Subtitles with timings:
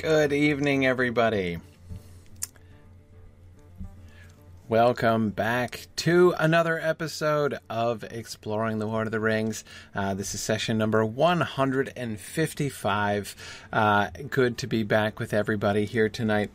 [0.00, 1.58] Good evening, everybody.
[4.66, 9.62] Welcome back to another episode of Exploring the Lord of the Rings.
[9.94, 13.36] Uh, this is session number 155.
[13.70, 16.50] Uh, good to be back with everybody here tonight.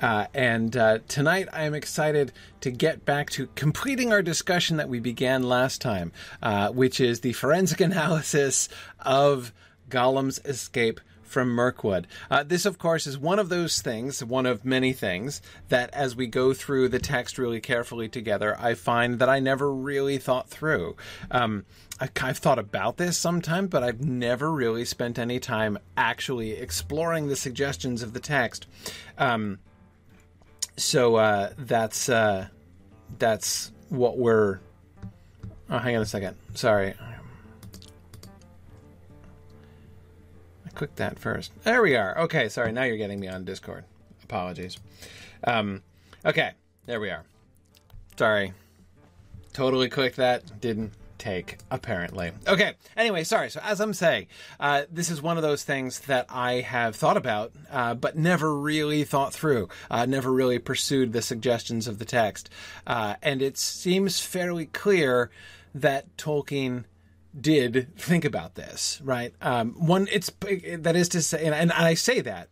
[0.00, 2.32] Uh, and uh, tonight I am excited
[2.62, 7.20] to get back to completing our discussion that we began last time, uh, which is
[7.20, 9.52] the forensic analysis of
[9.90, 10.98] Gollum's escape
[11.36, 12.06] from Mirkwood.
[12.30, 16.16] Uh, this, of course, is one of those things, one of many things, that as
[16.16, 20.48] we go through the text really carefully together, I find that I never really thought
[20.48, 20.96] through.
[21.30, 21.66] Um,
[22.00, 27.36] I've thought about this sometimes, but I've never really spent any time actually exploring the
[27.36, 28.66] suggestions of the text.
[29.18, 29.58] Um,
[30.78, 32.48] so uh, that's uh,
[33.18, 34.60] that's what we're.
[35.68, 36.34] Oh, hang on a second.
[36.54, 36.94] Sorry,
[40.76, 41.52] click that first.
[41.64, 42.18] There we are.
[42.18, 42.70] Okay, sorry.
[42.70, 43.84] Now you're getting me on Discord.
[44.22, 44.78] Apologies.
[45.44, 45.82] Um,
[46.24, 46.52] okay,
[46.84, 47.24] there we are.
[48.16, 48.52] Sorry.
[49.52, 50.60] Totally clicked that.
[50.60, 52.32] Didn't take, apparently.
[52.46, 53.50] Okay, anyway, sorry.
[53.50, 54.26] So, as I'm saying,
[54.60, 58.54] uh, this is one of those things that I have thought about, uh, but never
[58.54, 62.50] really thought through, uh, never really pursued the suggestions of the text.
[62.86, 65.30] Uh, and it seems fairly clear
[65.74, 66.84] that Tolkien
[67.38, 69.34] did think about this, right?
[69.40, 72.48] Um, one, it's that is to say, and, and I say that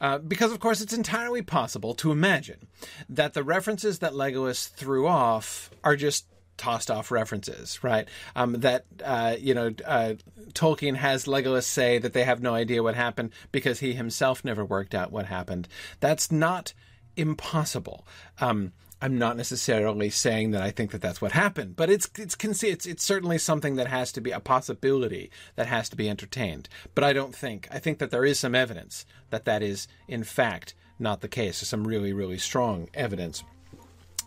[0.00, 2.68] uh, because, of course, it's entirely possible to imagine
[3.08, 6.26] that the references that Legolas threw off are just
[6.56, 8.08] tossed off references, right?
[8.34, 10.14] Um, that uh, you know, uh,
[10.52, 14.64] Tolkien has Legolas say that they have no idea what happened because he himself never
[14.64, 15.68] worked out what happened.
[16.00, 16.72] That's not
[17.16, 18.06] impossible.
[18.40, 22.36] Um, I'm not necessarily saying that I think that that's what happened, but it's it's
[22.62, 26.68] it's it's certainly something that has to be a possibility that has to be entertained.
[26.94, 30.24] But I don't think I think that there is some evidence that that is in
[30.24, 31.60] fact not the case.
[31.60, 33.44] There's some really really strong evidence.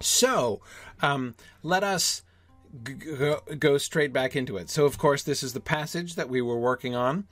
[0.01, 0.61] So
[1.01, 2.21] um, let us
[2.83, 4.69] go, go straight back into it.
[4.69, 7.25] So of course this is the passage that we were working on.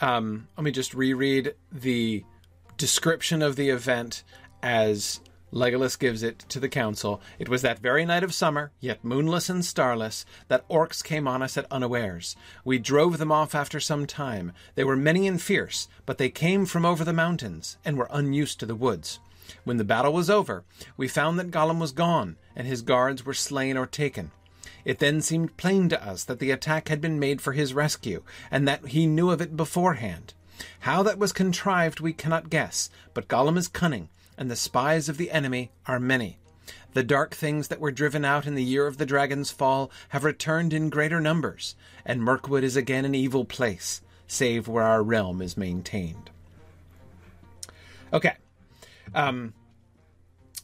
[0.00, 2.24] Um, let me just reread the
[2.76, 4.24] description of the event
[4.64, 5.20] as
[5.52, 7.20] Legolas gives it to the council.
[7.38, 11.42] It was that very night of summer, yet moonless and starless, that orcs came on
[11.42, 12.36] us at unawares.
[12.64, 14.52] We drove them off after some time.
[14.76, 18.60] They were many and fierce, but they came from over the mountains, and were unused
[18.60, 19.20] to the woods.
[19.64, 20.64] When the battle was over,
[20.96, 24.30] we found that Gollum was gone, and his guards were slain or taken.
[24.86, 28.22] It then seemed plain to us that the attack had been made for his rescue,
[28.50, 30.32] and that he knew of it beforehand.
[30.80, 34.08] How that was contrived we cannot guess, but Gollum is cunning,
[34.42, 36.36] and the spies of the enemy are many.
[36.94, 40.24] The dark things that were driven out in the year of the dragon's fall have
[40.24, 45.40] returned in greater numbers, and Mirkwood is again an evil place, save where our realm
[45.40, 46.30] is maintained.
[48.12, 48.34] Okay.
[49.14, 49.54] Um,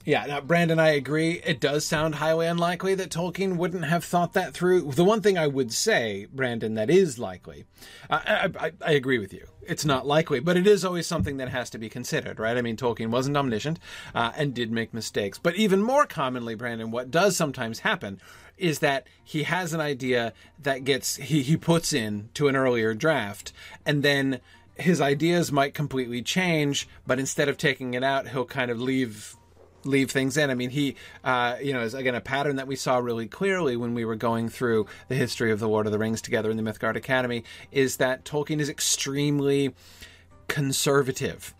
[0.05, 1.41] yeah, now Brandon, I agree.
[1.47, 4.91] It does sound highly unlikely that Tolkien wouldn't have thought that through.
[4.91, 7.65] The one thing I would say, Brandon, that is likely,
[8.11, 9.47] I, I, I agree with you.
[9.69, 12.56] It's not likely, but it is always something that has to be considered, right?
[12.56, 13.79] I mean, Tolkien wasn't omniscient
[14.15, 15.39] uh, and did make mistakes.
[15.39, 18.19] But even more commonly, Brandon, what does sometimes happen
[18.56, 22.95] is that he has an idea that gets he, he puts in to an earlier
[22.95, 23.53] draft,
[23.84, 24.41] and then
[24.77, 29.37] his ideas might completely change, but instead of taking it out, he'll kind of leave
[29.84, 30.50] leave things in.
[30.50, 33.77] I mean, he, uh, you know, is again a pattern that we saw really clearly
[33.77, 36.56] when we were going through the history of the Lord of the Rings together in
[36.56, 37.44] the Mythgard Academy.
[37.72, 39.75] Is that Tolkien is extremely
[40.49, 41.55] conservative.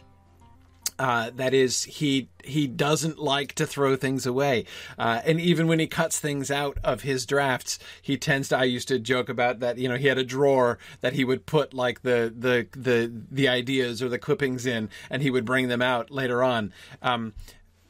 [0.99, 4.65] Uh, that is, he he doesn't like to throw things away,
[4.99, 8.59] uh, and even when he cuts things out of his drafts, he tends to.
[8.59, 9.79] I used to joke about that.
[9.79, 13.47] You know, he had a drawer that he would put like the the the the
[13.47, 16.73] ideas or the clippings in, and he would bring them out later on.
[17.01, 17.33] Um,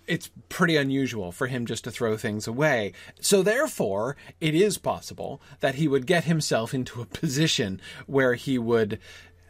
[0.09, 2.93] it's pretty unusual for him just to throw things away.
[3.21, 8.59] So therefore, it is possible that he would get himself into a position where he
[8.59, 8.99] would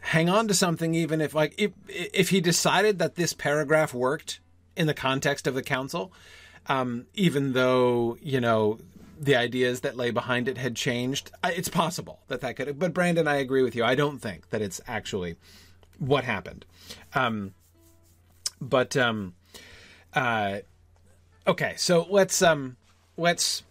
[0.01, 4.39] hang on to something even if like if if he decided that this paragraph worked
[4.75, 6.11] in the context of the council,
[6.67, 8.79] um, even though, you know,
[9.19, 11.31] the ideas that lay behind it had changed.
[11.43, 12.79] It's possible that that could.
[12.79, 13.83] But Brandon, I agree with you.
[13.83, 15.35] I don't think that it's actually
[15.97, 16.65] what happened.
[17.13, 17.53] Um,
[18.61, 19.33] but um,
[20.13, 20.59] uh,
[21.45, 22.77] okay, so let's um,
[23.17, 23.63] let's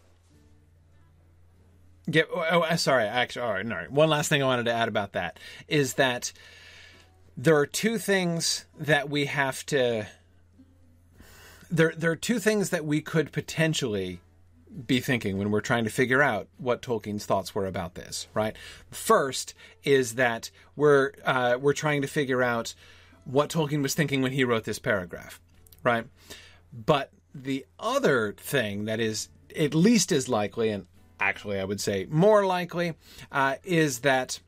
[2.11, 2.29] get.
[2.35, 3.90] Oh, oh, sorry, actually, all right, all right.
[3.90, 6.32] One last thing I wanted to add about that is that
[7.37, 10.06] there are two things that we have to.
[11.70, 14.20] There, there are two things that we could potentially
[14.87, 18.26] be thinking when we're trying to figure out what Tolkien's thoughts were about this.
[18.35, 18.56] Right.
[18.90, 19.55] First
[19.85, 22.75] is that we're uh, we're trying to figure out
[23.25, 25.40] what Tolkien was thinking when he wrote this paragraph,
[25.83, 26.07] right?
[26.73, 30.87] But the other thing that is at least as likely, and
[31.21, 32.95] actually I would say more likely,
[33.33, 34.41] uh, is that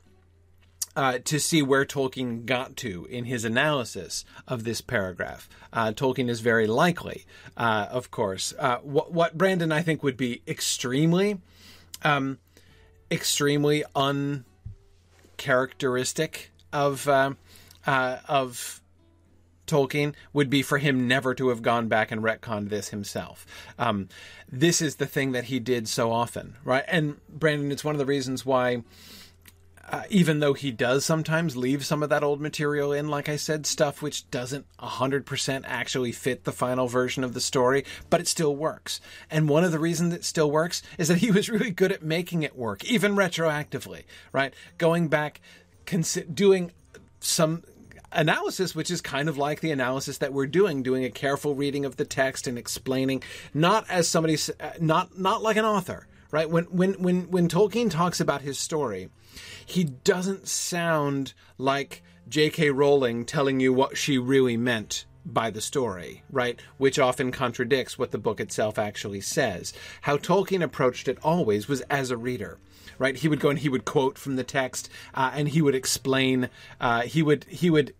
[0.95, 5.47] uh, to see where Tolkien got to in his analysis of this paragraph.
[5.71, 7.25] Uh, Tolkien is very likely,
[7.55, 8.53] uh, of course.
[8.59, 11.39] Uh, what, what, Brandon I think would be extremely,
[12.03, 12.39] um,
[13.09, 17.35] extremely uncharacteristic of uh,
[17.87, 18.80] uh, of
[19.71, 23.45] Tolkien would be for him never to have gone back and retconned this himself.
[23.79, 24.09] Um,
[24.51, 26.83] this is the thing that he did so often, right?
[26.87, 28.83] And Brandon, it's one of the reasons why
[29.91, 33.35] uh, even though he does sometimes leave some of that old material in, like I
[33.35, 38.27] said, stuff which doesn't 100% actually fit the final version of the story, but it
[38.27, 39.01] still works.
[39.29, 42.03] And one of the reasons it still works is that he was really good at
[42.03, 44.53] making it work, even retroactively, right?
[44.77, 45.41] Going back,
[46.33, 46.71] doing
[47.19, 47.63] some
[48.11, 51.85] analysis, which is kind of like the analysis that we're doing, doing a careful reading
[51.85, 53.23] of the text and explaining,
[53.53, 56.49] not as somebody, uh, not not like an author, right?
[56.49, 59.09] When when when when Tolkien talks about his story,
[59.65, 62.71] he doesn't sound like J.K.
[62.71, 66.59] Rowling telling you what she really meant by the story, right?
[66.77, 69.73] Which often contradicts what the book itself actually says.
[70.01, 72.59] How Tolkien approached it always was as a reader,
[72.97, 73.15] right?
[73.15, 76.49] He would go and he would quote from the text, uh, and he would explain.
[76.79, 77.93] Uh, he would he would.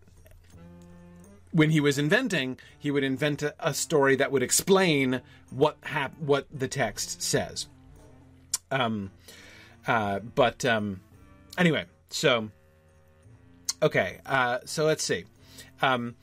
[1.52, 6.18] When he was inventing, he would invent a, a story that would explain what hap-
[6.20, 7.68] what the text says.
[8.70, 9.12] Um,
[9.86, 11.02] uh, but um,
[11.58, 12.50] anyway, so
[13.82, 15.26] okay, uh, so let's see.
[15.82, 16.16] Um,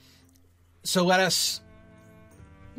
[0.83, 1.61] so let us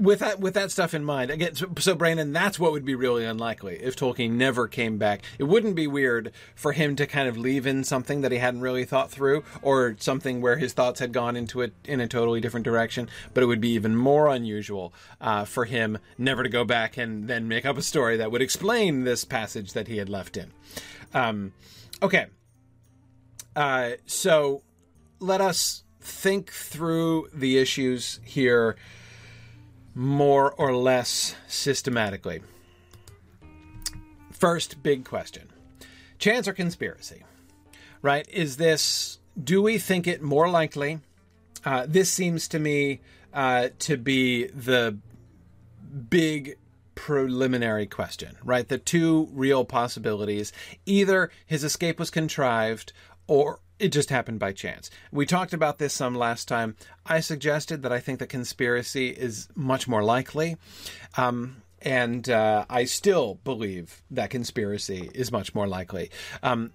[0.01, 2.95] with that with that stuff in mind again so, so, brandon that's what would be
[2.95, 5.23] really unlikely if tolkien never came back.
[5.39, 8.61] It wouldn't be weird for him to kind of leave in something that he hadn't
[8.61, 12.41] really thought through or something where his thoughts had gone into it in a totally
[12.41, 16.65] different direction but it would be even more unusual uh, for him never to go
[16.65, 20.09] back and then make up a story that would explain this passage that he had
[20.09, 20.53] left in.
[21.13, 21.53] Um,
[22.03, 22.27] okay.
[23.55, 24.63] Uh, so
[25.19, 28.77] let us think through the issues here
[30.01, 32.41] more or less systematically.
[34.33, 35.51] First, big question
[36.19, 37.23] chance or conspiracy?
[38.01, 38.27] Right?
[38.31, 41.01] Is this, do we think it more likely?
[41.67, 43.01] Uh, this seems to me
[43.35, 44.97] uh, to be the
[46.09, 46.57] big
[46.95, 48.67] preliminary question, right?
[48.67, 50.51] The two real possibilities.
[50.87, 52.95] Either his escape was contrived
[53.27, 54.91] or it just happened by chance.
[55.11, 56.77] We talked about this some last time.
[57.07, 60.57] I suggested that I think the conspiracy is much more likely.
[61.17, 66.11] Um, and uh, I still believe that conspiracy is much more likely.
[66.43, 66.73] Um,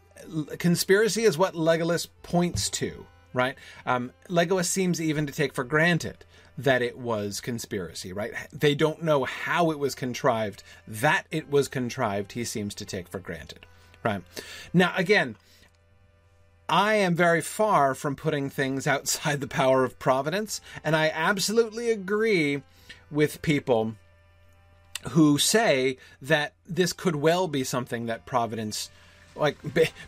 [0.57, 3.55] conspiracy is what Legolas points to, right?
[3.85, 6.25] Um, Legolas seems even to take for granted
[6.57, 8.31] that it was conspiracy, right?
[8.51, 10.63] They don't know how it was contrived.
[10.87, 13.65] That it was contrived, he seems to take for granted,
[14.03, 14.23] right?
[14.73, 15.35] Now, again,
[16.67, 21.91] I am very far from putting things outside the power of providence, and I absolutely
[21.91, 22.63] agree
[23.11, 23.95] with people
[25.09, 28.89] who say that this could well be something that providence
[29.35, 29.57] like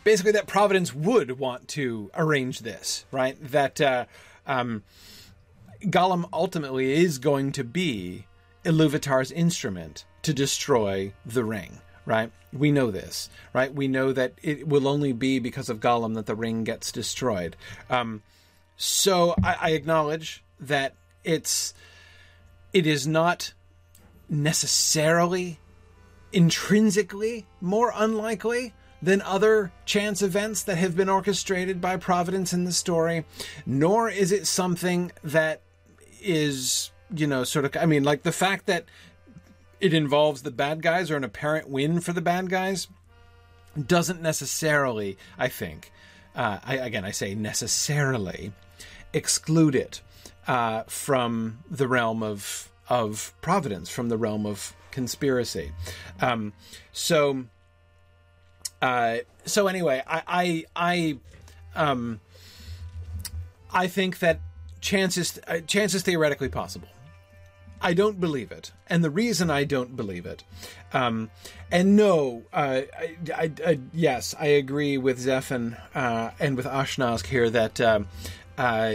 [0.04, 3.36] basically that providence would want to arrange this right?
[3.40, 4.06] That uh,
[4.46, 4.82] um,
[5.82, 8.26] gollum ultimately is going to be
[8.64, 12.32] iluvatar's instrument to destroy the ring right?
[12.54, 13.72] We know this, right?
[13.72, 17.54] We know that it will only be because of Gollum that the ring gets destroyed.
[17.90, 18.22] Um,
[18.78, 21.74] so I, I acknowledge that it's
[22.72, 23.52] it is not
[24.28, 25.60] necessarily
[26.32, 28.72] intrinsically more unlikely
[29.02, 33.24] than other chance events that have been orchestrated by Providence in the story,
[33.66, 35.60] nor is it something that
[36.20, 38.86] is, you know, sort of, I mean, like the fact that
[39.80, 42.88] it involves the bad guys or an apparent win for the bad guys
[43.86, 45.92] doesn't necessarily, I think,
[46.34, 48.52] uh, I, again, I say necessarily,
[49.12, 50.00] exclude it
[50.46, 55.72] uh, from the realm of of providence, from the realm of conspiracy.
[56.22, 56.54] Um,
[56.92, 57.44] so,
[58.80, 61.18] uh, so anyway, I, I, I,
[61.74, 62.20] um,
[63.70, 64.40] I think that
[64.80, 66.88] chances uh, chance is theoretically possible.
[67.80, 70.42] I don't believe it, and the reason I don't believe it,
[70.92, 71.30] um,
[71.70, 77.26] and no, uh, I, I, I, yes, I agree with Zephan uh, and with Ashnazg
[77.26, 78.08] here that um,
[78.56, 78.94] uh,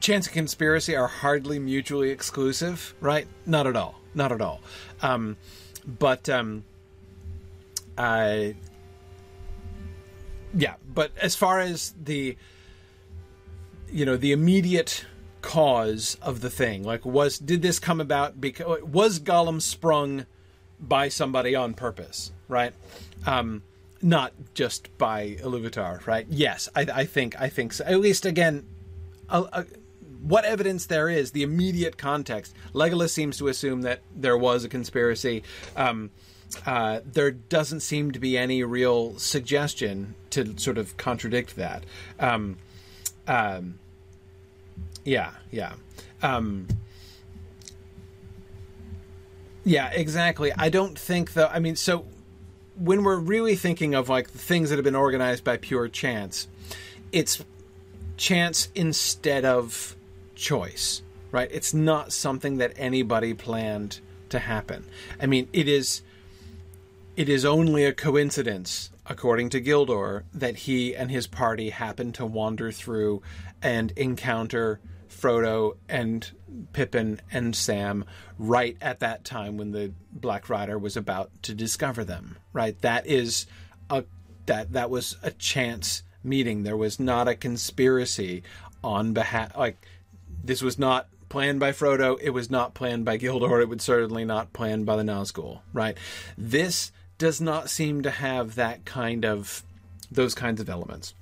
[0.00, 3.26] chance and conspiracy are hardly mutually exclusive, right?
[3.46, 4.60] Not at all, not at all.
[5.00, 5.38] Um,
[5.86, 6.64] but um,
[7.96, 8.56] I,
[10.52, 12.36] yeah, but as far as the
[13.88, 15.06] you know the immediate
[15.44, 16.82] cause of the thing.
[16.82, 20.24] Like, was did this come about because was Gollum sprung
[20.80, 22.72] by somebody on purpose, right?
[23.26, 23.62] Um,
[24.00, 26.26] not just by Iluvatar, right?
[26.30, 27.84] Yes, I, I think I think so.
[27.84, 28.66] At least again,
[30.22, 32.54] what evidence there is, the immediate context.
[32.72, 35.42] Legolas seems to assume that there was a conspiracy.
[35.76, 36.10] Um,
[36.64, 41.84] uh, there doesn't seem to be any real suggestion to sort of contradict that.
[42.18, 42.56] Um,
[43.26, 43.78] um,
[45.04, 45.74] yeah, yeah.
[46.22, 46.66] Um,
[49.64, 50.52] yeah, exactly.
[50.56, 51.46] I don't think though.
[51.46, 52.06] I mean, so
[52.76, 56.48] when we're really thinking of like the things that have been organized by pure chance,
[57.12, 57.42] it's
[58.16, 59.96] chance instead of
[60.34, 61.48] choice, right?
[61.52, 64.84] It's not something that anybody planned to happen.
[65.20, 66.02] I mean, it is
[67.16, 72.26] it is only a coincidence, according to Gildor, that he and his party happen to
[72.26, 73.22] wander through
[73.62, 74.80] and encounter
[75.14, 76.30] Frodo and
[76.72, 78.04] Pippin and Sam
[78.38, 82.36] right at that time when the Black Rider was about to discover them.
[82.52, 82.80] Right?
[82.82, 83.46] That is
[83.90, 84.04] a
[84.46, 86.62] that that was a chance meeting.
[86.62, 88.42] There was not a conspiracy
[88.82, 89.78] on behalf like
[90.42, 92.18] this was not planned by Frodo.
[92.20, 93.60] It was not planned by Gildor.
[93.60, 95.60] It was certainly not planned by the Nazgul.
[95.72, 95.96] Right?
[96.36, 99.62] This does not seem to have that kind of
[100.10, 101.14] those kinds of elements.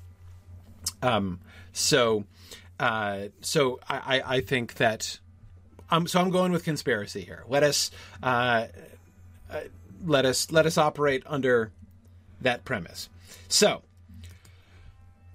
[1.03, 1.41] Um,
[1.73, 2.25] so,
[2.83, 5.21] uh, so I, I think that
[6.07, 7.45] so I'm going with conspiracy here.
[7.47, 7.93] Let us
[8.25, 8.67] uh,
[9.49, 9.61] uh,
[10.05, 11.71] let us let us operate under
[12.41, 13.09] that premise.
[13.47, 13.83] So,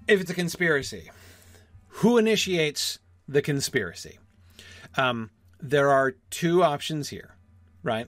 [0.10, 1.10] if it's a conspiracy,
[1.88, 3.00] who initiates
[3.30, 4.20] the conspiracy?
[4.98, 5.30] Um,
[5.62, 7.36] there are two options here,
[7.82, 8.08] right?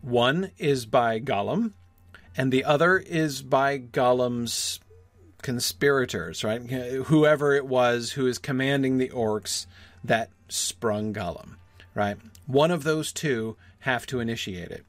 [0.00, 1.72] One is by Gollum,
[2.34, 4.80] and the other is by Gollum's
[5.42, 6.62] conspirators, right?
[6.62, 9.66] Whoever it was who is commanding the orcs
[10.04, 11.56] that sprung Gollum,
[11.94, 12.16] right?
[12.46, 14.84] One of those two have to initiate it.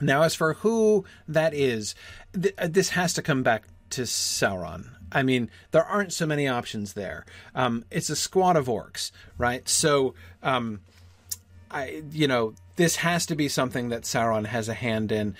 [0.00, 1.94] Now, as for who that is,
[2.32, 4.90] th- uh, this has to come back to Sauron.
[5.12, 7.24] I mean, there aren't so many options there.
[7.54, 9.68] Um, it's a squad of orcs, right?
[9.68, 10.80] So, um,
[11.70, 15.36] I, you know, this has to be something that Sauron has a hand in.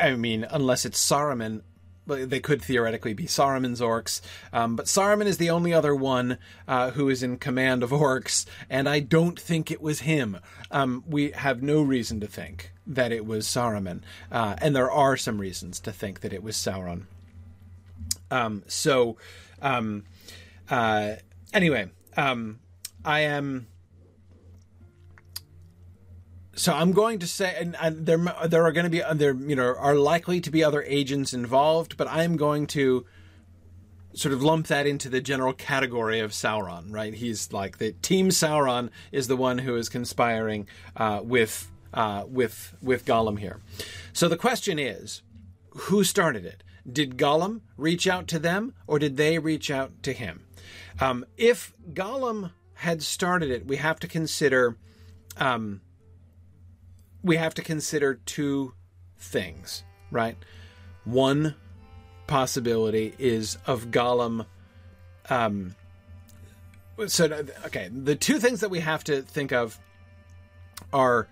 [0.00, 1.62] I mean, unless it's Saruman,
[2.06, 4.20] they could theoretically be Saruman's orcs,
[4.52, 8.46] um, but Saruman is the only other one uh, who is in command of orcs,
[8.68, 10.38] and I don't think it was him.
[10.70, 15.16] Um, we have no reason to think that it was Saruman, uh, and there are
[15.16, 17.04] some reasons to think that it was Sauron.
[18.30, 19.16] Um, so,
[19.62, 20.04] um,
[20.68, 21.14] uh,
[21.52, 22.60] anyway, um,
[23.04, 23.66] I am
[26.56, 29.56] so I'm going to say, and, and, there there are going to be there you
[29.56, 33.06] know are likely to be other agents involved, but I'm going to
[34.14, 36.92] sort of lump that into the general category of Sauron.
[36.92, 37.14] Right?
[37.14, 42.76] He's like the team Sauron is the one who is conspiring uh, with uh, with
[42.80, 43.60] with Gollum here.
[44.12, 45.22] So the question is,
[45.70, 46.62] who started it?
[46.90, 50.44] Did Gollum reach out to them, or did they reach out to him?
[51.00, 54.76] Um, if Gollum had started it, we have to consider.
[55.36, 55.80] Um,
[57.24, 58.74] we have to consider two
[59.18, 60.36] things, right?
[61.04, 61.56] One
[62.26, 64.46] possibility is of Gollum.
[65.30, 65.74] Um,
[67.06, 67.24] so,
[67.64, 69.80] okay, the two things that we have to think of
[70.92, 71.26] are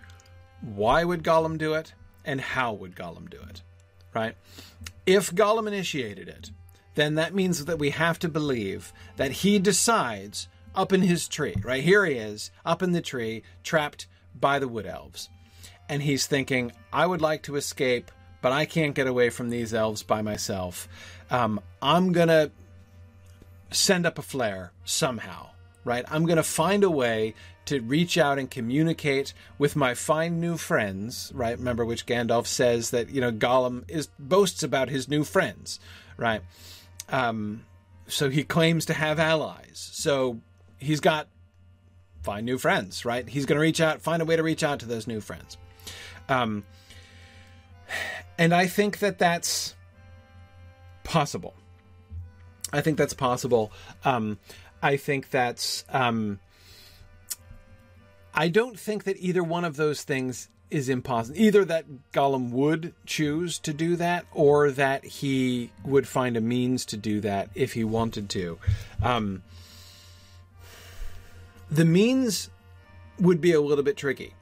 [0.61, 1.93] why would Gollum do it
[2.25, 3.61] and how would Gollum do it,
[4.13, 4.35] right?
[5.05, 6.49] If Gollum initiated it,
[6.95, 11.55] then that means that we have to believe that he decides up in his tree,
[11.63, 11.83] right?
[11.83, 14.07] Here he is, up in the tree, trapped
[14.39, 15.29] by the wood elves
[15.93, 18.09] and he's thinking, I would like to escape,
[18.41, 20.87] but I can't get away from these elves by myself.
[21.29, 22.49] Um, I'm going to
[23.69, 25.51] send up a flare somehow,
[25.85, 26.03] right?
[26.09, 27.35] I'm going to find a way
[27.65, 31.55] to reach out and communicate with my fine new friends, right?
[31.55, 35.79] Remember which Gandalf says that, you know, Gollum is boasts about his new friends,
[36.17, 36.41] right?
[37.09, 37.65] Um,
[38.07, 39.91] so he claims to have allies.
[39.93, 40.39] So
[40.79, 41.27] he's got
[42.23, 43.29] find new friends, right?
[43.29, 45.55] He's going to reach out, find a way to reach out to those new friends.
[46.29, 46.65] Um,
[48.37, 49.75] and I think that that's
[51.03, 51.53] possible.
[52.71, 53.71] I think that's possible.
[54.03, 54.39] Um,
[54.81, 55.85] I think that's.
[55.89, 56.39] Um,
[58.33, 61.39] I don't think that either one of those things is impossible.
[61.39, 66.83] Either that Gollum would choose to do that, or that he would find a means
[66.85, 68.57] to do that if he wanted to.
[69.03, 69.43] Um,
[71.69, 72.49] the means
[73.19, 74.33] would be a little bit tricky.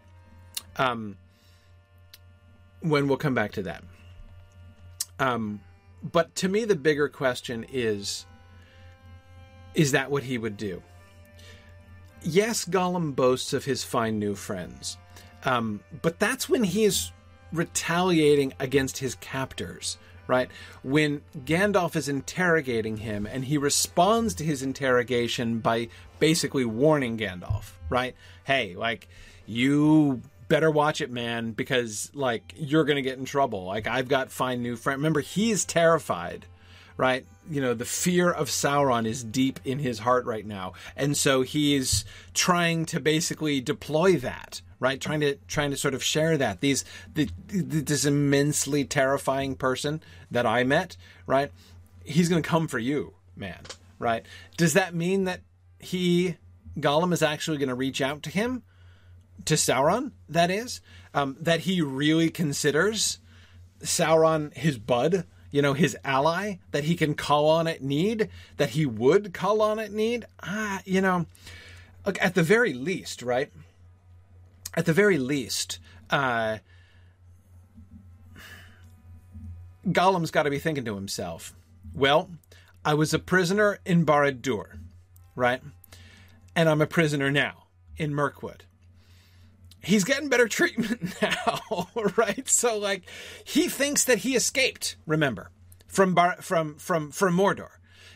[0.77, 1.17] Um,
[2.81, 3.83] when we'll come back to that.
[5.19, 5.61] Um,
[6.03, 8.25] but to me, the bigger question is:
[9.73, 10.81] Is that what he would do?
[12.23, 14.97] yes, Gollum boasts of his fine new friends,
[15.43, 17.11] um, but that's when he is
[17.51, 19.97] retaliating against his captors,
[20.27, 20.49] right?
[20.83, 27.71] When Gandalf is interrogating him and he responds to his interrogation by basically warning Gandalf,
[27.89, 28.15] right?
[28.43, 29.07] Hey, like,
[29.45, 30.21] you
[30.51, 33.63] better watch it, man, because, like, you're to get in trouble.
[33.63, 34.99] Like, I've got fine new friend.
[34.99, 36.45] Remember, he's terrified
[36.97, 37.25] right?
[37.49, 40.73] You know, the fear of Sauron is deep in his heart right now.
[40.95, 42.05] And so he's
[42.35, 45.01] trying to basically deploy that, right?
[45.01, 46.61] Trying to trying to sort of share that.
[46.61, 51.51] These the, this immensely terrifying person that I met, right?
[52.03, 53.63] He's to come for you, man,
[53.97, 54.23] right?
[54.55, 55.41] Does that mean that
[55.79, 56.37] he
[56.79, 58.61] Gollum is actually going to reach out to him?
[59.45, 60.81] To Sauron, that is,
[61.13, 63.19] um, that he really considers
[63.81, 68.71] Sauron his bud, you know, his ally that he can call on at need, that
[68.71, 70.25] he would call on at need.
[70.43, 71.25] Ah, you know,
[72.05, 73.51] look, at the very least, right?
[74.75, 75.79] At the very least,
[76.09, 76.59] uh,
[79.87, 81.53] Gollum's got to be thinking to himself,
[81.93, 82.29] well,
[82.85, 84.79] I was a prisoner in Barad-dûr,
[85.35, 85.61] right?
[86.55, 87.65] And I'm a prisoner now
[87.97, 88.63] in Mirkwood
[89.81, 92.47] he's getting better treatment now, right?
[92.47, 93.03] So like
[93.43, 95.51] he thinks that he escaped, remember,
[95.87, 97.69] from Bar- from from from Mordor.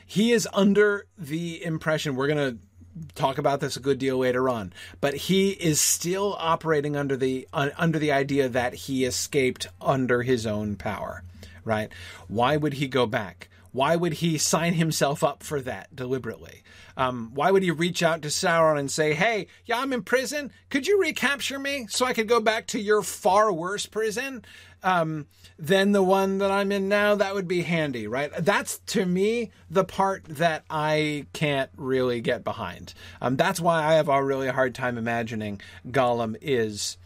[0.05, 4.47] He is under the impression we're going to talk about this a good deal later
[4.47, 9.67] on, but he is still operating under the uh, under the idea that he escaped
[9.81, 11.23] under his own power,
[11.63, 11.91] right?
[12.27, 13.49] Why would he go back?
[13.71, 16.63] Why would he sign himself up for that deliberately?
[16.97, 20.51] Um, why would he reach out to Sauron and say, "Hey, yeah, I'm in prison.
[20.69, 24.45] Could you recapture me so I could go back to your far worse prison
[24.83, 28.31] um, than the one that I'm in now?" That would be handy, right?
[28.39, 32.93] That's to me the part that I can't really get behind.
[33.21, 36.97] Um, that's why I have a really hard time imagining Gollum is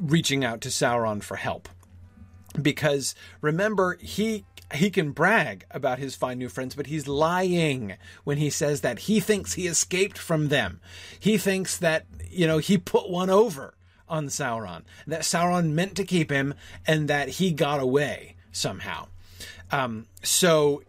[0.00, 1.68] reaching out to Sauron for help
[2.62, 4.44] because remember he
[4.74, 9.00] he can brag about his fine new friends, but he's lying when he says that
[9.00, 10.80] he thinks he escaped from them.
[11.18, 13.74] He thinks that, you know, he put one over
[14.08, 16.54] on Sauron, that Sauron meant to keep him,
[16.86, 19.08] and that he got away somehow.
[19.70, 20.82] Um, so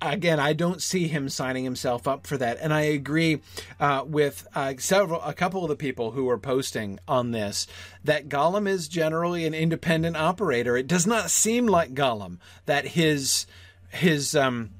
[0.00, 2.58] again, I don't see him signing himself up for that.
[2.60, 3.40] And I agree
[3.80, 7.66] uh, with uh, several, a couple of the people who were posting on this
[8.04, 10.76] that Gollum is generally an independent operator.
[10.76, 13.46] It does not seem like Gollum that his
[13.88, 14.70] his um,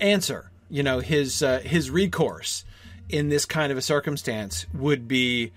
[0.00, 2.64] answer, you know, his uh, his recourse
[3.08, 5.52] in this kind of a circumstance would be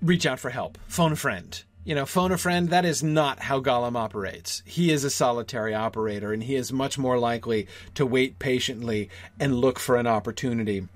[0.00, 3.38] reach out for help, phone a friend, you know, phone a friend, that is not
[3.38, 4.60] how Gollum operates.
[4.66, 9.54] He is a solitary operator, and he is much more likely to wait patiently and
[9.54, 10.88] look for an opportunity.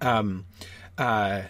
[0.00, 0.46] Um,
[0.96, 1.42] uh,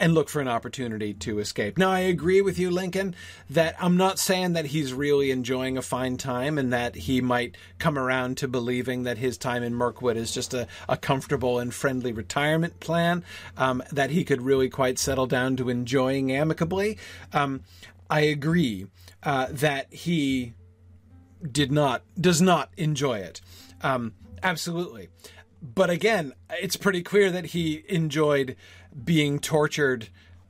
[0.00, 1.76] and look for an opportunity to escape.
[1.76, 3.14] Now, I agree with you, Lincoln,
[3.50, 7.56] that I'm not saying that he's really enjoying a fine time and that he might
[7.78, 11.74] come around to believing that his time in Mirkwood is just a, a comfortable and
[11.74, 13.24] friendly retirement plan,
[13.56, 16.98] um, that he could really quite settle down to enjoying amicably.
[17.32, 17.62] Um,
[18.08, 18.86] I agree
[19.22, 20.54] uh, that he
[21.50, 23.40] did not, does not enjoy it.
[23.82, 25.08] Um, absolutely.
[25.60, 28.54] But again, it's pretty clear that he enjoyed
[29.04, 30.08] being tortured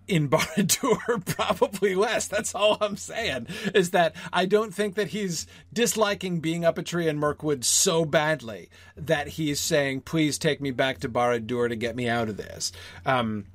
[0.09, 2.27] in Barad-dûr probably less.
[2.27, 6.83] That's all I'm saying is that I don't think that he's disliking being up a
[6.83, 11.77] tree in Mirkwood so badly that he's saying, "Please take me back to Barad-dûr to
[11.77, 12.73] get me out of this."
[13.05, 13.47] Um,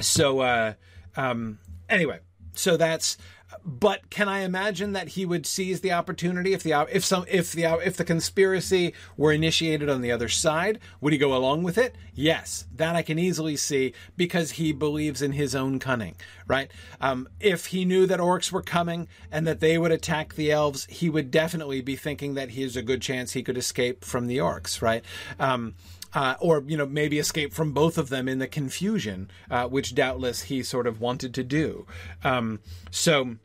[0.00, 0.74] so uh,
[1.16, 2.20] um, anyway,
[2.54, 3.18] so that's
[3.64, 7.52] but can I imagine that he would seize the opportunity if the if some if
[7.52, 10.78] the if the conspiracy were initiated on the other side?
[11.00, 11.94] Would he go along with it?
[12.14, 16.16] Yes, that I can easily see because he believes in his own cunning.
[16.46, 16.70] Right?
[17.00, 20.86] Um, if he knew that orcs were coming and that they would attack the elves,
[20.90, 24.38] he would definitely be thinking that he's a good chance he could escape from the
[24.38, 24.82] orcs.
[24.82, 25.04] Right?
[25.38, 25.74] Um,
[26.14, 29.94] uh, or you know maybe escape from both of them in the confusion, uh, which
[29.94, 31.86] doubtless he sort of wanted to do.
[32.24, 33.36] Um, so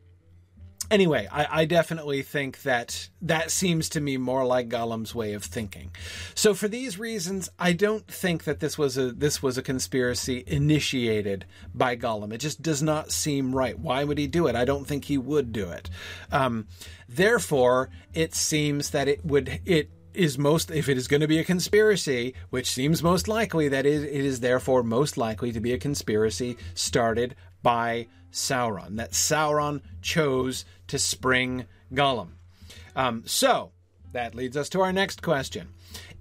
[0.94, 5.44] anyway, I, I, definitely think that that seems to me more like Gollum's way of
[5.44, 5.92] thinking.
[6.36, 10.44] So for these reasons, I don't think that this was a this was a conspiracy
[10.46, 12.32] initiated by Gollum.
[12.32, 13.78] It just does not seem right.
[13.78, 14.56] Why would he do it?
[14.56, 15.90] I don't think he would do it.
[16.32, 16.68] Um,
[17.10, 21.40] therefore, it seems that it would it is most if it is going to be
[21.40, 25.74] a conspiracy, which seems most likely that it, it is therefore most likely to be
[25.74, 28.98] a conspiracy started by Sauron.
[28.98, 32.30] That Sauron chose to spring Gollum.
[32.96, 33.72] Um, so
[34.12, 35.70] that leads us to our next question: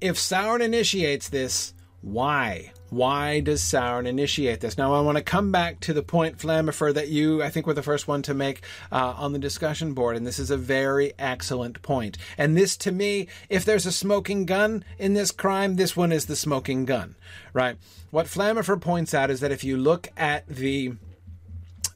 [0.00, 2.72] If Sauron initiates this, why?
[2.92, 4.76] Why does Sauron initiate this?
[4.76, 7.72] Now, I want to come back to the point, Flammifer, that you, I think, were
[7.72, 8.60] the first one to make
[8.92, 12.18] uh, on the discussion board, and this is a very excellent point.
[12.36, 16.26] And this, to me, if there's a smoking gun in this crime, this one is
[16.26, 17.14] the smoking gun,
[17.54, 17.78] right?
[18.10, 20.92] What Flammifer points out is that if you look at the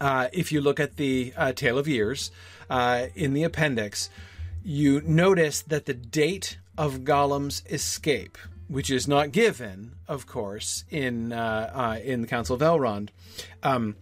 [0.00, 2.30] uh, if you look at the uh, Tale of Years
[2.70, 4.08] uh, in the appendix,
[4.64, 11.32] you notice that the date of Gollum's escape, which is not given, of course, in
[11.32, 13.10] uh, uh, in the Council of Elrond,
[13.62, 13.96] um,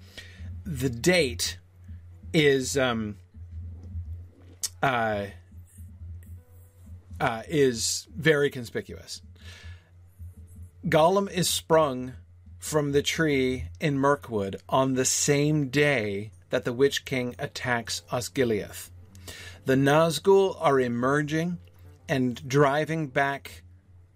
[0.64, 1.58] the date
[2.32, 3.16] is um,
[4.82, 5.26] uh,
[7.48, 9.22] is very conspicuous.
[10.86, 12.14] Gollum is sprung
[12.58, 18.90] from the tree in Mirkwood on the same day that the Witch King attacks Osgiliath.
[19.66, 21.58] The Nazgul are emerging
[22.08, 23.63] and driving back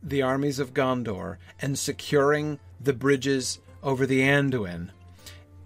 [0.02, 4.90] the armies of Gondor and securing the bridges over the Anduin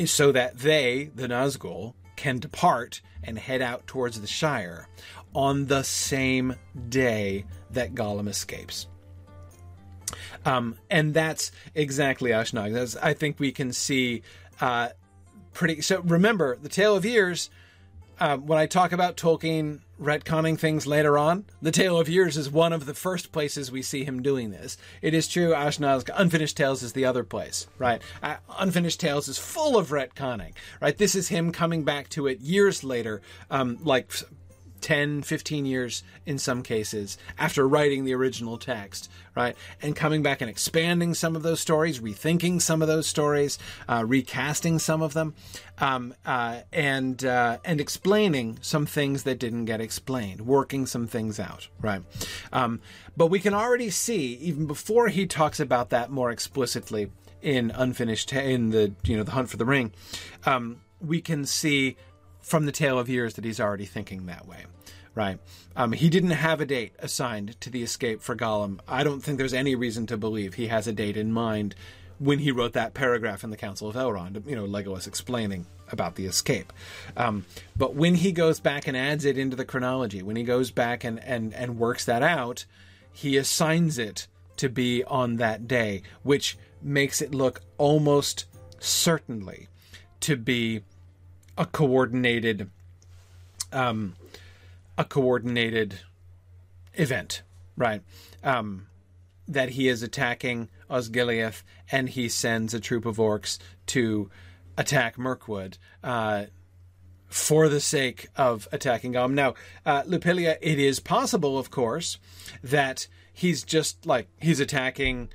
[0.07, 4.89] so that they, the Nazgul, can depart and head out towards the Shire
[5.35, 6.57] on the same
[6.89, 8.87] day that Gollum escapes.
[10.45, 12.75] Um, and that's exactly Ashnazg.
[12.75, 14.23] That's, I think we can see
[14.61, 14.89] uh,
[15.53, 15.81] pretty.
[15.81, 17.51] So remember, the Tale of Years.
[18.21, 22.51] Uh, when I talk about Tolkien retconning things later on, The Tale of Years is
[22.51, 24.77] one of the first places we see him doing this.
[25.01, 28.03] It is true, Ashnazg, Unfinished Tales is the other place, right?
[28.23, 30.97] Uh, Unfinished Tales is full of retconning, right?
[30.97, 34.13] This is him coming back to it years later, um, like
[34.83, 39.57] 10, 15 years in some cases after writing the original text, right?
[39.81, 44.05] And coming back and expanding some of those stories, rethinking some of those stories, uh,
[44.07, 45.35] recasting some of them,
[45.79, 51.41] um, uh, and uh, and explaining some things that didn't get explained, working some things
[51.41, 52.03] out, right?
[52.53, 52.81] Um,
[53.17, 58.33] but we can already see even before he talks about that more explicitly in unfinished
[58.33, 59.93] in the you know the hunt for the ring,
[60.45, 61.97] um, we can see
[62.43, 64.67] from the tale of years that he's already thinking that way
[65.15, 65.39] right?
[65.77, 68.81] Um, he didn't have a date assigned to the escape for Gollum.
[68.89, 71.75] I don't think there's any reason to believe he has a date in mind
[72.19, 76.15] when he wrote that paragraph in the Council of Elrond, you know, Legolas explaining about
[76.15, 76.73] the escape.
[77.17, 77.45] Um,
[77.77, 81.05] but when he goes back and adds it into the chronology, when he goes back
[81.05, 82.65] and, and, and works that out,
[83.13, 88.47] he assigns it to be on that day, which makes it look almost
[88.79, 89.69] certainly
[90.21, 90.83] to be
[91.57, 92.71] a coordinated
[93.73, 94.17] um,
[94.99, 96.01] a coordinated
[96.95, 97.43] event,
[97.77, 98.03] right?
[98.45, 98.87] Um,
[99.49, 104.31] that he is attacking Osgiliath and he sends a troop of orcs to
[104.77, 106.45] attack Mirkwood uh,
[107.29, 109.33] for the sake of attacking Gollum.
[109.33, 109.55] Now,
[109.87, 112.19] uh, Lupilia, it is possible, of course,
[112.63, 115.31] that he's just like he's attacking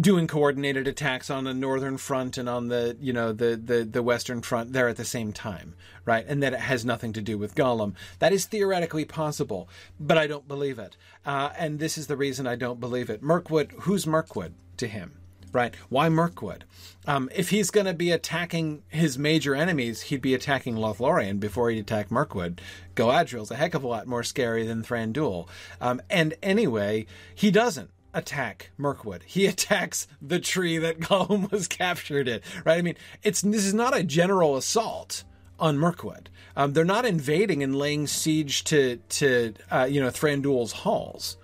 [0.00, 4.02] doing coordinated attacks on the northern front and on the you know the, the the
[4.02, 6.24] western front there at the same time right?
[6.28, 7.94] And that it has nothing to do with gollum.
[8.20, 10.96] That is theoretically possible but i don't believe it.
[11.24, 13.22] Uh, and this is the reason i don't believe it.
[13.22, 15.18] Mirkwood who's mirkwood to him
[15.52, 15.74] right?
[15.88, 16.64] Why mirkwood
[17.06, 21.70] um, if he's going to be attacking his major enemies he'd be attacking lothlorien before
[21.70, 22.60] he'd attack mirkwood.
[22.94, 25.48] Galadriel's a heck of a lot more scary than thranduil.
[25.80, 29.22] Um, and anyway he doesn't attack Mirkwood.
[29.26, 32.40] He attacks the tree that Gollum was captured in.
[32.64, 32.78] Right?
[32.78, 35.24] I mean, it's this is not a general assault
[35.58, 36.30] on Mirkwood.
[36.56, 41.36] Um, they're not invading and laying siege to to uh, you know Thranduil's halls.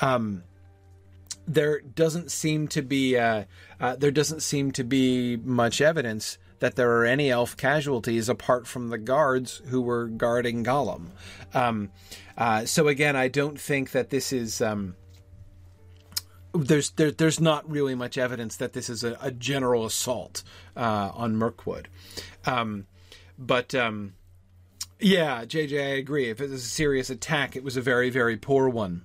[0.00, 0.44] Um,
[1.46, 3.44] there doesn't seem to be uh,
[3.80, 8.66] uh, there doesn't seem to be much evidence that there are any elf casualties apart
[8.66, 11.06] from the guards who were guarding Gollum.
[11.54, 11.90] Um,
[12.36, 14.94] uh, so again, I don't think that this is um,
[16.54, 20.42] there's there, there's not really much evidence that this is a, a general assault
[20.76, 21.88] uh, on Mirkwood,
[22.44, 22.86] um,
[23.38, 24.14] but um,
[24.98, 26.28] yeah, JJ, I agree.
[26.28, 29.04] If it was a serious attack, it was a very very poor one.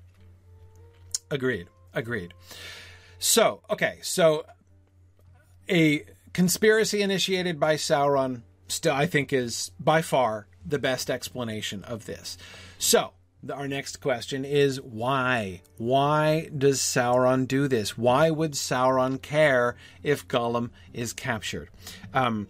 [1.32, 1.68] Agreed.
[1.94, 2.34] Agreed.
[3.20, 4.46] So okay, so
[5.70, 12.06] a conspiracy initiated by Sauron still I think is by far the best explanation of
[12.06, 12.38] this.
[12.80, 13.12] So
[13.52, 15.62] our next question is why?
[15.78, 17.98] Why does Sauron do this?
[17.98, 21.70] Why would Sauron care if Gollum is captured?
[22.14, 22.48] Um,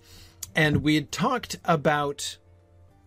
[0.55, 2.38] and we had talked about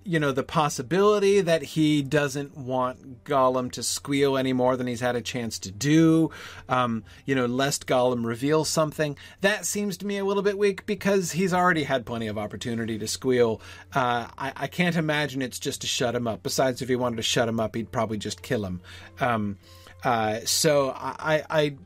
[0.09, 5.03] you know, the possibility that he doesn't want Gollum to squeal any more than he's
[5.03, 6.31] had a chance to do,
[6.67, 9.19] um, you know, lest Gollum reveal something.
[9.43, 12.99] That seems to me a little bit weak because he's already had plenty of opportunity
[12.99, 13.61] to squeal.
[13.95, 16.43] Uh, I, I, can't imagine it's just to shut him up.
[16.43, 18.81] Besides, if he wanted to shut him up, he'd probably just kill him.
[19.21, 19.59] Um,
[20.05, 21.77] uh, so I, I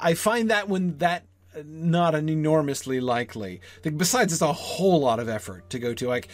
[0.00, 1.26] I find that when that
[1.64, 3.60] not an enormously likely.
[3.82, 6.08] Besides, it's a whole lot of effort to go to.
[6.08, 6.28] Like,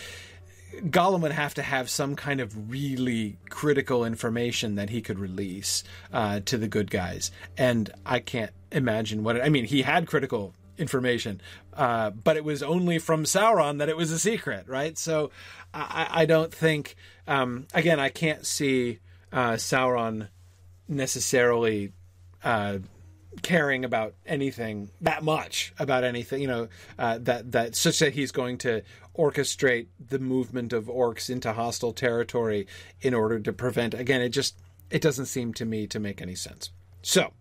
[0.76, 5.82] Gollum would have to have some kind of really critical information that he could release
[6.12, 9.36] uh, to the good guys, and I can't imagine what.
[9.36, 11.40] It, I mean, he had critical information,
[11.74, 14.96] uh, but it was only from Sauron that it was a secret, right?
[14.96, 15.30] So,
[15.74, 16.96] I, I don't think.
[17.26, 19.00] Um, again, I can't see
[19.32, 20.28] uh, Sauron
[20.88, 21.92] necessarily
[22.42, 22.78] uh,
[23.42, 28.32] caring about anything that much about anything, you know, uh, that that such that he's
[28.32, 28.82] going to
[29.16, 32.66] orchestrate the movement of orcs into hostile territory
[33.00, 33.94] in order to prevent.
[33.94, 34.56] Again, it just
[34.90, 36.70] it doesn't seem to me to make any sense.
[37.02, 37.32] So,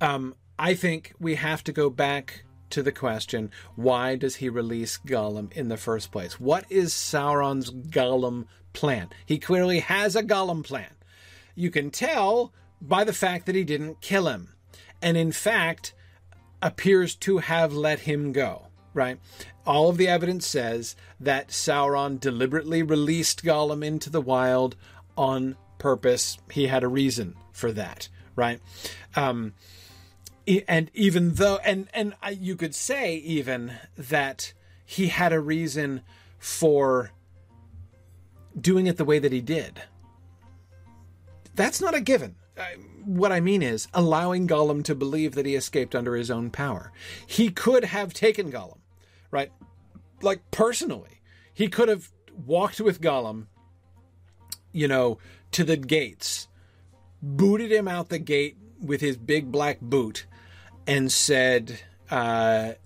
[0.00, 4.98] um, I think we have to go back to the question: Why does he release
[4.98, 6.40] Gollum in the first place?
[6.40, 9.08] What is Sauron's Gollum plan?
[9.24, 10.90] He clearly has a Gollum plan.
[11.54, 14.54] You can tell by the fact that he didn't kill him,
[15.00, 15.94] and in fact
[16.62, 18.68] appears to have let him go.
[18.92, 19.18] Right?
[19.66, 24.76] All of the evidence says that Sauron deliberately released Gollum into the wild
[25.16, 26.38] on purpose.
[26.50, 28.60] He had a reason for that, right?
[29.16, 29.54] Um,
[30.68, 34.52] and even though, and and you could say even that
[34.84, 36.02] he had a reason
[36.38, 37.10] for
[38.58, 39.82] doing it the way that he did.
[41.54, 42.36] That's not a given
[43.04, 46.92] what I mean is allowing Gollum to believe that he escaped under his own power.
[47.26, 48.78] He could have taken Gollum,
[49.30, 49.50] right?
[50.22, 51.20] Like personally,
[51.52, 52.10] he could have
[52.46, 53.46] walked with Gollum,
[54.72, 55.18] you know,
[55.52, 56.48] to the gates,
[57.22, 60.26] booted him out the gate with his big black boot,
[60.86, 62.76] and said, because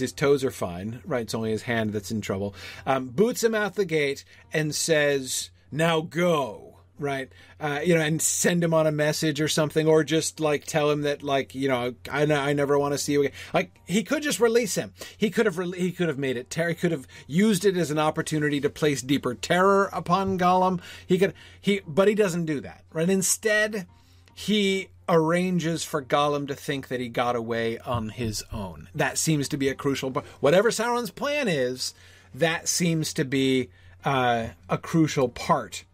[0.00, 1.22] uh, his toes are fine, right?
[1.22, 2.54] It's only his hand that's in trouble.
[2.86, 6.65] Um, boots him out the gate and says, "Now go."
[6.98, 7.30] Right?
[7.60, 10.90] Uh, you know and send him on a message or something or just like tell
[10.90, 13.32] him that like you know i, I never want to see you again.
[13.54, 14.92] Like he could just release him.
[15.16, 16.50] He could have re- he could have made it.
[16.50, 20.80] Terry could have used it as an opportunity to place deeper terror upon gollum.
[21.06, 23.08] He could he but he doesn't do that right?
[23.08, 23.86] Instead
[24.34, 28.88] he arranges for Gollum to think that he got away on his own.
[28.94, 30.10] That seems to be a crucial.
[30.10, 31.94] But whatever Sauron's plan is,
[32.34, 33.70] that seems to be
[34.04, 35.84] uh, a crucial part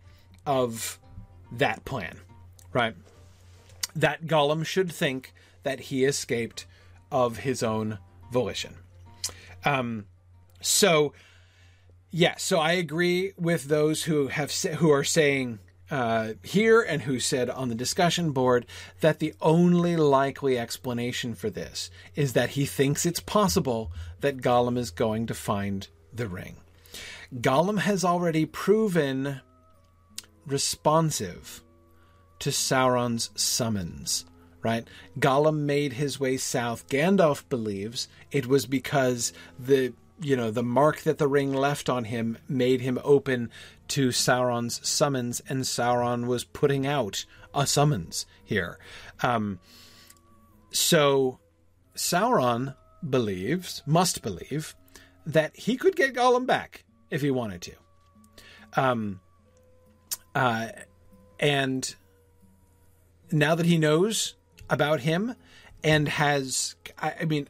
[0.46, 0.98] of
[1.50, 2.18] that plan,
[2.72, 2.94] right?
[3.94, 6.66] That Gollum should think that he escaped
[7.11, 7.98] of his own
[8.33, 8.74] volition.
[9.64, 10.07] Um,
[10.61, 11.12] so,
[12.11, 15.59] yeah, so I agree with those who have who are saying
[15.90, 18.64] uh, here and who said on the discussion board
[19.00, 24.78] that the only likely explanation for this is that he thinks it's possible that Gollum
[24.78, 26.57] is going to find the ring.
[27.35, 29.42] Gollum has already proven
[30.46, 31.62] responsive
[32.40, 34.24] to Sauron's summons,
[34.62, 34.87] right?
[35.18, 36.88] Gollum made his way south.
[36.88, 42.05] Gandalf believes it was because the you know the mark that the ring left on
[42.05, 43.50] him made him open
[43.88, 47.24] to Sauron's summons, and Sauron was putting out
[47.55, 48.78] a summons here.
[49.22, 49.59] Um,
[50.70, 51.38] so
[51.94, 52.74] Sauron
[53.09, 54.74] believes, must believe,
[55.26, 57.72] that he could get Gollum back if he wanted to.
[58.74, 59.20] Um,
[60.35, 60.68] uh,
[61.38, 61.95] and
[63.31, 64.35] now that he knows
[64.71, 65.35] about him
[65.83, 67.49] and has, I, I mean,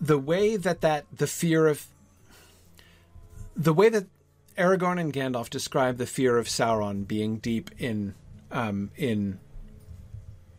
[0.00, 1.86] the way that that the fear of
[3.56, 4.06] the way that
[4.58, 8.14] Aragorn and Gandalf describe the fear of Sauron being deep in
[8.50, 9.38] um, in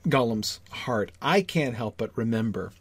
[0.08, 2.72] Gollum's heart, I can't help but remember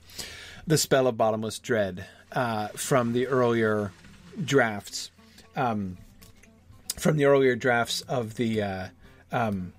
[0.66, 3.92] the spell of bottomless dread uh, from the earlier
[4.42, 5.10] drafts.
[5.54, 5.98] Um,
[6.98, 8.88] from the earlier drafts of the uh,
[9.32, 9.72] um,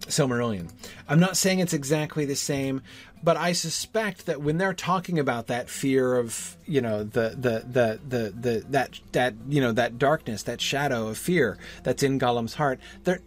[0.00, 0.70] Silmarillion.
[1.08, 2.82] I'm not saying it's exactly the same,
[3.22, 7.64] but I suspect that when they're talking about that fear of you know the the
[7.68, 12.18] the the, the that that you know that darkness, that shadow of fear that's in
[12.18, 13.20] Gollum's heart, there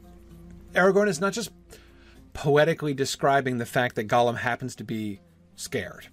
[0.73, 1.51] Aragorn is not just
[2.33, 5.19] poetically describing the fact that Gollum happens to be
[5.55, 6.07] scared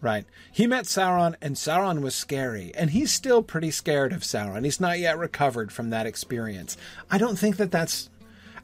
[0.00, 0.24] right?
[0.52, 4.64] He met Sauron, and Sauron was scary, and he's still pretty scared of Sauron.
[4.64, 6.76] He's not yet recovered from that experience.
[7.10, 8.10] I don't think that that's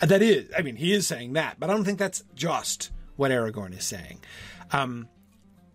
[0.00, 0.50] that is.
[0.56, 3.84] I mean, he is saying that, but I don't think that's just what Aragorn is
[3.84, 4.20] saying.
[4.72, 5.08] Um,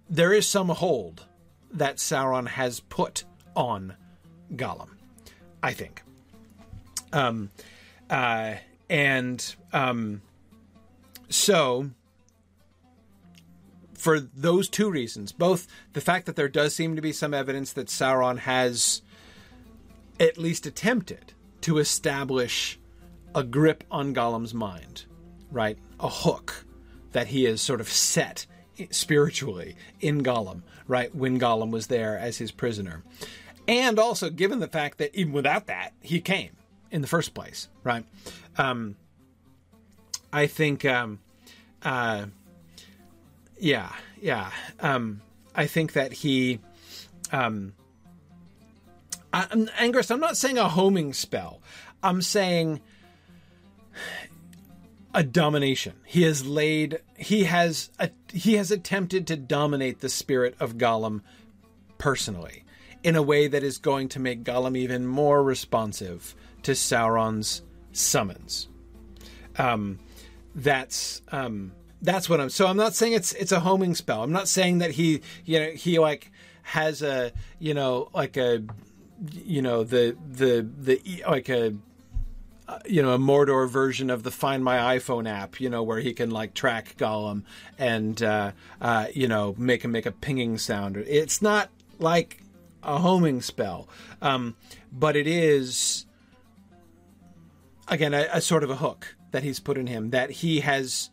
[0.10, 1.26] there is some hold
[1.74, 3.24] that Sauron has put
[3.56, 3.96] on
[4.54, 4.90] Gollum.
[5.64, 6.02] I think.
[7.14, 7.52] Um,
[8.10, 8.56] uh,
[8.90, 10.22] and um,
[11.30, 11.92] so
[14.02, 15.32] for those two reasons.
[15.32, 19.04] Both the fact that there does seem to be some evidence that Sauron has
[20.20, 22.80] at least attempted to establish
[23.36, 25.06] a grip on Gollum's mind,
[25.52, 25.78] right?
[26.00, 26.66] A hook
[27.12, 28.48] that he is sort of set
[28.90, 31.14] spiritually in Gollum, right?
[31.14, 33.04] When Gollum was there as his prisoner.
[33.68, 36.58] And also given the fact that even without that, he came
[36.90, 38.04] in the first place, right?
[38.58, 38.96] Um,
[40.34, 41.20] I think, um,
[41.84, 42.26] uh,
[43.62, 44.52] yeah, yeah.
[44.80, 45.22] Um,
[45.54, 46.60] I think that he,
[47.32, 47.74] um,
[49.32, 49.44] I,
[49.80, 51.62] Angrist, I'm not saying a homing spell.
[52.02, 52.82] I'm saying
[55.14, 55.94] a domination.
[56.06, 61.22] He has laid he has a, he has attempted to dominate the spirit of Gollum
[62.00, 62.64] personally
[63.04, 68.68] in a way that is going to make Gollum even more responsive to Sauron's summons.
[69.58, 70.00] Um,
[70.56, 72.50] that's um, that's what I'm.
[72.50, 74.24] So I'm not saying it's it's a homing spell.
[74.24, 76.32] I'm not saying that he you know he like
[76.64, 78.64] has a you know like a
[79.32, 81.74] you know the the the like a
[82.86, 86.14] you know a Mordor version of the Find My iPhone app, you know, where he
[86.14, 87.44] can like track Gollum
[87.78, 90.98] and uh, uh, you know make him make a pinging sound.
[90.98, 92.44] It's not like
[92.84, 93.88] a homing spell,
[94.22, 94.56] um,
[94.92, 96.06] but it is
[97.88, 101.10] again a, a, sort of a hook that he's put in him that he has.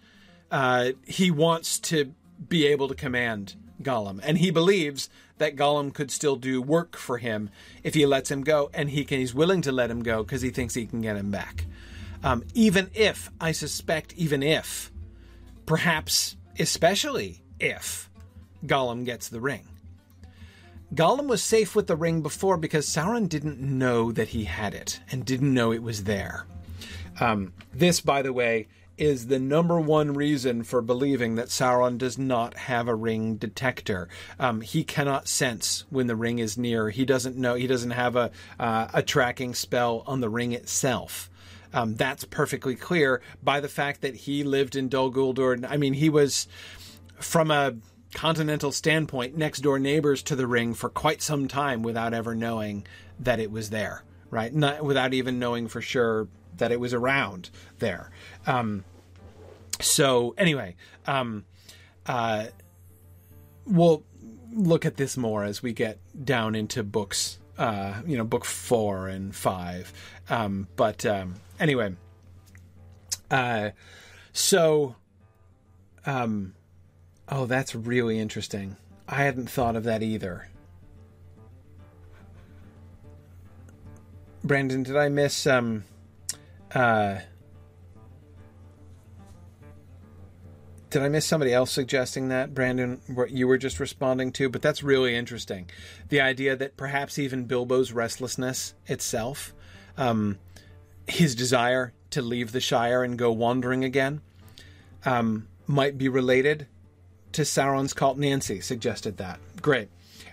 [0.50, 2.12] Uh, he wants to
[2.48, 7.18] be able to command Gollum, and he believes that Gollum could still do work for
[7.18, 7.50] him
[7.82, 10.42] if he lets him go, and he can, he's willing to let him go because
[10.42, 11.64] he thinks he can get him back.
[12.24, 14.90] Um, even if, I suspect, even if,
[15.66, 18.10] perhaps especially if,
[18.66, 19.68] Gollum gets the ring.
[20.94, 25.00] Gollum was safe with the ring before because Sauron didn't know that he had it
[25.10, 26.46] and didn't know it was there.
[27.20, 32.18] Um, this, by the way, is the number one reason for believing that Sauron does
[32.18, 34.08] not have a ring detector.
[34.38, 36.90] Um, he cannot sense when the ring is near.
[36.90, 37.54] He doesn't know.
[37.54, 41.30] He doesn't have a uh, a tracking spell on the ring itself.
[41.72, 45.66] Um, that's perfectly clear by the fact that he lived in Dol Guldur.
[45.68, 46.48] I mean, he was
[47.20, 47.76] from a
[48.14, 52.86] continental standpoint next door neighbors to the ring for quite some time without ever knowing
[53.20, 54.02] that it was there.
[54.30, 58.10] Right, not without even knowing for sure that it was around there.
[58.46, 58.84] Um,
[59.80, 61.44] so anyway, um,
[62.06, 62.46] uh,
[63.66, 64.02] we'll
[64.52, 67.38] look at this more as we get down into books.
[67.58, 69.92] Uh, you know, book four and five.
[70.30, 71.92] Um, but um, anyway,
[73.30, 73.70] uh,
[74.32, 74.94] so,
[76.06, 76.54] um,
[77.28, 78.76] oh, that's really interesting.
[79.08, 80.48] I hadn't thought of that either.
[84.44, 85.84] Brandon, did I miss um,
[86.74, 87.16] uh,
[90.90, 94.48] did I miss somebody else suggesting that, Brandon, what you were just responding to?
[94.48, 95.70] But that's really interesting.
[96.08, 99.52] The idea that perhaps even Bilbo's restlessness itself,
[99.96, 100.38] um,
[101.06, 104.22] his desire to leave the Shire and go wandering again,
[105.04, 106.66] um, might be related
[107.32, 108.16] to Sauron's cult.
[108.18, 109.38] Nancy suggested that.
[109.60, 109.88] Great.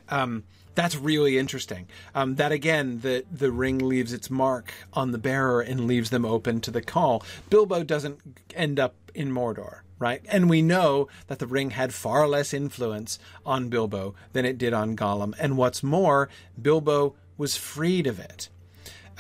[0.10, 0.44] Um,
[0.76, 1.88] that's really interesting.
[2.14, 6.26] Um, that again, the the ring leaves its mark on the bearer and leaves them
[6.26, 7.24] open to the call.
[7.50, 8.20] Bilbo doesn't
[8.54, 10.22] end up in Mordor, right?
[10.28, 14.74] And we know that the ring had far less influence on Bilbo than it did
[14.74, 15.34] on Gollum.
[15.40, 16.30] And what's more,
[16.62, 18.50] Bilbo was freed of it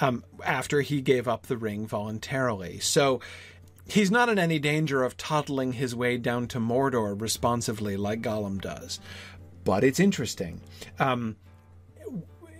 [0.01, 2.79] um, after he gave up the ring voluntarily.
[2.79, 3.21] So
[3.87, 8.59] he's not in any danger of toddling his way down to Mordor responsively like Gollum
[8.59, 8.99] does.
[9.63, 10.61] But it's interesting.
[10.99, 11.37] Um,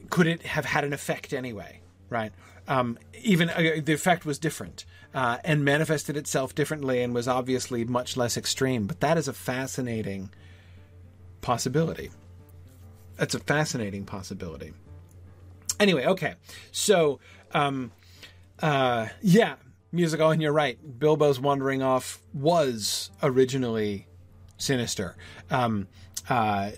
[0.09, 1.81] could it have had an effect anyway?
[2.09, 2.31] Right.
[2.67, 7.85] Um, even uh, the effect was different uh, and manifested itself differently and was obviously
[7.85, 8.85] much less extreme.
[8.85, 10.29] But that is a fascinating
[11.39, 12.11] possibility.
[13.15, 14.73] That's a fascinating possibility.
[15.79, 16.33] Anyway, okay.
[16.73, 17.21] So,
[17.53, 17.93] um,
[18.61, 19.55] uh, yeah,
[19.93, 20.77] musical, and you're right.
[20.99, 24.07] Bilbo's wandering off was originally
[24.57, 25.15] sinister.
[25.49, 25.87] Um,
[26.27, 26.71] uh,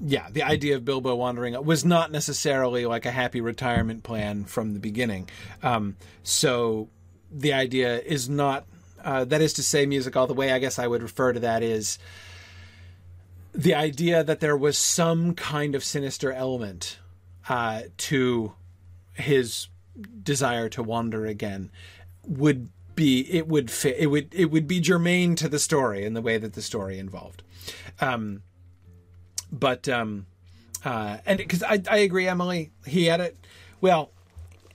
[0.00, 4.72] yeah, the idea of Bilbo wandering was not necessarily like a happy retirement plan from
[4.74, 5.28] the beginning.
[5.62, 6.88] Um, so
[7.30, 8.64] the idea is not,
[9.02, 10.52] uh, that is to say, music all the way.
[10.52, 11.98] I guess I would refer to that is
[13.52, 16.98] the idea that there was some kind of sinister element
[17.48, 18.52] uh, to
[19.14, 19.68] his
[20.22, 21.70] desire to wander again
[22.24, 26.14] would be it would fit it would it would be germane to the story in
[26.14, 27.42] the way that the story involved.
[28.00, 28.42] Um,
[29.50, 30.26] but um,
[30.84, 33.36] uh, and because I, I agree, Emily, he had it.
[33.80, 34.10] Well,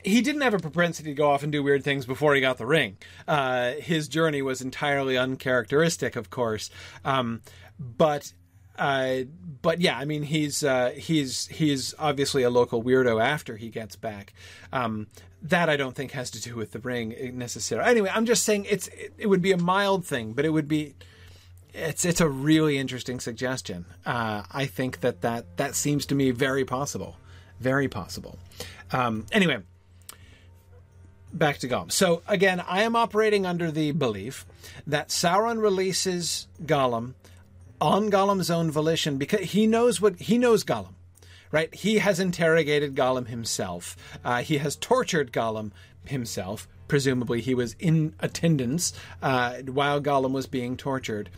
[0.03, 2.57] he didn't have a propensity to go off and do weird things before he got
[2.57, 2.97] the ring.
[3.27, 6.69] Uh, his journey was entirely uncharacteristic, of course.
[7.05, 7.41] Um,
[7.79, 8.33] but
[8.77, 9.19] uh,
[9.61, 13.95] but yeah, I mean, he's uh, he's he's obviously a local weirdo after he gets
[13.95, 14.33] back.
[14.71, 15.07] Um,
[15.41, 17.89] that I don't think has to do with the ring necessarily.
[17.89, 20.67] Anyway, I'm just saying it's it, it would be a mild thing, but it would
[20.67, 20.95] be
[21.73, 23.85] it's it's a really interesting suggestion.
[24.05, 27.17] Uh, I think that, that that seems to me very possible,
[27.59, 28.37] very possible.
[28.91, 29.59] Um, anyway,
[31.33, 31.91] back to Gollum.
[31.91, 34.45] So again, I am operating under the belief
[34.85, 37.15] that Sauron releases Gollum
[37.81, 40.93] on Gollum's own volition because he knows what he knows Gollum.
[41.51, 41.73] Right?
[41.73, 43.95] He has interrogated Gollum himself.
[44.25, 45.71] Uh, he has tortured Gollum
[46.03, 46.67] himself.
[46.87, 51.29] Presumably, he was in attendance uh, while Gollum was being tortured.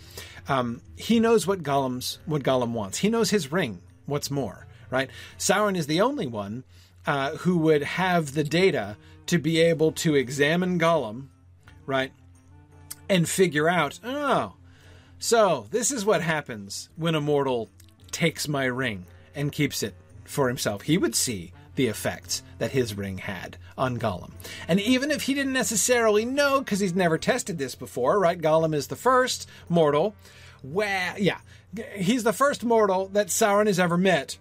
[0.47, 2.99] Um, he knows what Gollum's what Gollum wants.
[2.99, 3.81] He knows his ring.
[4.05, 5.09] What's more, right?
[5.37, 6.63] Sauron is the only one
[7.05, 11.27] uh, who would have the data to be able to examine Gollum,
[11.85, 12.11] right,
[13.09, 14.53] and figure out, oh,
[15.19, 17.69] so this is what happens when a mortal
[18.11, 20.83] takes my ring and keeps it for himself.
[20.83, 24.31] He would see the effects that his ring had on Gollum.
[24.67, 28.39] And even if he didn't necessarily know, because he's never tested this before, right?
[28.39, 30.15] Gollum is the first mortal.
[30.63, 31.39] Well, yeah,
[31.95, 34.37] he's the first mortal that Sauron has ever met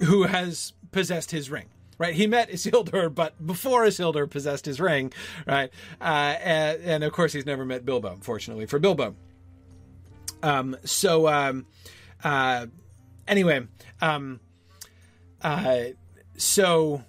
[0.00, 1.66] who has possessed his ring.
[1.98, 5.12] Right, he met Isildur, but before Isildur possessed his ring,
[5.46, 5.70] right?
[6.00, 6.04] Uh,
[6.42, 8.16] and, and, of course, he's never met Bilbo.
[8.22, 9.14] Fortunately for Bilbo.
[10.42, 11.66] Um, so, um,
[12.24, 12.68] uh,
[13.28, 13.66] anyway,
[14.00, 14.40] um,
[15.42, 15.88] uh,
[16.40, 17.04] so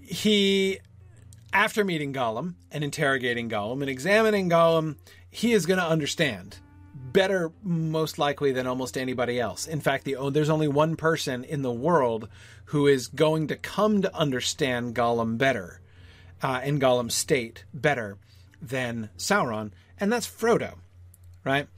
[0.00, 0.80] he,
[1.52, 4.96] after meeting Gollum and interrogating Gollum and examining Gollum,
[5.30, 6.58] he is going to understand
[6.92, 9.68] better, most likely, than almost anybody else.
[9.68, 12.28] In fact, the, there's only one person in the world
[12.66, 15.80] who is going to come to understand Gollum better,
[16.42, 18.18] uh, and Gollum's state better
[18.60, 19.70] than Sauron,
[20.00, 20.74] and that's Frodo,
[21.44, 21.68] right?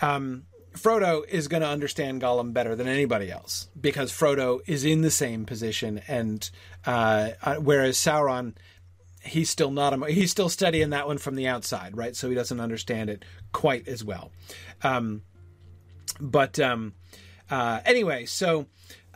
[0.00, 0.44] Um,
[0.76, 5.10] Frodo is going to understand Gollum better than anybody else because Frodo is in the
[5.10, 6.48] same position, and
[6.86, 8.54] uh, uh, whereas Sauron,
[9.22, 12.14] he's still not a, he's still studying that one from the outside, right?
[12.14, 14.30] So he doesn't understand it quite as well.
[14.82, 15.22] Um,
[16.20, 16.94] but um,
[17.50, 18.66] uh, anyway, so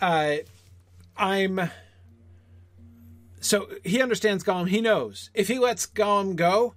[0.00, 0.36] uh,
[1.16, 1.70] I'm
[3.40, 4.68] so he understands Gollum.
[4.68, 6.74] He knows if he lets Gollum go,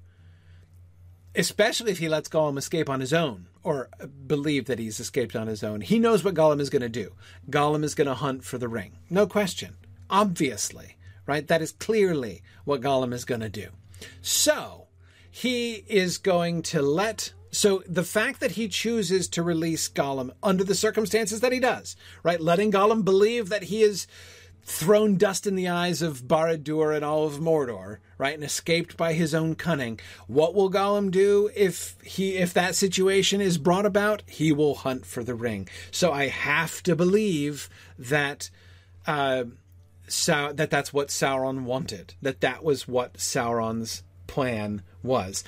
[1.36, 3.90] especially if he lets Gollum escape on his own or
[4.28, 5.82] believe that he's escaped on his own.
[5.82, 7.14] He knows what Gollum is going to do.
[7.50, 8.98] Gollum is going to hunt for the ring.
[9.10, 9.76] No question.
[10.10, 11.48] Obviously, right?
[11.48, 13.70] That is clearly what Gollum is going to do.
[14.22, 14.88] So,
[15.32, 20.64] he is going to let so the fact that he chooses to release Gollum under
[20.64, 22.42] the circumstances that he does, right?
[22.42, 24.08] Letting Gollum believe that he is
[24.66, 29.14] thrown dust in the eyes of Barad-dûr and all of Mordor, right, and escaped by
[29.14, 30.00] his own cunning.
[30.28, 34.24] What will Gollum do if he if that situation is brought about?
[34.26, 35.68] He will hunt for the ring.
[35.92, 38.50] So I have to believe that
[39.06, 39.46] uh,
[40.08, 42.14] Sau- that that's what Sauron wanted.
[42.22, 45.44] That that was what Sauron's plan was.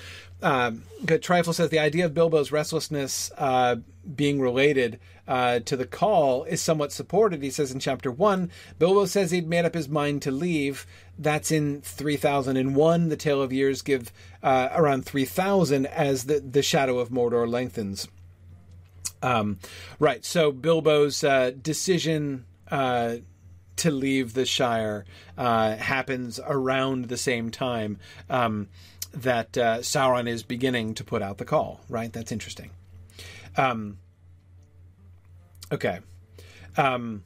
[0.46, 0.84] Um,
[1.22, 3.78] Trifle says the idea of Bilbo's restlessness uh,
[4.16, 7.42] being related uh, to the call is somewhat supported.
[7.42, 10.86] He says in chapter one, Bilbo says he'd made up his mind to leave.
[11.18, 13.10] That's in 3001.
[13.10, 18.08] The Tale of Years give uh, around 3000 as the, the shadow of Mordor lengthens.
[19.24, 19.58] Um,
[19.98, 23.16] right, so Bilbo's uh, decision uh,
[23.78, 25.06] to leave the Shire
[25.40, 27.98] uh, happens around the same time
[28.30, 28.68] um,
[29.16, 31.82] that uh, Sauron is beginning to put out the call.
[31.90, 32.72] Right, that's interesting.
[33.58, 33.98] Um,
[35.72, 36.00] okay.
[36.78, 37.24] Um,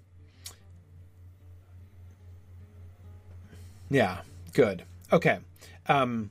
[3.89, 4.19] yeah,
[4.53, 4.83] good.
[5.11, 5.39] Okay.
[5.87, 6.29] Um,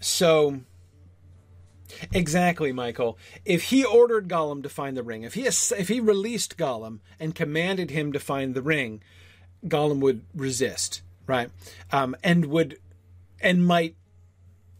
[0.00, 0.60] so.
[2.12, 3.16] Exactly, Michael.
[3.44, 7.34] If he ordered Gollum to find the ring, if he if he released Gollum and
[7.34, 9.00] commanded him to find the ring,
[9.66, 11.50] Gollum would resist, right?
[11.92, 12.78] Um, and would
[13.40, 13.94] and might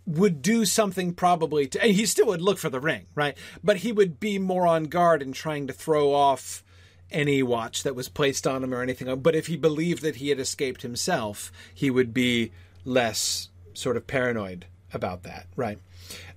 [0.06, 3.36] would do something probably to and he still would look for the ring, right?
[3.62, 6.62] But he would be more on guard and trying to throw off
[7.10, 9.14] any watch that was placed on him or anything.
[9.20, 12.52] But if he believed that he had escaped himself, he would be
[12.84, 15.78] less sort of paranoid about that, right?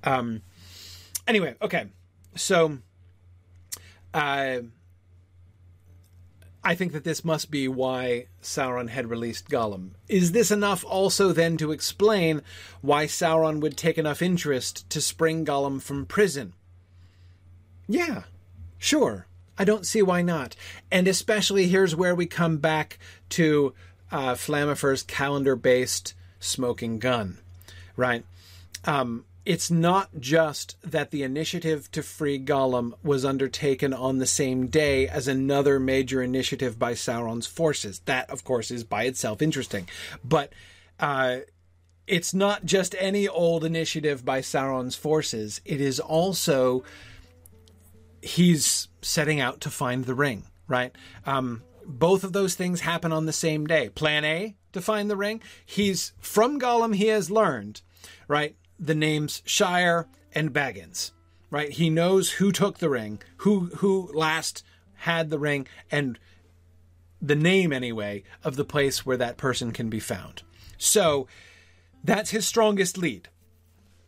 [0.04, 0.42] Um,
[1.28, 1.88] anyway, okay,
[2.36, 2.80] so
[4.14, 4.60] uh,
[6.68, 9.92] I think that this must be why Sauron had released Gollum.
[10.10, 12.42] Is this enough also then to explain
[12.82, 16.52] why Sauron would take enough interest to spring Gollum from prison?
[17.88, 18.24] Yeah,
[18.78, 19.28] sure.
[19.58, 20.58] I don't see why not.
[20.92, 23.00] And especially here's where we come back
[23.30, 23.74] to
[24.12, 24.36] uh,
[25.08, 27.38] calendar based smoking gun,
[27.96, 28.26] right?
[28.84, 34.68] Um, it's not just that the initiative to free Gollum was undertaken on the same
[34.68, 38.00] day as another major initiative by Sauron's forces.
[38.00, 39.88] That, of course, is by itself interesting.
[40.22, 40.52] But
[41.00, 41.38] uh,
[42.08, 46.84] it's not just any old initiative by Sauron's forces, it is also
[48.22, 50.94] he's setting out to find the ring, right?
[51.26, 53.88] Um, both of those things happen on the same day.
[53.88, 55.42] Plan A to find the ring.
[55.66, 57.80] He's from Gollum, he has learned,
[58.28, 58.58] right?
[58.80, 61.12] The names Shire and Baggins,
[61.50, 61.72] right?
[61.72, 64.64] He knows who took the ring, who who last
[64.96, 66.20] had the ring, and
[67.22, 70.44] the name anyway of the place where that person can be found.
[70.78, 71.28] So
[72.04, 73.30] that's his strongest lead.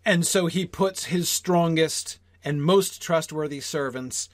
[0.05, 4.29] And so he puts his strongest and most trustworthy servants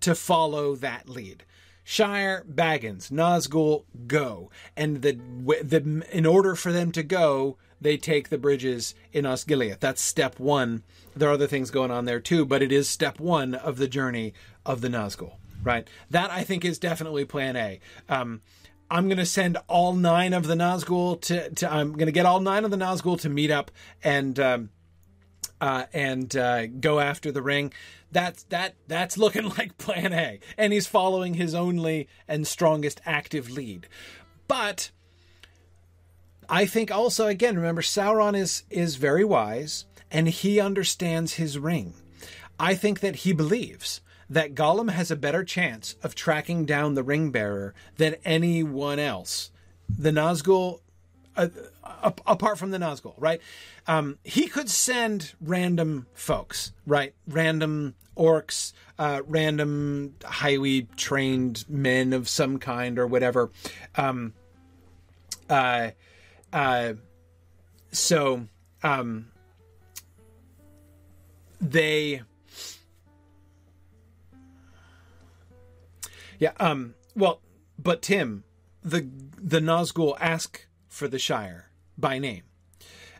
[0.00, 1.44] to follow that lead.
[1.84, 4.50] Shire, Baggins, Nazgul, go.
[4.76, 5.18] And the,
[5.62, 9.80] the in order for them to go, they take the bridges in Osgiliath.
[9.80, 10.82] That's step one.
[11.14, 13.88] There are other things going on there too, but it is step one of the
[13.88, 15.34] journey of the Nazgul.
[15.62, 15.88] Right.
[16.10, 17.80] That I think is definitely Plan A.
[18.08, 18.42] Um,
[18.90, 22.26] I'm going to send all nine of the Nazgul to, to I'm going to get
[22.26, 23.70] all nine of the Nazgul to meet up
[24.02, 24.70] and um,
[25.62, 27.72] uh, and uh, go after the ring.
[28.10, 33.48] That's that that's looking like Plan A, and he's following his only and strongest active
[33.48, 33.88] lead.
[34.48, 34.90] But
[36.48, 41.94] I think also again, remember Sauron is is very wise and he understands his ring.
[42.58, 47.02] I think that he believes that Gollum has a better chance of tracking down the
[47.02, 49.50] ring bearer than anyone else.
[49.88, 50.80] The Nazgul,
[51.36, 51.48] uh,
[52.26, 53.40] apart from the Nazgul, right?
[53.86, 57.14] Um, he could send random folks, right?
[57.26, 63.50] Random orcs, uh, random highly trained men of some kind or whatever.
[63.96, 64.32] Um,
[65.50, 65.90] uh,
[66.52, 66.94] uh,
[67.92, 68.46] so
[68.82, 69.30] um,
[71.60, 72.22] they
[76.38, 76.50] Yeah.
[76.58, 76.94] Um.
[77.14, 77.40] Well,
[77.78, 78.42] but Tim,
[78.82, 79.08] the
[79.40, 82.42] the Nazgul ask for the Shire by name.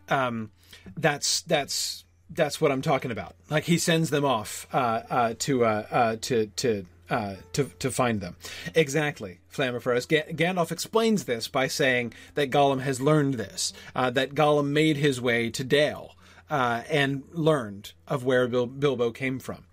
[0.08, 0.50] Um.
[0.96, 3.36] That's that's that's what I'm talking about.
[3.48, 7.90] Like he sends them off uh, uh, to uh, uh, to to uh, to to
[7.90, 8.36] find them.
[8.74, 10.08] Exactly, Flammiferous.
[10.08, 13.72] G- Gandalf explains this by saying that Gollum has learned this.
[13.94, 16.16] Uh, that Gollum made his way to Dale
[16.50, 19.64] uh, and learned of where Bil- Bilbo came from.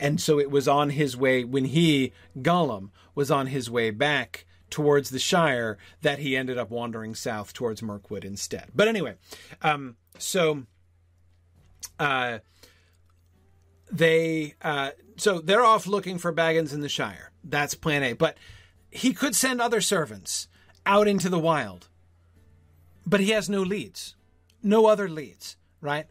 [0.00, 4.46] And so it was on his way, when he, Gollum, was on his way back
[4.70, 8.70] towards the Shire, that he ended up wandering south towards Mirkwood instead.
[8.74, 9.16] But anyway,
[9.62, 10.64] um, so
[11.98, 12.38] uh,
[13.90, 17.32] they uh, so they're off looking for Baggins in the Shire.
[17.44, 18.12] That's plan A.
[18.12, 18.36] But
[18.90, 20.48] he could send other servants
[20.86, 21.88] out into the wild.
[23.06, 24.14] But he has no leads.
[24.62, 26.06] No other leads, right?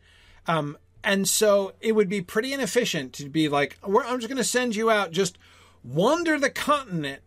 [0.47, 4.43] Um, and so it would be pretty inefficient to be like, I'm just going to
[4.43, 5.37] send you out, just
[5.83, 7.21] wander the continent,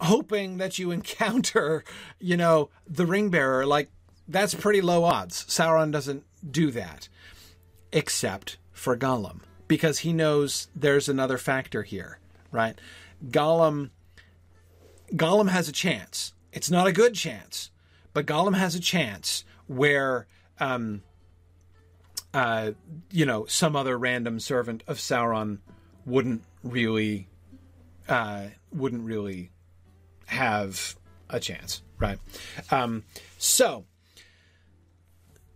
[0.00, 1.84] hoping that you encounter,
[2.18, 3.66] you know, the ring bearer.
[3.66, 3.90] Like,
[4.26, 5.44] that's pretty low odds.
[5.44, 7.08] Sauron doesn't do that,
[7.92, 9.40] except for Gollum,
[9.70, 12.18] because he knows there's another factor here,
[12.50, 12.76] right?
[13.24, 13.90] Gollum,
[15.14, 16.34] Gollum has a chance.
[16.52, 17.70] It's not a good chance,
[18.12, 20.26] but Gollum has a chance where,
[20.58, 21.04] um,
[22.34, 22.72] uh,
[23.12, 25.58] you know, some other random servant of Sauron
[26.04, 27.28] wouldn't really,
[28.08, 29.52] uh, wouldn't really
[30.26, 30.96] have
[31.28, 32.18] a chance, right?
[32.72, 33.04] Um,
[33.38, 33.84] so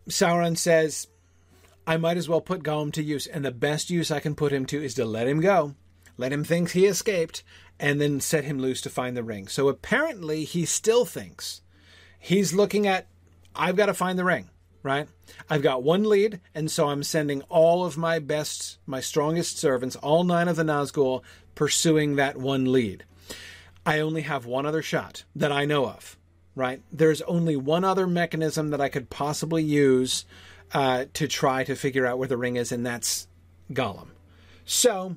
[0.09, 1.09] Sauron says,
[1.87, 4.53] "I might as well put Gollum to use, and the best use I can put
[4.53, 5.74] him to is to let him go,
[6.16, 7.43] let him think he escaped,
[7.78, 11.61] and then set him loose to find the ring." So apparently, he still thinks
[12.18, 13.07] he's looking at,
[13.55, 14.51] "I've got to find the ring."
[14.85, 15.09] right?
[15.51, 19.97] I've got one lead, and so I'm sending all of my best, my strongest servants,
[19.97, 21.22] all nine of the Nazgul,
[21.57, 23.05] pursuing that one lead.
[23.85, 26.16] I only have one other shot that I know of,
[26.55, 26.82] right?
[26.93, 30.26] There's only one other mechanism that I could possibly use
[30.75, 33.27] uh, to try to figure out where the ring is, and that's
[33.72, 34.09] Gollum.
[34.64, 35.16] So,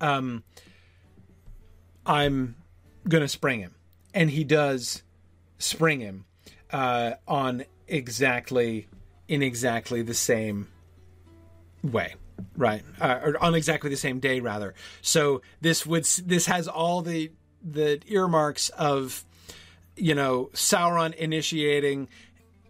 [0.00, 0.44] um,
[2.06, 2.54] I'm
[3.08, 3.74] gonna spring him,
[4.14, 5.02] and he does
[5.58, 6.26] spring him
[6.70, 8.86] uh, on exactly
[9.26, 10.68] in exactly the same
[11.82, 12.14] way
[12.56, 12.82] right?
[13.00, 14.74] Uh, or on exactly the same day rather.
[15.02, 19.24] So this would this has all the the earmarks of
[19.96, 22.08] you know sauron initiating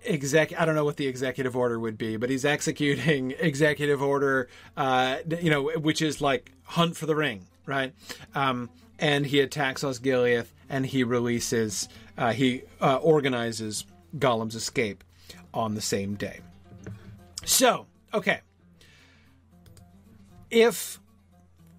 [0.04, 4.48] exec i don't know what the executive order would be but he's executing executive order
[4.76, 7.92] uh you know which is like hunt for the ring right
[8.34, 13.84] um and he attacks osgiliath and he releases uh he uh, organizes
[14.16, 15.04] gollum's escape
[15.52, 16.40] on the same day.
[17.44, 18.40] So, okay,
[20.50, 21.00] if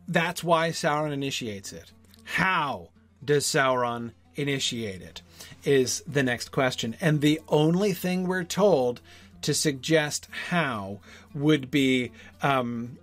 [0.07, 1.91] that's why Sauron initiates it,
[2.23, 2.89] how
[3.23, 5.21] does Sauron initiate it?
[5.65, 6.95] Is the next question.
[7.01, 9.01] And the only thing we're told
[9.41, 10.99] to suggest how
[11.33, 12.97] would be um,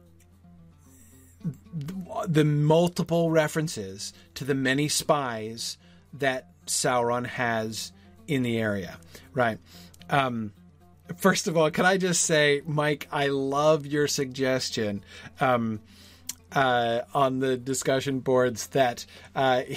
[2.26, 5.78] the multiple references to the many spies
[6.12, 7.92] that Sauron has
[8.26, 8.98] in the area,
[9.32, 9.58] right?
[10.10, 10.52] Um,
[11.16, 15.04] first of all, can I just say, Mike, I love your suggestion
[15.40, 15.80] um,
[16.52, 19.06] uh, on the discussion boards that.
[19.34, 19.62] Uh,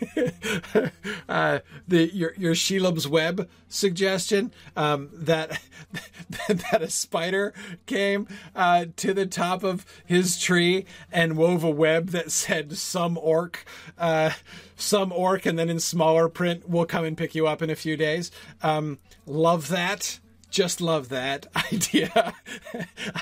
[1.28, 5.60] uh, the your your Shelob's web suggestion um, that
[6.48, 7.52] that a spider
[7.86, 13.18] came uh, to the top of his tree and wove a web that said some
[13.18, 13.64] orc,
[13.98, 14.30] uh,
[14.76, 17.76] some orc, and then in smaller print, we'll come and pick you up in a
[17.76, 18.30] few days.
[18.62, 20.19] Um, love that
[20.50, 22.34] just love that idea.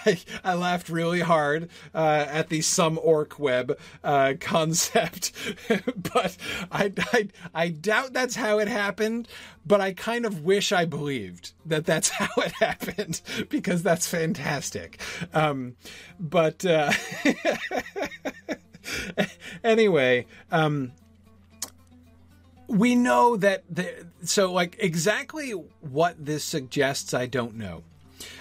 [0.04, 5.32] I, I laughed really hard uh, at the some orc web uh, concept,
[5.68, 6.36] but
[6.72, 9.28] I, I, I doubt that's how it happened.
[9.66, 13.20] But I kind of wish I believed that that's how it happened
[13.50, 14.98] because that's fantastic.
[15.34, 15.76] Um,
[16.18, 16.92] but uh,
[19.62, 20.92] anyway, um,
[22.68, 27.82] we know that the, so like exactly what this suggests i don't know.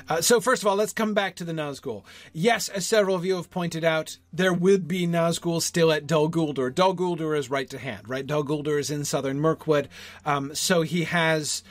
[0.09, 2.03] Uh, so first of all let's come back to the nazgul.
[2.33, 6.29] Yes as several of you have pointed out there would be nazgul still at dol
[6.29, 6.73] guldur.
[6.73, 8.25] Dol guldur is right to hand right?
[8.25, 9.87] Dol guldur is in southern mirkwood.
[10.25, 11.63] Um, so he has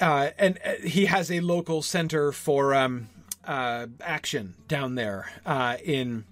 [0.00, 3.08] uh, and uh, he has a local center for um,
[3.44, 6.24] uh, action down there uh, in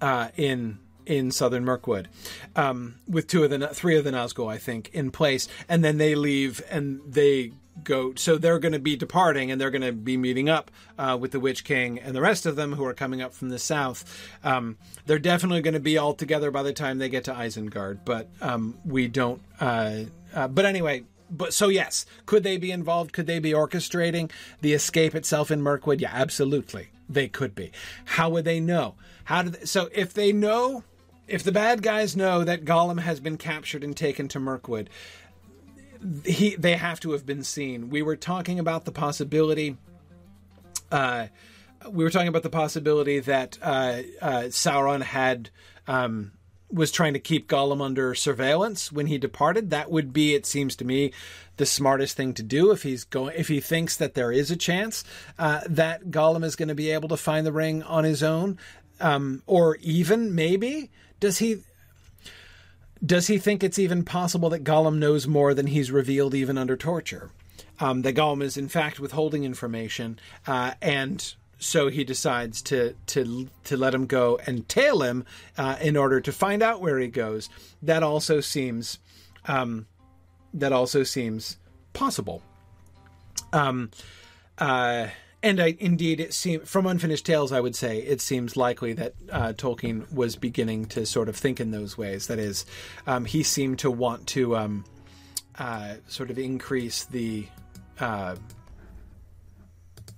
[0.00, 0.78] uh, in
[1.08, 2.08] in southern Mirkwood,
[2.54, 5.98] um, with two of the three of the Nazgul, I think, in place, and then
[5.98, 7.52] they leave and they
[7.82, 8.12] go.
[8.14, 11.32] So they're going to be departing, and they're going to be meeting up uh, with
[11.32, 14.04] the Witch King and the rest of them who are coming up from the south.
[14.44, 18.00] Um, they're definitely going to be all together by the time they get to Isengard,
[18.04, 19.40] but um, we don't.
[19.58, 20.04] Uh,
[20.34, 23.12] uh, but anyway, but so yes, could they be involved?
[23.12, 24.30] Could they be orchestrating
[24.60, 26.00] the escape itself in Mirkwood?
[26.00, 27.72] Yeah, absolutely, they could be.
[28.04, 28.94] How would they know?
[29.24, 30.84] How do they, so if they know
[31.28, 34.90] if the bad guys know that Gollum has been captured and taken to Mirkwood,
[36.24, 37.90] he they have to have been seen.
[37.90, 39.76] We were talking about the possibility.
[40.90, 41.26] Uh,
[41.90, 45.50] we were talking about the possibility that uh, uh, Sauron had
[45.86, 46.32] um,
[46.70, 49.70] was trying to keep Gollum under surveillance when he departed.
[49.70, 51.12] That would be, it seems to me,
[51.56, 54.56] the smartest thing to do if he's going if he thinks that there is a
[54.56, 55.04] chance
[55.38, 58.58] uh, that Gollum is going to be able to find the ring on his own,
[59.00, 60.90] um, or even maybe
[61.20, 61.62] does he
[63.04, 66.76] does he think it's even possible that Gollum knows more than he's revealed even under
[66.76, 67.30] torture?
[67.80, 73.48] Um, that Gollum is in fact withholding information, uh, and so he decides to to
[73.64, 75.24] to let him go and tail him
[75.56, 77.48] uh, in order to find out where he goes.
[77.82, 78.98] That also seems
[79.46, 79.86] um,
[80.54, 81.58] that also seems
[81.92, 82.42] possible.
[83.52, 83.90] Um,
[84.58, 85.08] uh,
[85.42, 89.14] and I, indeed, it seems from Unfinished Tales, I would say it seems likely that
[89.30, 92.26] uh, Tolkien was beginning to sort of think in those ways.
[92.26, 92.66] That is,
[93.06, 94.84] um, he seemed to want to um,
[95.58, 97.46] uh, sort of increase the
[98.00, 98.36] uh,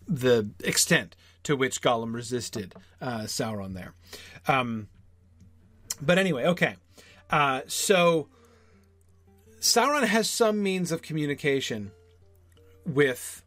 [0.09, 3.95] the extent to which Gollum resisted uh, Sauron there.
[4.49, 4.89] Um,
[6.01, 6.77] but anyway, okay.
[7.31, 8.29] Uh, so
[9.61, 11.93] Sauron has some means of communication
[12.87, 13.45] with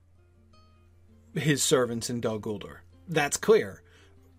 [1.34, 2.78] his servants in Dol Guldur.
[3.08, 3.82] That's clear.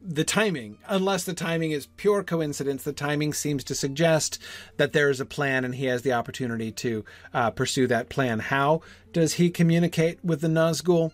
[0.06, 4.38] The timing, unless the timing is pure coincidence, the timing seems to suggest
[4.76, 8.38] that there is a plan and he has the opportunity to uh, pursue that plan.
[8.40, 8.82] How
[9.12, 11.12] does he communicate with the Nazgul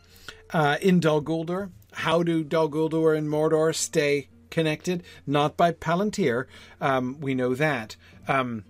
[0.52, 1.70] uh, in Dol Guldur?
[1.92, 5.04] How do Dol Guldur and Mordor stay connected?
[5.24, 6.46] Not by Palantir.
[6.80, 7.96] Um, we know that.
[8.26, 8.64] Um,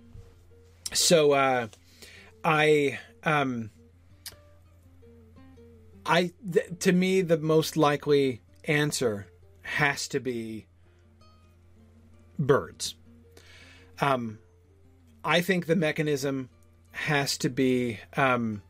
[0.92, 1.68] so uh,
[2.44, 2.98] I.
[3.24, 3.70] Um,
[6.10, 9.28] I th- to me the most likely answer
[9.62, 10.66] has to be
[12.36, 12.96] birds.
[14.00, 14.40] Um,
[15.24, 16.48] I think the mechanism
[16.90, 18.62] has to be um,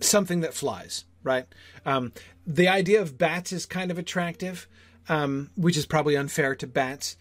[0.00, 1.46] something that flies, right?
[1.86, 2.12] Um,
[2.44, 4.66] the idea of bats is kind of attractive,
[5.08, 7.16] um, which is probably unfair to bats.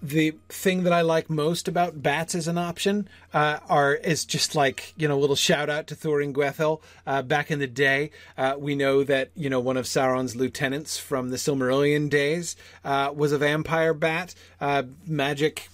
[0.00, 4.54] The thing that I like most about bats as an option uh, are is just
[4.54, 6.80] like you know a little shout out to Thuringwethil.
[7.04, 10.98] Uh, back in the day, uh, we know that you know one of Sauron's lieutenants
[10.98, 15.68] from the Silmarillion days uh, was a vampire bat, uh, magic.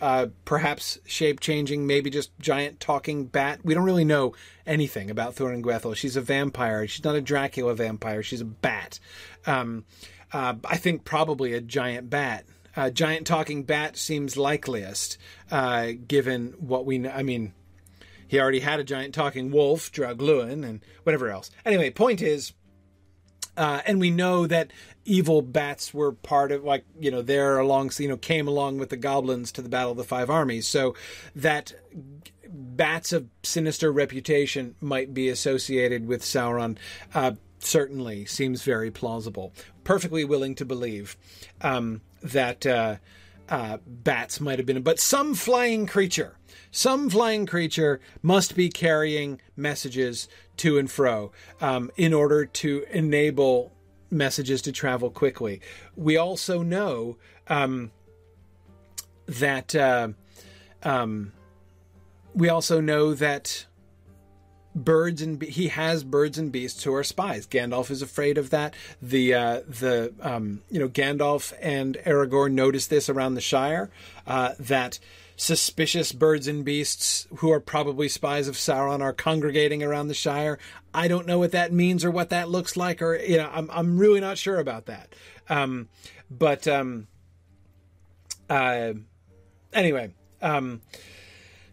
[0.00, 3.60] Uh, perhaps shape changing, maybe just giant talking bat.
[3.64, 4.34] We don't really know
[4.66, 5.96] anything about Thuringwethil.
[5.96, 6.86] She's a vampire.
[6.86, 8.22] She's not a Dracula vampire.
[8.22, 8.98] She's a bat.
[9.46, 9.86] Um,
[10.32, 12.44] I think probably a giant bat.
[12.76, 15.16] A giant talking bat seems likeliest,
[15.50, 17.10] uh, given what we know.
[17.10, 17.52] I mean,
[18.26, 21.50] he already had a giant talking wolf, Draugluin, and whatever else.
[21.64, 22.52] Anyway, point is,
[23.56, 24.72] uh, and we know that
[25.04, 28.88] evil bats were part of, like, you know, they're along, you know, came along with
[28.88, 30.66] the goblins to the Battle of the Five Armies.
[30.66, 30.96] So
[31.36, 31.72] that
[32.48, 36.76] bats of sinister reputation might be associated with Sauron.
[37.14, 39.52] Uh, certainly seems very plausible.
[39.84, 41.16] Perfectly willing to believe
[41.60, 42.96] um, that uh,
[43.48, 46.38] uh, bats might have been, but some flying creature,
[46.70, 53.72] some flying creature must be carrying messages to and fro um, in order to enable
[54.10, 55.60] messages to travel quickly.
[55.94, 57.18] We also know
[57.48, 57.90] um,
[59.26, 60.08] that uh,
[60.82, 61.32] um,
[62.34, 63.66] we also know that
[64.74, 67.46] birds and be- he has birds and beasts who are spies.
[67.46, 68.74] Gandalf is afraid of that.
[69.00, 73.90] The uh, the um, you know Gandalf and Aragorn notice this around the Shire
[74.26, 74.98] uh, that
[75.36, 80.58] suspicious birds and beasts who are probably spies of Sauron are congregating around the Shire.
[80.92, 83.70] I don't know what that means or what that looks like, or you know, I'm
[83.72, 85.14] I'm really not sure about that.
[85.48, 85.88] Um,
[86.30, 87.06] but um,
[88.48, 88.94] uh,
[89.72, 90.80] anyway, um,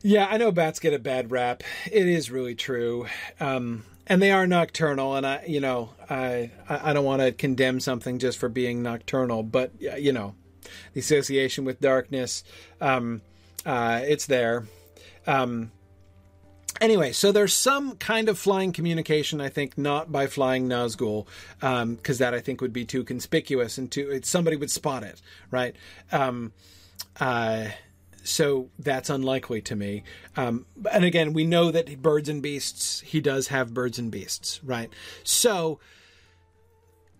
[0.04, 1.64] yeah, I know bats get a bad rap.
[1.92, 3.08] It is really true.
[3.40, 7.80] Um, and they are nocturnal, and I, you know, I, I don't want to condemn
[7.80, 10.36] something just for being nocturnal, but you know,
[10.94, 12.44] the association with darkness,
[12.82, 13.22] um,
[13.66, 14.66] uh, it's there.
[15.28, 15.72] Um,
[16.82, 19.40] anyway, so there's some kind of flying communication.
[19.40, 21.28] I think not by flying Nazgul,
[21.60, 25.22] because um, that I think would be too conspicuous and too somebody would spot it,
[25.52, 25.76] right?
[26.12, 26.54] Um,
[27.20, 27.68] uh,
[28.24, 30.04] so that's unlikely to me.
[30.36, 34.64] Um, and again, we know that birds and beasts, he does have birds and beasts,
[34.64, 34.90] right?
[35.24, 35.80] So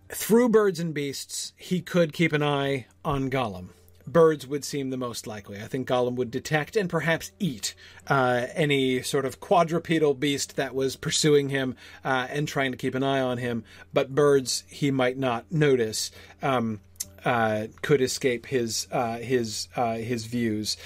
[0.08, 3.70] through birds and beasts, he could keep an eye on Gollum.
[4.06, 5.58] Birds would seem the most likely.
[5.58, 7.74] I think Gollum would detect and perhaps eat
[8.08, 12.94] uh, any sort of quadrupedal beast that was pursuing him uh, and trying to keep
[12.94, 13.64] an eye on him.
[13.92, 16.10] But birds he might not notice.
[16.42, 16.80] Um,
[17.24, 20.76] uh, could escape his uh, his uh, his views.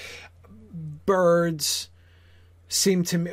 [1.05, 1.89] Birds
[2.67, 3.31] seem to me.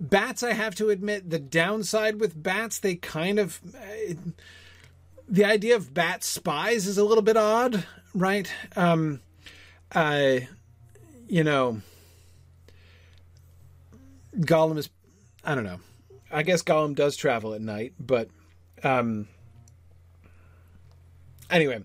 [0.00, 3.60] Bats, I have to admit, the downside with bats, they kind of.
[5.28, 7.84] the idea of bat spies is a little bit odd,
[8.14, 8.52] right?
[8.76, 9.20] Um,
[9.92, 10.38] uh,
[11.28, 11.80] you know,
[14.38, 14.88] Gollum is.
[15.44, 15.80] I don't know.
[16.30, 18.28] I guess Gollum does travel at night, but.
[18.84, 19.26] Um,
[21.50, 21.82] Anyway,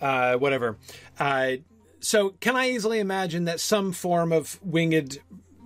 [0.00, 0.76] uh, whatever.
[1.18, 1.52] Uh,
[2.00, 5.18] so, can I easily imagine that some form of winged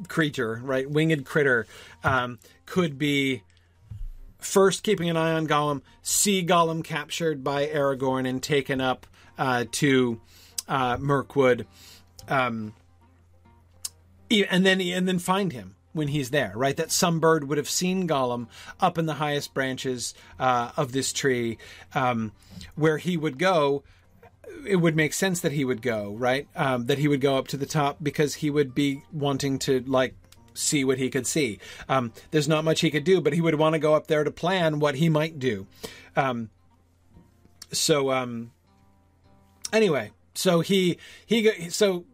[0.08, 1.66] creature, right, winged critter,
[2.02, 3.42] um, could be
[4.38, 9.06] first keeping an eye on Gollum, see Gollum captured by Aragorn and taken up
[9.38, 10.20] uh, to
[10.68, 11.66] uh, Mirkwood,
[12.28, 12.74] um,
[14.30, 16.76] and then and then find him when he's there, right?
[16.76, 18.48] That some bird would have seen Gollum
[18.80, 21.58] up in the highest branches uh, of this tree,
[21.94, 22.32] um,
[22.74, 23.82] where he would go.
[24.66, 26.46] It would make sense that he would go, right?
[26.54, 29.80] Um, that he would go up to the top because he would be wanting to
[29.86, 30.14] like
[30.54, 31.58] see what he could see.
[31.88, 34.24] Um, there's not much he could do, but he would want to go up there
[34.24, 35.66] to plan what he might do.
[36.16, 36.50] Um,
[37.72, 38.52] so um,
[39.72, 42.04] anyway, so he he so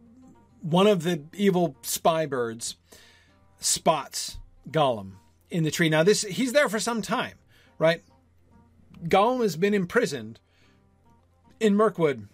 [0.61, 2.75] one of the evil spy birds
[3.59, 4.37] spots
[4.69, 5.13] Gollum
[5.49, 5.89] in the tree.
[5.89, 7.35] Now this he's there for some time,
[7.77, 8.01] right?
[9.03, 10.39] Gollum has been imprisoned
[11.59, 12.27] in Mirkwood.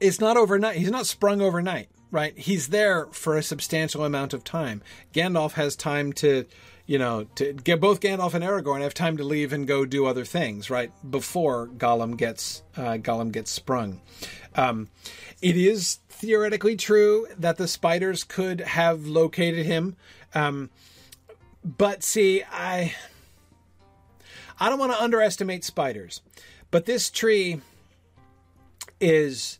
[0.00, 0.76] It's not overnight.
[0.76, 2.36] He's not sprung overnight, right?
[2.38, 4.82] He's there for a substantial amount of time.
[5.12, 6.46] Gandalf has time to,
[6.86, 10.06] you know, to get both Gandalf and Aragorn have time to leave and go do
[10.06, 10.92] other things, right?
[11.08, 14.00] Before Gollum gets uh, Gollum gets sprung.
[14.54, 14.88] Um,
[15.42, 19.96] it is theoretically true that the spiders could have located him
[20.38, 20.70] um,
[21.64, 22.94] but see, I
[24.60, 26.20] I don't want to underestimate spiders,
[26.70, 27.60] but this tree
[29.00, 29.58] is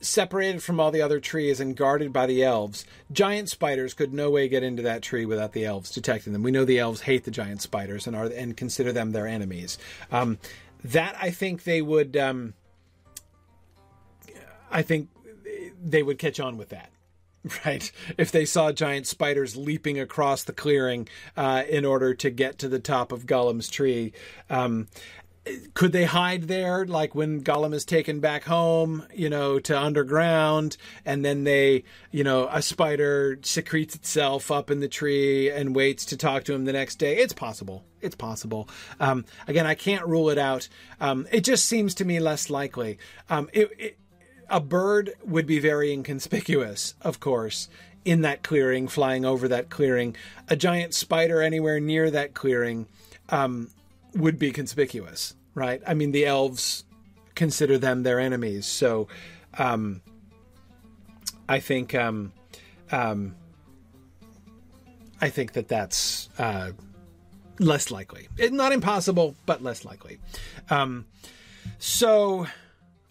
[0.00, 2.84] separated from all the other trees and guarded by the elves.
[3.10, 6.42] Giant spiders could no way get into that tree without the elves detecting them.
[6.42, 9.78] We know the elves hate the giant spiders and are and consider them their enemies.
[10.12, 10.38] Um,
[10.84, 12.16] that I think they would.
[12.16, 12.54] Um,
[14.70, 15.08] I think
[15.82, 16.90] they would catch on with that.
[17.64, 17.90] Right.
[18.18, 22.68] If they saw giant spiders leaping across the clearing uh, in order to get to
[22.68, 24.12] the top of Gollum's tree.
[24.50, 24.88] Um,
[25.74, 30.76] could they hide there like when Gollum is taken back home, you know, to underground
[31.04, 36.04] and then they, you know, a spider secretes itself up in the tree and waits
[36.06, 37.16] to talk to him the next day.
[37.16, 37.84] It's possible.
[38.00, 38.68] It's possible.
[38.98, 40.68] Um, again, I can't rule it out.
[41.00, 42.98] Um, it just seems to me less likely.
[43.30, 43.98] Um, it, it,
[44.48, 47.68] a bird would be very inconspicuous, of course,
[48.04, 50.16] in that clearing, flying over that clearing.
[50.48, 52.86] A giant spider anywhere near that clearing
[53.28, 53.70] um,
[54.14, 55.82] would be conspicuous, right?
[55.86, 56.84] I mean, the elves
[57.34, 59.08] consider them their enemies, so
[59.58, 60.00] um,
[61.48, 62.32] I think um,
[62.90, 63.34] um,
[65.20, 66.72] I think that that's uh,
[67.58, 68.28] less likely.
[68.36, 70.18] It, not impossible, but less likely.
[70.70, 71.06] Um,
[71.78, 72.46] so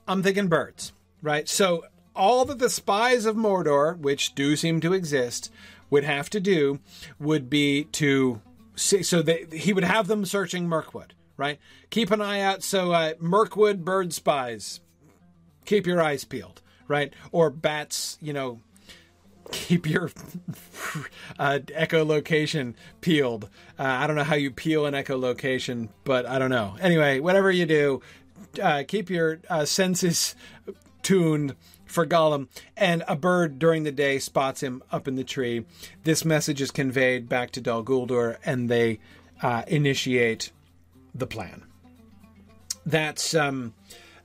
[0.08, 0.94] I'm thinking birds,
[1.26, 1.50] right?
[1.50, 5.52] So all that the spies of Mordor, which do seem to exist,
[5.90, 6.80] would have to do
[7.20, 8.42] would be to
[8.76, 11.60] so they, he would have them searching Mirkwood, right?
[11.92, 12.62] Keep an eye out.
[12.62, 14.82] So uh, Mirkwood bird spies,
[15.66, 17.14] keep your eyes peeled, right?
[17.32, 18.60] Or bats, you know,
[19.52, 20.12] keep your
[21.40, 23.50] uh, echolocation peeled.
[23.80, 26.76] Uh, I don't know how you peel an echolocation, but I don't know.
[26.82, 28.02] Anyway, whatever you do,
[28.62, 30.36] uh, keep your uh, senses
[31.06, 35.64] tuned for Gollum, and a bird during the day spots him up in the tree.
[36.04, 39.00] This message is conveyed back to Dol Guldur, and they
[39.42, 40.52] uh, initiate
[41.14, 41.64] the plan.
[42.88, 43.76] That's um,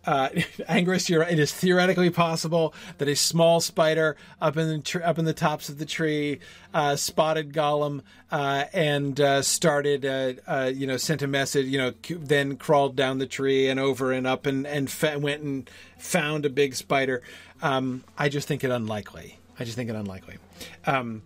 [0.07, 0.29] uh,
[1.09, 5.35] you're, it is theoretically possible that a small spider up in the up in the
[5.35, 6.41] tops of the tree
[6.73, 11.67] uh, spotted Gollum uh, and uh, started, uh, uh, you know, sent a message.
[11.67, 15.43] You know, then crawled down the tree and over and up and and fe- went
[15.43, 17.23] and found a big spider.
[17.63, 19.39] Um, I just think it unlikely.
[19.59, 20.39] I just think it unlikely.
[20.87, 21.23] Um,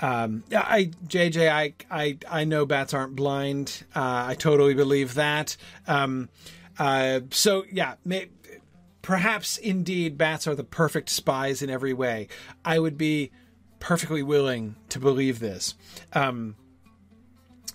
[0.00, 3.84] um, I JJ, I, I I know bats aren't blind.
[3.94, 5.56] I totally believe that.
[5.86, 6.28] Um,
[6.78, 8.28] uh, so yeah, may,
[9.02, 12.28] perhaps indeed bats are the perfect spies in every way.
[12.64, 13.30] I would be
[13.78, 15.74] perfectly willing to believe this.
[16.12, 16.56] Um,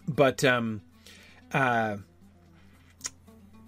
[0.08, 0.82] but um,
[1.54, 1.97] uh,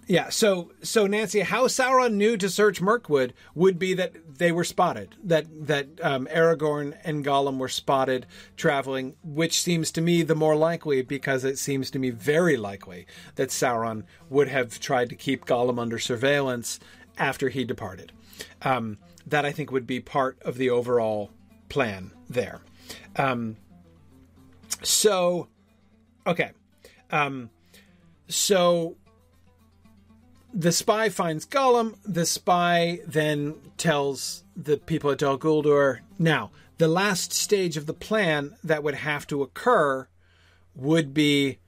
[0.06, 4.64] yeah, so so Nancy, how Sauron knew to search Mirkwood would be that they were
[4.64, 8.26] spotted, that that um, Aragorn and Gollum were spotted
[8.56, 13.06] traveling, which seems to me the more likely because it seems to me very likely
[13.36, 16.80] that Sauron would have tried to keep Gollum under surveillance
[17.16, 18.12] after he departed.
[18.62, 21.30] Um, that I think would be part of the overall
[21.68, 22.60] plan there.
[23.16, 23.56] Um,
[24.82, 25.48] so,
[26.26, 26.50] okay,
[27.10, 27.48] um,
[28.28, 28.96] so
[30.54, 31.96] the spy finds Gollum.
[32.04, 35.98] The spy then tells the people at Dol Guldur.
[36.18, 40.06] Now, the last stage of the plan that would have to occur
[40.76, 41.58] would be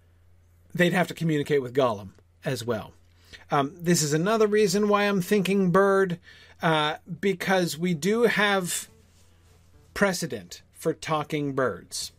[0.75, 2.11] they'd have to communicate with Gollum
[2.45, 2.93] as well.
[3.51, 6.19] Um, this is another reason why I'm thinking bird,
[6.63, 8.89] uh, because we do have
[9.95, 12.13] precedent for talking birds,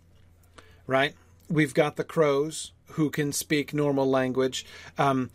[0.86, 1.14] right?
[1.50, 4.66] We've got the crows who can speak normal language.
[4.98, 5.30] Um,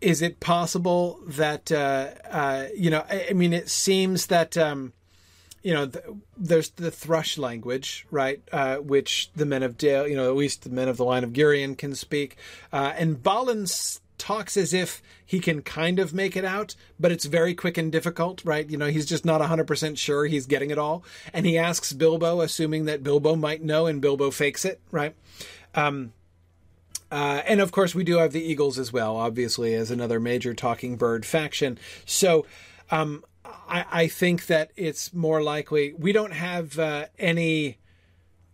[0.00, 3.04] is it possible that uh, uh, you know?
[3.08, 4.92] I, I, mean, it seems that um,
[5.62, 6.04] you know th-
[6.36, 8.40] there's the thrush language, right?
[8.52, 11.24] Uh, which the men of Dale, you know, at least the men of the line
[11.24, 12.36] of Girion can speak,
[12.72, 13.66] uh, and Balin
[14.18, 17.90] talks as if he can kind of make it out, but it's very quick and
[17.90, 18.68] difficult, right?
[18.68, 21.04] You know, he's just not 100% sure he's getting it all.
[21.32, 25.14] And he asks Bilbo, assuming that Bilbo might know, and Bilbo fakes it, right?
[25.74, 26.12] Um,
[27.10, 30.52] uh, and of course, we do have the Eagles as well, obviously, as another major
[30.52, 31.78] talking bird faction.
[32.04, 32.44] So
[32.90, 35.94] um, I, I, think that it's more likely.
[35.94, 37.78] We don't have uh, any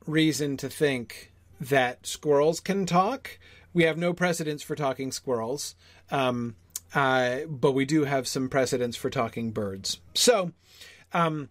[0.06, 3.38] reason to think that squirrels can talk.
[3.72, 5.74] We have no precedents for talking squirrels,
[6.12, 6.54] um,
[6.94, 9.98] uh, but we do have some precedents for talking birds.
[10.14, 10.52] So,
[11.12, 11.48] um,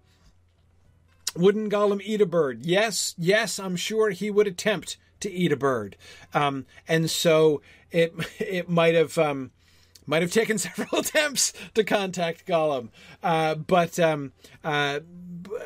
[1.36, 2.66] wouldn't Gollum eat a bird?
[2.66, 5.98] Yes, yes, I'm sure he would attempt to eat a bird.
[6.34, 7.62] Um, and so
[7.92, 9.52] it it might have um,
[10.06, 12.90] might have taken several attempts to contact Gollum,
[13.22, 15.00] uh, but um, uh,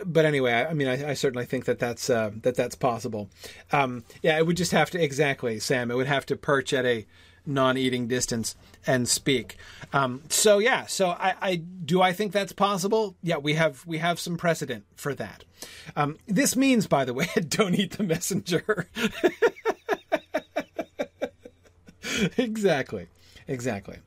[0.06, 3.30] but anyway, I, I mean, I, I, certainly think that that's uh, that that's possible.
[3.72, 5.92] Um, yeah, it would just have to exactly, Sam.
[5.92, 7.06] It would have to perch at a
[7.48, 9.58] non-eating distance and speak.
[9.94, 13.16] Um, so yeah, so I, I, do I think that's possible?
[13.24, 15.44] Yeah, we have we have some precedent for that.
[15.96, 18.88] Um, this means, by the way, don't eat the messenger.
[22.38, 23.08] exactly,
[23.48, 23.98] exactly.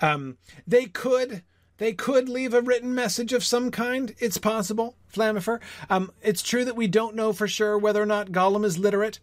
[0.00, 1.42] Um, they could
[1.80, 4.14] they could leave a written message of some kind.
[4.18, 5.60] It's possible, Flamifer.
[5.88, 9.18] Um, it's true that we don't know for sure whether or not Gollum is literate.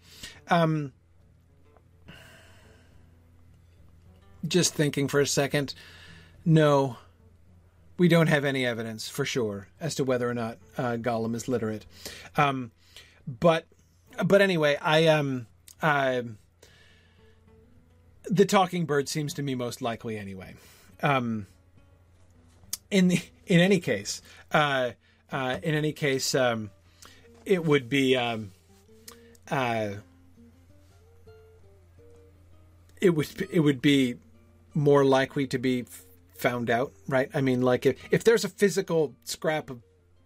[0.47, 0.93] Um,
[4.47, 5.73] just thinking for a second,
[6.45, 6.97] no,
[7.97, 11.47] we don't have any evidence for sure as to whether or not uh, Gollum is
[11.47, 11.85] literate.
[12.35, 12.71] Um,
[13.27, 13.65] but
[14.25, 15.47] but anyway, I um
[15.81, 16.23] uh,
[18.25, 20.55] the talking bird seems to me most likely anyway.
[21.01, 21.47] Um,
[22.89, 24.21] in the, in any case,
[24.51, 24.91] uh,
[25.31, 26.71] uh, in any case, um,
[27.45, 28.51] it would be um,
[29.49, 29.89] uh,
[33.01, 34.15] it would it would be
[34.77, 35.85] more likely to be
[36.35, 37.29] found out, right?
[37.33, 39.81] I mean, like if if there's a physical scrap of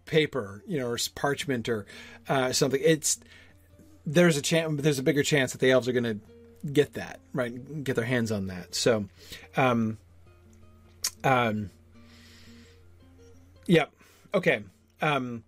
[0.06, 1.86] paper, you know, or parchment or
[2.28, 3.20] uh, something, it's
[4.06, 6.20] there's a chance there's a bigger chance that the elves are going to
[6.74, 8.76] get that right, get their hands on that.
[8.76, 9.06] So,
[9.56, 9.97] um,
[11.24, 11.70] um,
[13.66, 13.86] yeah,
[14.34, 14.64] okay.
[15.02, 15.45] Um,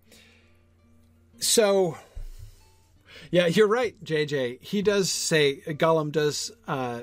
[1.39, 1.97] so,
[3.32, 4.62] yeah, you're right, JJ.
[4.62, 7.01] He does say Gollum does uh,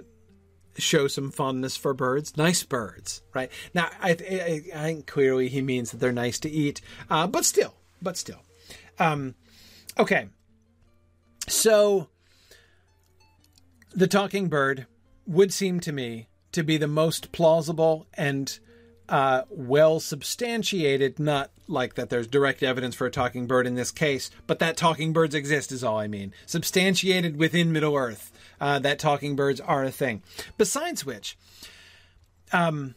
[0.81, 3.51] show some fondness for birds, nice birds, right?
[3.75, 7.45] Now, I, I, I think clearly he means that they're nice to eat, uh, but
[7.45, 8.41] still, but still.
[8.99, 9.35] Um,
[9.99, 10.29] okay,
[11.49, 12.09] so
[13.93, 14.87] the talking bird
[15.27, 18.59] would seem to me to be the most plausible and
[19.09, 23.91] uh, well substantiated, not like that there's direct evidence for a talking bird in this
[23.91, 26.33] case, but that talking birds exist is all I mean.
[26.47, 30.23] Substantiated within Middle Earth uh, that talking birds are a thing.
[30.59, 31.39] Besides which,
[32.53, 32.95] um,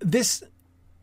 [0.00, 0.42] this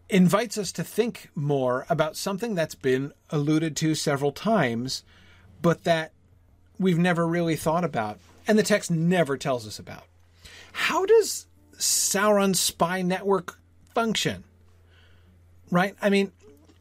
[0.10, 5.04] invites us to think more about something that's been alluded to several times,
[5.62, 6.12] but that
[6.78, 10.04] we've never really thought about, and the text never tells us about.
[10.74, 11.48] How does
[11.78, 13.60] Sauron's spy network
[13.94, 14.44] function?
[15.72, 15.96] Right?
[16.02, 16.32] I mean,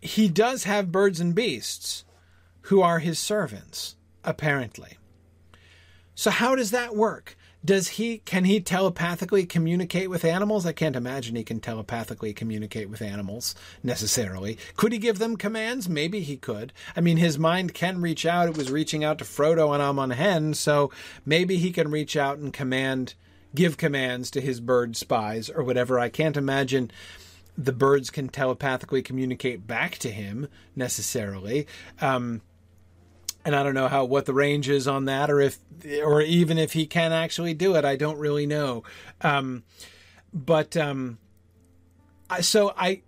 [0.01, 2.05] he does have birds and beasts
[2.63, 4.99] who are his servants, apparently.
[6.15, 7.37] So how does that work?
[7.65, 10.67] Does he can he telepathically communicate with animals?
[10.67, 14.59] I can't imagine he can telepathically communicate with animals necessarily.
[14.77, 15.89] Could he give them commands?
[15.89, 16.75] Maybe he could.
[16.95, 18.49] I mean, his mind can reach out.
[18.49, 20.91] It was reaching out to Frodo and Amon Hen, so
[21.25, 23.15] maybe he can reach out and command,
[23.55, 25.99] give commands to his bird spies or whatever.
[25.99, 26.91] I can't imagine
[27.57, 31.67] the birds can telepathically communicate back to him necessarily.
[32.01, 32.43] Um,
[33.45, 35.59] and I don't know how what the range is on that, or if,
[36.03, 37.85] or even if he can actually do it.
[37.85, 38.85] I don't really know.
[39.21, 39.65] Um,
[40.33, 41.19] but um,
[42.41, 43.03] so I,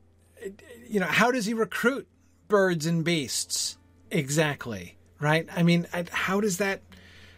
[0.86, 2.06] you know, how does he recruit
[2.48, 3.78] birds and beasts
[4.10, 4.96] exactly?
[5.18, 5.48] Right?
[5.56, 6.82] I mean, how does that?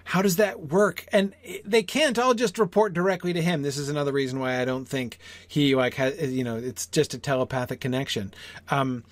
[0.09, 1.05] How does that work?
[1.13, 1.35] And
[1.67, 3.61] they can't all just report directly to him.
[3.61, 7.13] This is another reason why I don't think he like has, you know, it's just
[7.13, 8.33] a telepathic connection.
[8.71, 9.05] Um,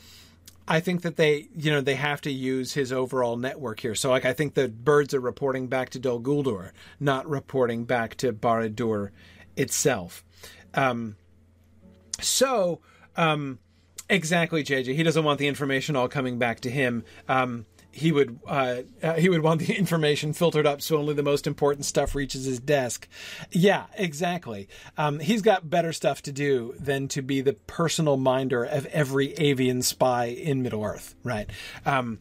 [0.66, 3.94] I think that they, you know, they have to use his overall network here.
[3.94, 8.14] So, like, I think the birds are reporting back to Dol Guldur, not reporting back
[8.16, 9.10] to Barad-dûr
[9.54, 10.24] itself.
[10.72, 11.16] Um,
[12.22, 12.80] so,
[13.18, 13.58] um,
[14.08, 14.94] exactly, JJ.
[14.94, 17.04] He doesn't want the information all coming back to him.
[17.28, 17.66] Um,
[17.96, 21.46] he would uh, uh, he would want the information filtered up so only the most
[21.46, 23.08] important stuff reaches his desk.
[23.50, 24.68] Yeah, exactly.
[24.98, 29.32] Um, he's got better stuff to do than to be the personal minder of every
[29.34, 31.48] avian spy in Middle Earth, right?
[31.86, 32.18] Um,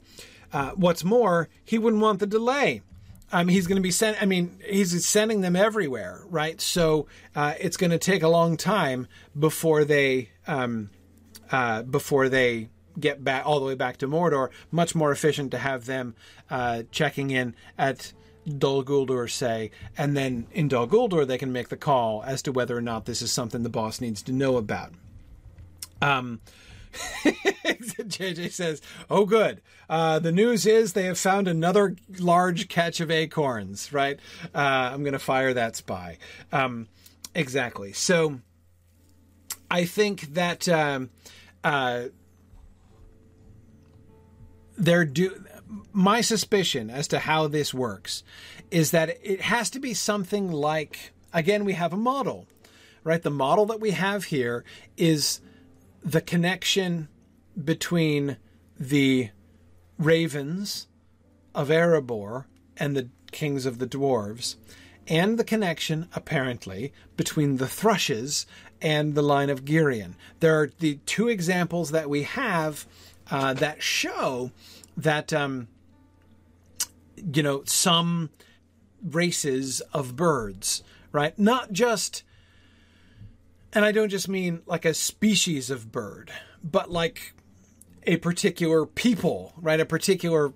[0.54, 2.82] uh, what's more, he wouldn't want the delay.
[3.34, 4.22] Um, he's going to be sent.
[4.22, 6.62] I mean, he's sending them everywhere, right?
[6.62, 9.08] So uh, it's going to take a long time
[9.38, 10.90] before they um,
[11.52, 12.70] uh, before they
[13.00, 14.50] get back all the way back to Mordor.
[14.72, 16.16] Much more efficient to have them
[16.50, 18.14] uh, checking in at
[18.58, 22.52] Dol Guldur, say, and then in Dol Guldur they can make the call as to
[22.52, 24.92] whether or not this is something the boss needs to know about.
[26.02, 26.42] Um,
[27.24, 29.62] JJ says, "Oh, good.
[29.90, 33.92] Uh, the news is they have found another large catch of acorns.
[33.92, 34.20] Right?
[34.54, 36.18] Uh, I'm going to fire that spy.
[36.52, 36.88] Um,
[37.34, 37.94] exactly.
[37.94, 38.40] So,
[39.70, 41.10] I think that." Um,
[41.64, 42.10] uh,
[44.78, 45.44] they're do
[45.92, 48.24] my suspicion as to how this works
[48.72, 52.48] is that it has to be something like again we have a model
[53.06, 53.22] right?
[53.22, 54.66] The model that we have here
[54.98, 55.40] is
[56.04, 57.08] the connection
[57.64, 58.36] between
[58.78, 59.30] the
[59.98, 60.88] ravens
[61.54, 62.46] of Erebor
[62.76, 64.58] and the kings of the dwarves
[65.08, 68.46] and the connection apparently between the thrushes
[68.82, 70.16] and the line of Girion.
[70.42, 72.86] There are the two examples that we have
[73.32, 74.52] uh, that show
[74.98, 75.68] that um,
[77.34, 78.30] you know some
[79.04, 81.38] races of birds, right?
[81.38, 82.24] Not just,
[83.74, 86.32] and I don't just mean like a species of bird,
[86.64, 87.34] but like
[88.04, 89.80] a particular people, right?
[89.80, 90.54] A particular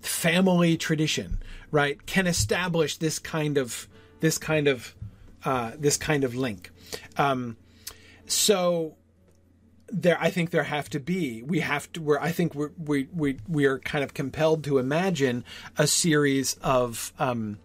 [0.00, 1.38] family tradition,
[1.70, 2.04] right?
[2.06, 3.88] Can establish this kind of
[4.20, 4.94] this kind of
[5.44, 6.70] uh, this kind of link.
[7.16, 7.56] Um,
[8.26, 8.96] so
[9.90, 11.42] there, I think there have to be.
[11.42, 12.02] We have to.
[12.02, 12.18] We're.
[12.18, 15.44] I think we're, we we we are kind of compelled to imagine
[15.76, 17.58] a series of um,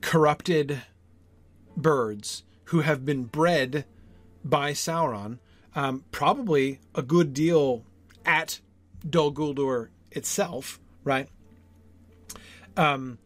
[0.00, 0.82] corrupted
[1.76, 3.84] birds who have been bred
[4.44, 5.38] by Sauron,
[5.74, 7.84] um, probably a good deal
[8.24, 8.60] at
[9.08, 11.28] Dol Guldur itself, right?
[12.76, 13.18] Um,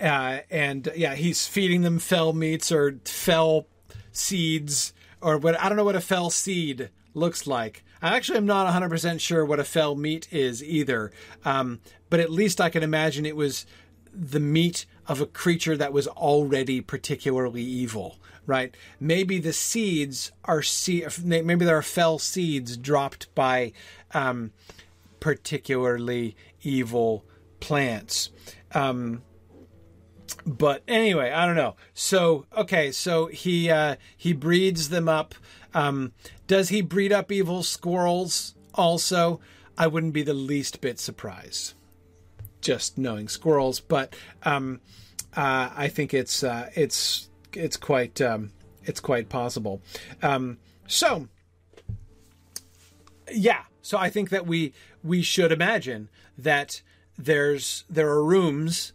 [0.00, 3.66] uh, and yeah, he's feeding them fell meats or fell
[4.12, 4.92] seeds
[5.24, 5.60] or what.
[5.60, 7.84] I don't know what a fell seed looks like.
[8.02, 11.10] I actually am not 100% sure what a fell meat is either.
[11.44, 13.64] Um, but at least I can imagine it was
[14.12, 18.76] the meat of a creature that was already particularly evil, right?
[19.00, 21.06] Maybe the seeds are seed.
[21.24, 23.72] Maybe there are fell seeds dropped by
[24.12, 24.52] um,
[25.20, 27.24] particularly evil
[27.60, 28.30] plants.
[28.72, 29.22] Um,
[30.46, 31.76] but anyway, I don't know.
[31.94, 35.34] So okay, so he uh, he breeds them up.
[35.72, 36.12] Um,
[36.46, 39.40] does he breed up evil squirrels also?
[39.76, 41.74] I wouldn't be the least bit surprised,
[42.60, 43.80] just knowing squirrels.
[43.80, 44.14] But
[44.44, 44.80] um,
[45.36, 48.52] uh, I think it's uh, it's it's quite um,
[48.84, 49.82] it's quite possible.
[50.22, 51.28] Um, so
[53.32, 54.72] yeah, so I think that we
[55.02, 56.08] we should imagine
[56.38, 56.82] that
[57.16, 58.92] there's there are rooms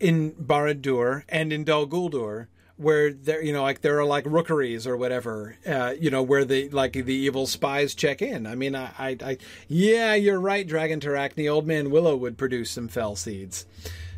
[0.00, 2.48] in Barad-dûr and in Dol Guldur
[2.80, 6.46] where there you know like there are like rookeries or whatever uh, you know where
[6.46, 8.46] the like the evil spies check in.
[8.46, 9.38] I mean I, I, I
[9.68, 13.66] yeah you're right dragon Terrachni old man willow would produce some fell seeds.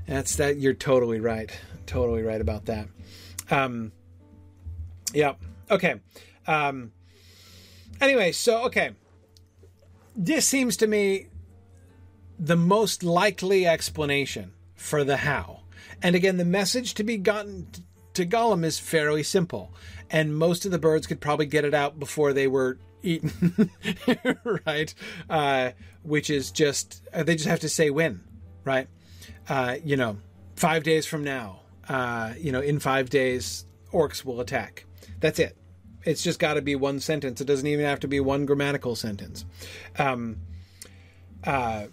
[0.07, 1.51] That's that you're totally right
[1.87, 2.87] totally right about that.
[3.51, 3.91] Um
[5.13, 5.35] yeah
[5.69, 6.01] okay.
[6.47, 6.93] Um
[8.01, 8.93] anyway so okay.
[10.15, 11.27] This seems to me
[12.39, 15.62] the most likely explanation for the how
[16.03, 17.69] and again, the message to be gotten
[18.15, 19.73] to Gollum is fairly simple,
[20.11, 23.71] and most of the birds could probably get it out before they were eaten,
[24.67, 24.95] right?
[25.29, 25.71] Uh,
[26.03, 28.21] which is just uh, they just have to say when,
[28.65, 28.89] right?
[29.49, 30.19] Uh, you know,
[30.57, 34.85] five days from now, uh, you know, in five days, orcs will attack.
[35.21, 35.57] That's it.
[36.05, 37.41] It's just got to be one sentence.
[37.41, 39.45] It doesn't even have to be one grammatical sentence.
[39.99, 40.39] Um,
[41.45, 41.87] uh,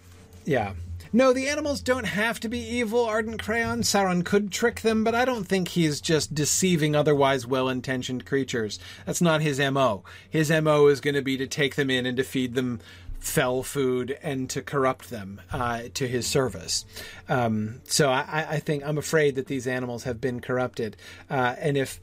[0.44, 0.72] yeah.
[1.12, 3.82] No, the animals don't have to be evil, Ardent Crayon.
[3.82, 8.78] Sauron could trick them, but I don't think he's just deceiving otherwise well intentioned creatures.
[9.06, 10.04] That's not his MO.
[10.28, 12.80] His MO is going to be to take them in and to feed them
[13.18, 16.86] fell food and to corrupt them uh, to his service.
[17.28, 20.96] Um, so I, I, think I'm afraid that these animals have been corrupted.
[21.28, 22.00] Uh, and if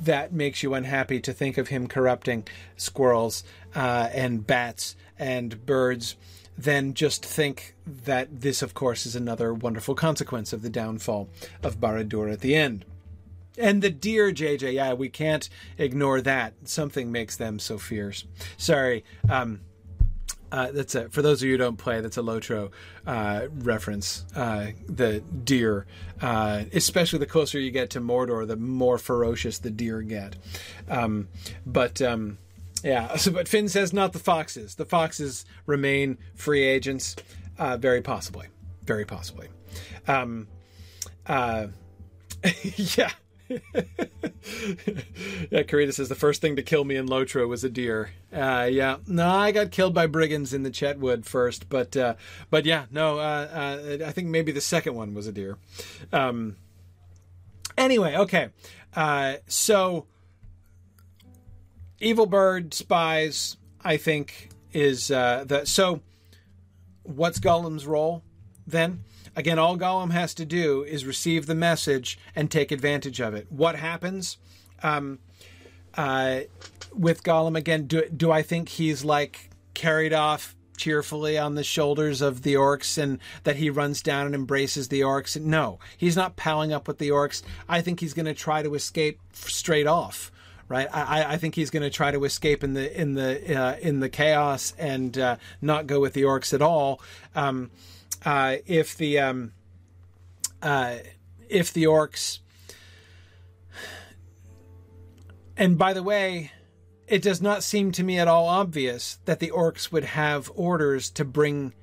[0.00, 3.44] that makes you unhappy to think of him corrupting squirrels
[3.76, 6.16] uh, and bats and birds,
[6.56, 11.28] then just think that this, of course, is another wonderful consequence of the downfall
[11.62, 12.84] of Barad-dûr at the end.
[13.58, 16.54] And the deer, JJ, yeah, we can't ignore that.
[16.64, 18.24] Something makes them so fierce.
[18.56, 19.60] Sorry, um,
[20.52, 22.00] uh, that's a, for those of you who don't play.
[22.02, 22.70] That's a Lotro
[23.06, 24.26] uh, reference.
[24.36, 25.86] Uh, the deer,
[26.20, 30.36] uh, especially the closer you get to Mordor, the more ferocious the deer get.
[30.88, 31.28] Um,
[31.64, 32.36] but um,
[32.82, 34.74] yeah, so, but Finn says not the foxes.
[34.74, 37.16] The foxes remain free agents,
[37.58, 38.48] uh, very possibly,
[38.84, 39.48] very possibly.
[40.06, 40.48] Um,
[41.26, 41.68] uh,
[42.62, 43.10] yeah.
[43.48, 43.58] yeah,
[45.62, 48.10] Karita says the first thing to kill me in Lotro was a deer.
[48.32, 52.14] Uh, yeah, no, I got killed by brigands in the Chetwood first, but uh,
[52.50, 55.58] but yeah, no, uh, uh, I think maybe the second one was a deer.
[56.12, 56.56] Um,
[57.76, 58.48] anyway, okay,
[58.96, 60.06] uh, so
[62.02, 66.00] Evil Bird spies, I think, is uh, the so.
[67.04, 68.22] What's Gollum's role
[68.66, 69.04] then?
[69.34, 73.46] Again, all Gollum has to do is receive the message and take advantage of it.
[73.50, 74.36] What happens
[74.82, 75.20] um,
[75.94, 76.40] uh,
[76.92, 77.86] with Gollum again?
[77.86, 82.98] Do do I think he's like carried off cheerfully on the shoulders of the orcs
[82.98, 85.40] and that he runs down and embraces the orcs?
[85.40, 87.42] No, he's not palling up with the orcs.
[87.68, 90.32] I think he's going to try to escape straight off
[90.68, 90.88] right?
[90.92, 94.00] I, I think he's going to try to escape in the in the uh, in
[94.00, 97.00] the chaos and uh, not go with the orcs at all.
[97.34, 97.70] Um,
[98.24, 99.52] uh, if the um,
[100.62, 100.96] uh,
[101.48, 102.38] if the orcs,
[105.56, 106.52] and by the way,
[107.06, 111.10] it does not seem to me at all obvious that the orcs would have orders
[111.10, 111.74] to bring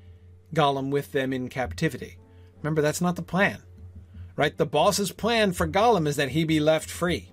[0.54, 2.18] Gollum with them in captivity.
[2.62, 3.62] Remember, that's not the plan,
[4.36, 4.56] right?
[4.56, 7.30] The boss's plan for Gollum is that he be left free,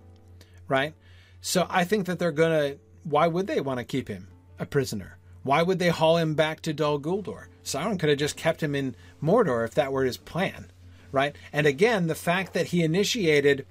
[0.68, 0.94] right?
[1.42, 2.80] So I think that they're going to.
[3.04, 4.28] Why would they want to keep him
[4.60, 5.18] a prisoner?
[5.44, 7.46] Why would they haul him back to Dol Guldur?
[7.64, 10.72] Sauron could have just kept him in Mordor if that were his plan,
[11.12, 11.36] right?
[11.54, 13.66] And again, the fact that he initiated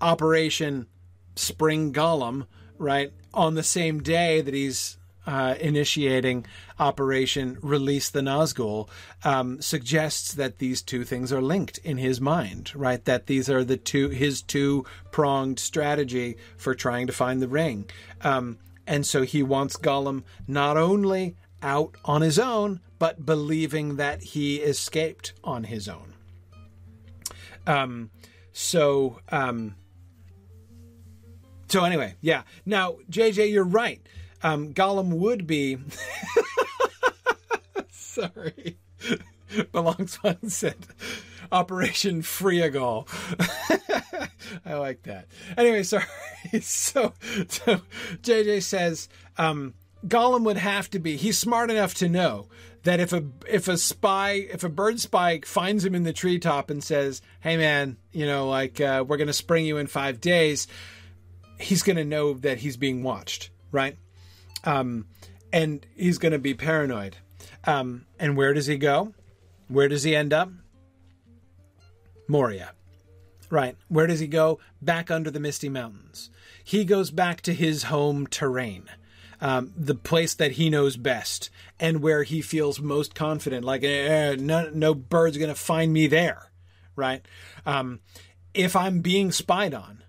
[0.00, 0.86] Operation
[1.34, 2.46] Spring Gollum,
[2.78, 4.97] right, on the same day that he's
[5.28, 6.46] uh, initiating
[6.78, 8.88] Operation Release the Nazgul
[9.24, 13.04] um, suggests that these two things are linked in his mind, right?
[13.04, 17.90] That these are the two his two pronged strategy for trying to find the ring,
[18.22, 24.22] um, and so he wants Gollum not only out on his own, but believing that
[24.22, 26.14] he escaped on his own.
[27.66, 28.10] Um,
[28.52, 29.74] so, um,
[31.68, 32.44] so anyway, yeah.
[32.64, 34.00] Now, JJ, you're right.
[34.42, 35.78] Um, Gollum would be.
[37.90, 38.78] Sorry.
[39.72, 40.86] Belongs one said
[41.50, 43.08] Operation Freeagol.
[44.64, 45.26] I like that.
[45.56, 46.04] Anyway, sorry.
[46.60, 47.12] So,
[47.48, 47.80] so
[48.22, 49.74] JJ says um,
[50.06, 51.16] Gollum would have to be.
[51.16, 52.48] He's smart enough to know
[52.84, 56.70] that if a if a spy if a bird spy finds him in the treetop
[56.70, 60.68] and says, "Hey man, you know, like uh, we're to spring you in five days,"
[61.58, 63.96] he's to know that he's being watched, right?
[64.64, 65.06] Um,
[65.52, 67.16] and he's going to be paranoid.
[67.64, 69.14] Um, and where does he go?
[69.68, 70.50] Where does he end up?
[72.26, 72.72] Moria.
[73.50, 73.76] Right.
[73.88, 74.58] Where does he go?
[74.82, 76.30] Back under the Misty Mountains.
[76.62, 78.90] He goes back to his home terrain,
[79.40, 81.48] um, the place that he knows best
[81.80, 83.64] and where he feels most confident.
[83.64, 86.50] Like, eh, no, no bird's going to find me there.
[86.94, 87.24] Right.
[87.64, 88.00] Um,
[88.52, 90.02] if I'm being spied on,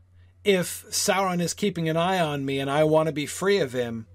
[0.43, 3.71] if Sauron is keeping an eye on me and I want to be free of
[3.71, 4.07] him,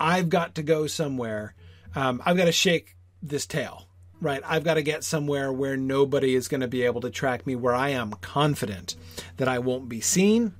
[0.00, 1.54] I've got to go somewhere.
[1.94, 3.86] Um, I've got to shake this tail
[4.20, 4.42] right?
[4.44, 7.56] I've got to get somewhere where nobody is going to be able to track me,
[7.56, 8.96] where I am confident
[9.38, 10.54] that I won't be seen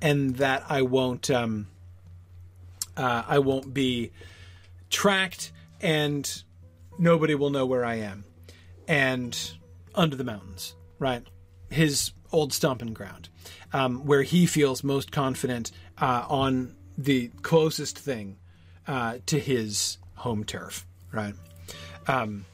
[0.00, 1.68] and that I won't um,
[2.96, 4.12] uh, I won't be
[4.90, 6.42] tracked and
[6.98, 8.24] nobody will know where I am.
[8.86, 9.38] And
[9.94, 11.22] under the mountains, right?
[11.70, 13.28] His old stomping ground,
[13.72, 18.38] um, where he feels most confident uh, on the closest thing
[18.88, 21.34] uh, to his home turf, right?
[22.06, 22.46] Um,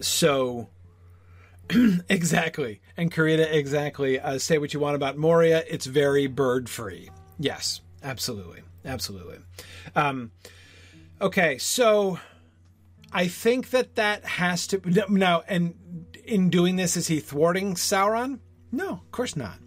[0.00, 0.68] so
[2.08, 4.18] exactly, and Karita, exactly.
[4.18, 5.62] Uh, say what you want about Moria.
[5.68, 7.10] It's very bird free.
[7.38, 9.38] Yes, absolutely, absolutely.
[9.94, 10.32] Um,
[11.20, 12.18] okay, so
[13.12, 14.80] I think that that has to
[15.10, 15.42] now.
[15.46, 15.74] And
[16.24, 18.40] in doing this, is he thwarting Sauron?
[18.72, 19.58] No, of course not.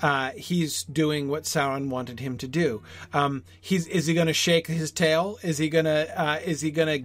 [0.00, 2.82] Uh, he's doing what Sauron wanted him to do.
[3.12, 5.38] Um, he's is he going to shake his tail?
[5.42, 7.04] Is he going to uh, is he to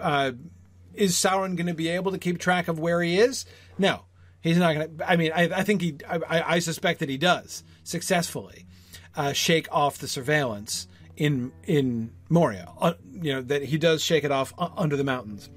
[0.00, 0.32] uh,
[0.94, 3.44] is Sauron going to be able to keep track of where he is?
[3.78, 4.04] No,
[4.40, 5.10] he's not going to.
[5.10, 5.96] I mean, I, I think he.
[6.08, 8.66] I, I, suspect that he does successfully
[9.16, 12.68] uh, shake off the surveillance in in Moria.
[12.78, 15.50] Uh, you know that he does shake it off under the mountains,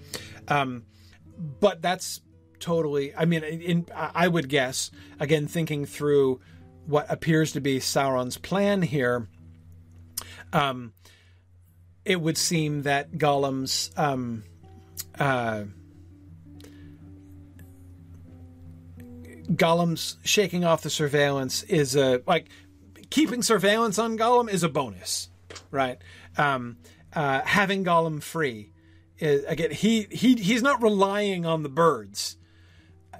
[0.48, 0.84] um,
[1.60, 2.22] but that's
[2.60, 3.14] totally.
[3.16, 6.40] I mean, in, I would guess again, thinking through
[6.86, 9.28] what appears to be Sauron's plan here.
[10.54, 10.94] Um,
[12.04, 14.44] it would seem that Gollum's um,
[15.20, 15.64] uh,
[19.50, 22.48] Gollum's shaking off the surveillance is a like
[23.10, 25.30] keeping surveillance on Gollum is a bonus,
[25.72, 25.98] right?
[26.38, 26.78] Um,
[27.14, 28.72] uh, having Gollum free
[29.18, 32.38] is, again he he he's not relying on the birds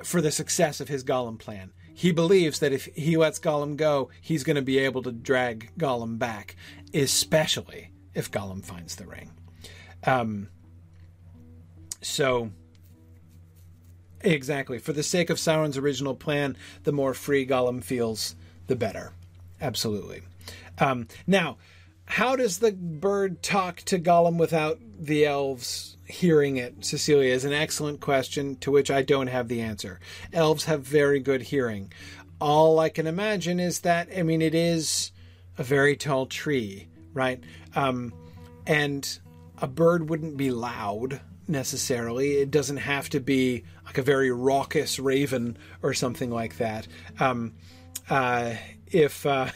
[0.04, 1.72] for the success of his Gollum plan.
[1.98, 5.72] He believes that if he lets Gollum go, he's going to be able to drag
[5.78, 6.58] Gollum back,
[6.94, 9.32] especially if Gollum finds the ring.
[10.04, 10.50] Um,
[12.02, 12.52] so,
[14.20, 14.78] exactly.
[14.78, 18.36] For the sake of Sauron's original plan, the more free Gollum feels,
[18.68, 19.14] the better.
[19.62, 20.22] Absolutely.
[20.78, 21.56] Um, now,
[22.04, 26.86] how does the bird talk to Gollum without the elves hearing it?
[26.86, 30.00] Cecilia is an excellent question to which I don't have the answer.
[30.34, 31.92] Elves have very good hearing.
[32.40, 35.12] All I can imagine is that, I mean, it is
[35.58, 37.42] a very tall tree, right?
[37.76, 38.14] Um,
[38.68, 39.20] and
[39.58, 42.34] a bird wouldn't be loud necessarily.
[42.34, 46.88] It doesn't have to be like a very raucous raven or something like that.
[47.20, 47.54] Um,
[48.10, 48.56] uh,
[48.88, 49.48] if uh,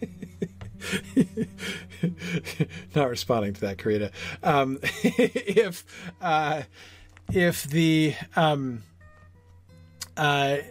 [2.94, 4.10] not responding to that, Karita.
[4.42, 5.84] Um, if
[6.20, 6.62] uh,
[7.32, 8.82] if the um,
[10.16, 10.58] uh,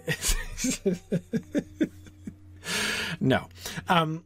[3.19, 3.47] no.
[3.87, 4.23] Um,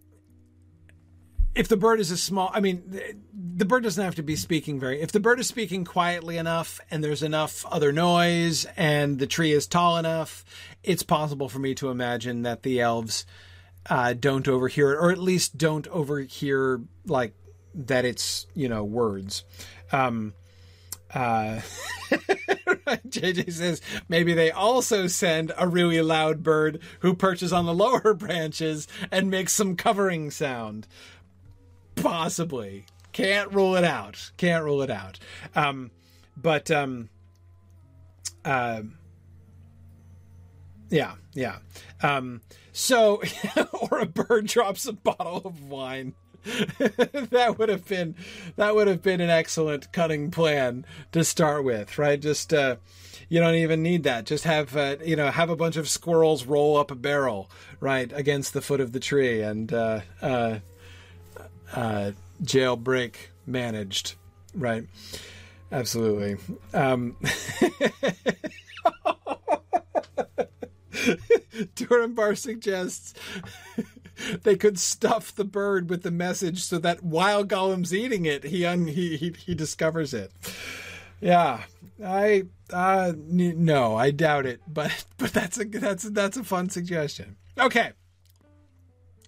[1.56, 3.02] if the bird is a small, I mean,
[3.34, 5.02] the bird doesn't have to be speaking very.
[5.02, 9.52] If the bird is speaking quietly enough and there's enough other noise and the tree
[9.52, 10.45] is tall enough,
[10.84, 13.26] it's possible for me to imagine that the elves
[13.90, 17.34] uh, don't overhear it, or at least don't overhear like
[17.74, 19.44] that it's you know words.
[19.91, 20.34] Um,
[21.14, 21.61] uh,
[22.10, 28.14] JJ says maybe they also send a really loud bird who perches on the lower
[28.16, 30.88] branches and makes some covering sound.
[31.95, 32.86] Possibly.
[33.11, 34.32] Can't rule it out.
[34.38, 35.20] Can't rule it out.
[35.56, 35.90] Um,
[36.38, 37.10] but um,
[38.45, 38.84] uh,
[40.90, 41.57] yeah, yeah.
[42.02, 42.41] Um,
[42.80, 43.22] so,
[43.91, 46.14] or a bird drops a bottle of wine.
[46.45, 48.15] that would have been
[48.56, 52.22] that would have been an excellent cutting plan to start with, right?
[52.22, 52.77] Just uh,
[53.27, 54.26] you don't even need that.
[54.26, 57.51] Just have uh, you know have a bunch of squirrels roll up a barrel
[57.81, 60.60] right against the foot of the tree, and uh, uh,
[61.76, 62.11] uh,
[62.41, 63.15] jailbreak
[63.45, 64.15] managed,
[64.56, 64.85] right?
[65.73, 66.38] Absolutely.
[66.73, 67.18] Um,
[72.15, 73.13] Bar suggests
[74.43, 78.65] they could stuff the bird with the message so that while Gollum's eating it, he
[78.65, 80.31] un- he, he he discovers it.
[81.21, 81.63] Yeah,
[82.03, 86.69] I uh n- no, I doubt it, but but that's a that's that's a fun
[86.69, 87.38] suggestion.
[87.57, 87.91] Okay.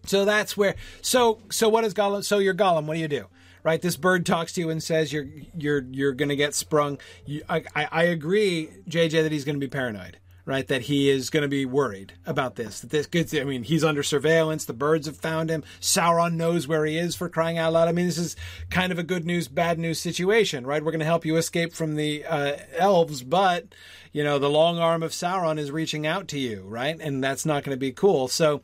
[0.05, 3.27] So that's where so so what is Gollum so you're Gollum, what do you do?
[3.63, 6.97] Right, this bird talks to you and says you're you're you're going to get sprung.
[7.27, 10.67] You, I, I I agree, JJ, that he's going to be paranoid right?
[10.67, 12.81] That he is going to be worried about this.
[12.81, 14.65] That this good, I mean, he's under surveillance.
[14.65, 15.63] The birds have found him.
[15.79, 17.87] Sauron knows where he is for crying out loud.
[17.87, 18.35] I mean, this is
[18.69, 20.83] kind of a good news, bad news situation, right?
[20.83, 23.67] We're going to help you escape from the uh, elves, but
[24.11, 26.99] you know, the long arm of Sauron is reaching out to you, right?
[26.99, 28.27] And that's not going to be cool.
[28.27, 28.61] So,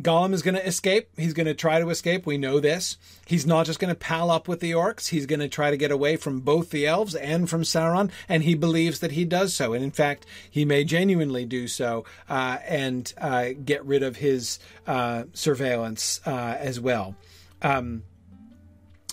[0.00, 1.08] Gollum is going to escape.
[1.16, 2.26] He's going to try to escape.
[2.26, 2.98] We know this.
[3.26, 5.08] He's not just going to pal up with the orcs.
[5.08, 8.42] He's going to try to get away from both the elves and from Sauron, and
[8.42, 9.72] he believes that he does so.
[9.72, 14.58] And in fact, he may genuinely do so uh, and uh, get rid of his
[14.86, 17.16] uh, surveillance uh, as well.
[17.62, 18.02] Um,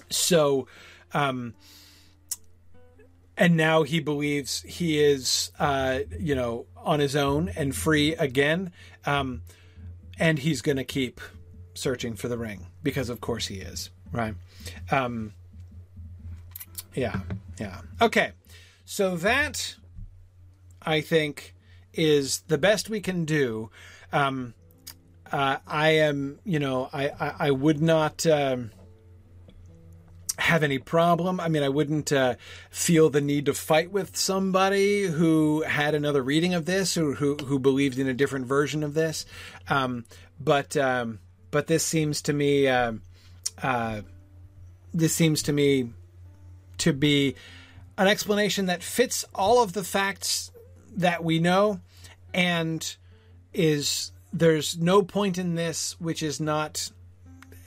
[0.10, 0.68] so,
[1.14, 1.54] um,
[3.38, 8.74] and now he believes he is, uh, you know, on his own and free again.
[9.06, 9.44] Um,
[10.20, 11.20] and he's going to keep
[11.74, 13.90] searching for the ring because of course he is.
[14.12, 14.36] Right.
[14.92, 15.34] Um
[16.94, 17.22] yeah
[17.60, 17.82] yeah.
[18.02, 18.32] Okay
[18.86, 19.76] so that
[20.82, 21.56] i think
[21.94, 23.70] is the best we can do.
[24.12, 24.54] Um
[25.32, 28.72] uh, i am you know i i, I would not um
[30.38, 31.40] have any problem.
[31.40, 32.36] I mean, I wouldn't uh,
[32.70, 37.36] feel the need to fight with somebody who had another reading of this or who,
[37.36, 39.26] who believed in a different version of this.
[39.70, 40.06] Um,
[40.40, 41.20] but um,
[41.52, 42.94] but this seems to me uh,
[43.62, 44.02] uh,
[44.94, 45.92] this seems to me
[46.80, 47.36] to be
[47.98, 50.52] an explanation that fits all of the facts
[50.96, 51.80] that we know
[52.34, 52.96] and
[53.54, 56.92] is there's no point in this which is not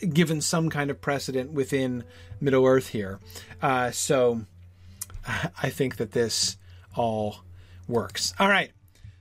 [0.00, 2.04] given some kind of precedent within
[2.40, 3.18] Middle Earth here.
[3.62, 4.42] Uh, so
[5.26, 6.56] I think that this
[6.94, 7.38] all
[7.88, 8.34] works.
[8.38, 8.70] All right.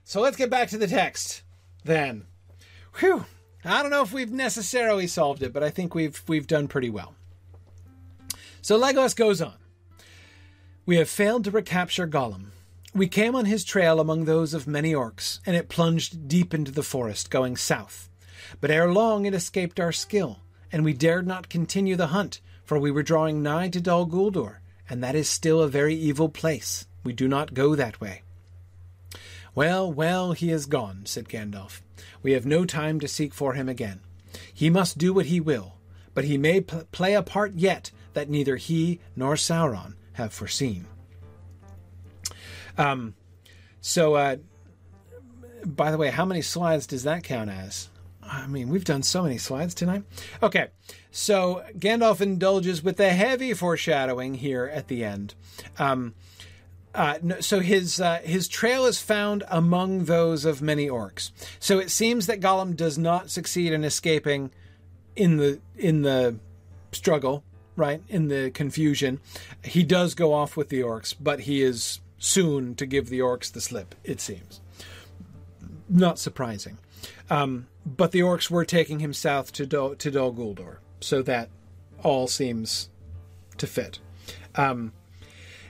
[0.04, 1.42] So let's get back to the text
[1.84, 2.26] then.
[3.00, 3.24] Whew.
[3.64, 6.90] I don't know if we've necessarily solved it, but I think we've we've done pretty
[6.90, 7.14] well.
[8.62, 9.54] So Legolas goes on.
[10.86, 12.50] We have failed to recapture Gollum.
[12.94, 16.70] We came on his trail among those of many orcs, and it plunged deep into
[16.70, 18.08] the forest, going south.
[18.60, 20.38] But ere long it escaped our skill,
[20.72, 24.56] and we dared not continue the hunt, for we were drawing nigh to Dol Guldur,
[24.88, 26.86] and that is still a very evil place.
[27.04, 28.22] We do not go that way.
[29.54, 31.80] Well, well, he is gone, said Gandalf.
[32.22, 34.00] We have no time to seek for him again.
[34.52, 35.76] He must do what he will,
[36.12, 40.86] but he may pl- play a part yet that neither he nor Sauron have foreseen.
[42.76, 43.14] Um,
[43.80, 44.36] so, uh,
[45.64, 47.88] by the way, how many slides does that count as?
[48.28, 50.02] I mean, we've done so many slides tonight.
[50.42, 50.68] Okay,
[51.10, 55.34] so Gandalf indulges with the heavy foreshadowing here at the end.
[55.78, 56.14] Um,
[56.94, 61.30] uh, so his uh, his trail is found among those of many orcs.
[61.58, 64.50] So it seems that Gollum does not succeed in escaping
[65.14, 66.36] in the in the
[66.92, 67.44] struggle,
[67.76, 68.02] right?
[68.08, 69.20] In the confusion,
[69.62, 73.52] he does go off with the orcs, but he is soon to give the orcs
[73.52, 73.94] the slip.
[74.02, 74.60] It seems
[75.88, 76.78] not surprising.
[77.30, 81.50] Um, but the orcs were taking him south to Dol, to Dol Guldur, so that
[82.02, 82.88] all seems
[83.58, 83.98] to fit.
[84.54, 84.92] Um,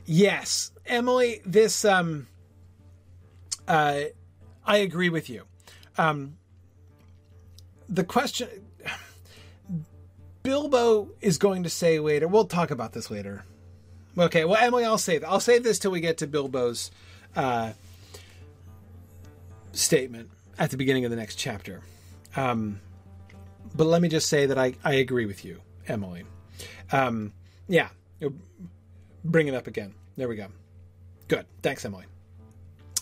[0.04, 2.26] yes, Emily, this um,
[3.68, 4.00] uh,
[4.64, 5.44] I agree with you.
[5.98, 6.36] Um,
[7.88, 8.48] the question
[10.42, 12.28] Bilbo is going to say later.
[12.28, 13.44] We'll talk about this later.
[14.18, 15.24] Okay, well, Emily, I'll save.
[15.24, 16.90] I'll save this till we get to Bilbo's
[17.34, 17.72] uh,
[19.72, 21.80] statement at the beginning of the next chapter.
[22.36, 22.80] Um,
[23.74, 26.24] but let me just say that I, I agree with you, Emily.
[26.92, 27.32] Um,
[27.68, 27.88] yeah,
[29.24, 29.94] bring it up again.
[30.16, 30.48] There we go.
[31.28, 31.46] Good.
[31.62, 32.04] Thanks, Emily.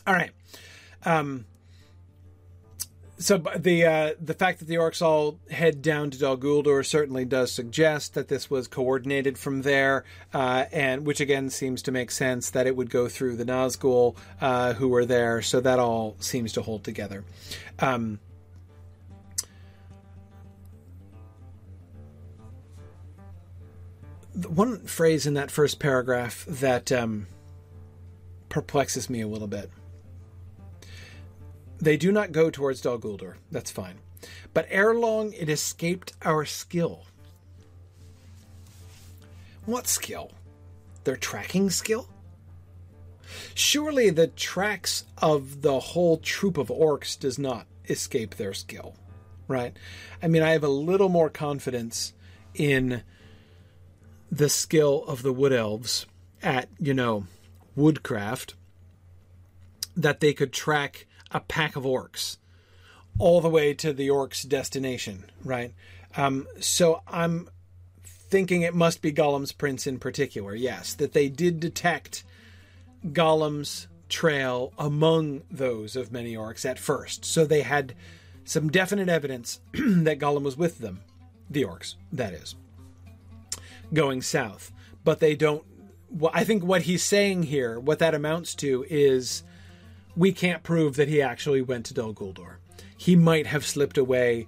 [0.06, 0.30] All right.
[1.04, 1.46] Um,
[3.18, 7.24] so the uh, the fact that the orcs all head down to Dol Guldur certainly
[7.24, 12.10] does suggest that this was coordinated from there, uh, and which again seems to make
[12.10, 15.42] sense that it would go through the Nazgul uh, who were there.
[15.42, 17.24] So that all seems to hold together.
[17.78, 18.18] Um,
[24.48, 27.28] one phrase in that first paragraph that um,
[28.48, 29.70] perplexes me a little bit.
[31.78, 33.34] They do not go towards Dol Guldur.
[33.50, 33.98] That's fine.
[34.52, 37.04] But ere long it escaped our skill.
[39.66, 40.30] What skill?
[41.04, 42.08] Their tracking skill?
[43.54, 48.94] Surely the tracks of the whole troop of orcs does not escape their skill,
[49.48, 49.76] right?
[50.22, 52.12] I mean, I have a little more confidence
[52.54, 53.02] in
[54.30, 56.06] the skill of the wood elves
[56.42, 57.26] at, you know,
[57.74, 58.54] woodcraft
[59.96, 62.38] that they could track a pack of orcs
[63.18, 65.74] all the way to the orcs' destination, right?
[66.16, 67.48] Um, so I'm
[68.04, 72.24] thinking it must be Gollum's prints in particular, yes, that they did detect
[73.06, 77.24] Gollum's trail among those of many orcs at first.
[77.24, 77.94] So they had
[78.44, 81.02] some definite evidence that Gollum was with them,
[81.50, 82.54] the orcs, that is,
[83.92, 84.72] going south.
[85.04, 85.64] But they don't.
[86.10, 89.42] Well, I think what he's saying here, what that amounts to, is
[90.16, 92.56] we can't prove that he actually went to Dol Guldur.
[92.96, 94.46] He might have slipped away,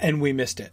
[0.00, 0.72] and we missed it,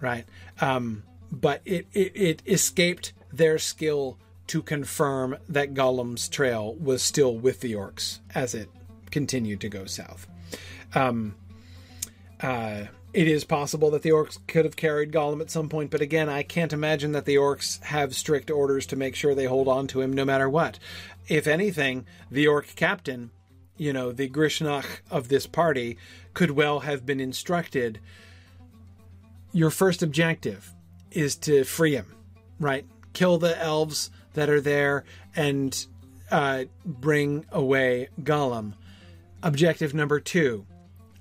[0.00, 0.24] right?
[0.60, 4.18] Um, but it, it it escaped their skill
[4.48, 8.70] to confirm that Gollum's trail was still with the orcs as it
[9.10, 10.26] continued to go south.
[10.94, 11.34] Um,
[12.40, 16.00] uh, it is possible that the orcs could have carried Gollum at some point, but
[16.00, 19.68] again, I can't imagine that the orcs have strict orders to make sure they hold
[19.68, 20.78] on to him no matter what.
[21.28, 23.30] If anything, the orc captain,
[23.76, 25.98] you know, the Grishnákh of this party,
[26.34, 28.00] could well have been instructed
[29.52, 30.72] your first objective
[31.10, 32.14] is to free him,
[32.60, 32.86] right?
[33.12, 35.86] Kill the elves that are there and
[36.30, 38.74] uh, bring away Gollum.
[39.42, 40.66] Objective number two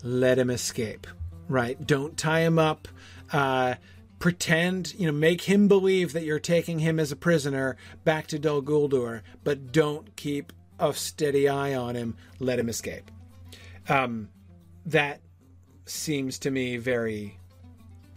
[0.03, 1.07] let him escape,
[1.47, 1.85] right?
[1.85, 2.87] Don't tie him up.
[3.31, 3.75] Uh,
[4.19, 8.39] pretend, you know, make him believe that you're taking him as a prisoner back to
[8.39, 12.15] Dol Guldur, but don't keep a steady eye on him.
[12.39, 13.11] Let him escape.
[13.89, 14.29] Um,
[14.85, 15.21] that
[15.85, 17.37] seems to me very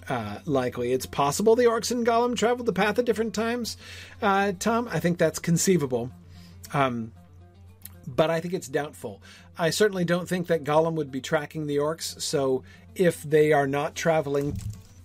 [0.09, 0.93] uh, likely.
[0.93, 3.77] It's possible the orcs and Gollum traveled the path at different times,
[4.21, 4.89] uh, Tom.
[4.91, 6.11] I think that's conceivable.
[6.73, 7.13] Um,
[8.07, 9.23] but I think it's doubtful.
[9.59, 12.65] I certainly don't think that Gollum would be tracking the orcs, so
[12.95, 14.59] if they are not traveling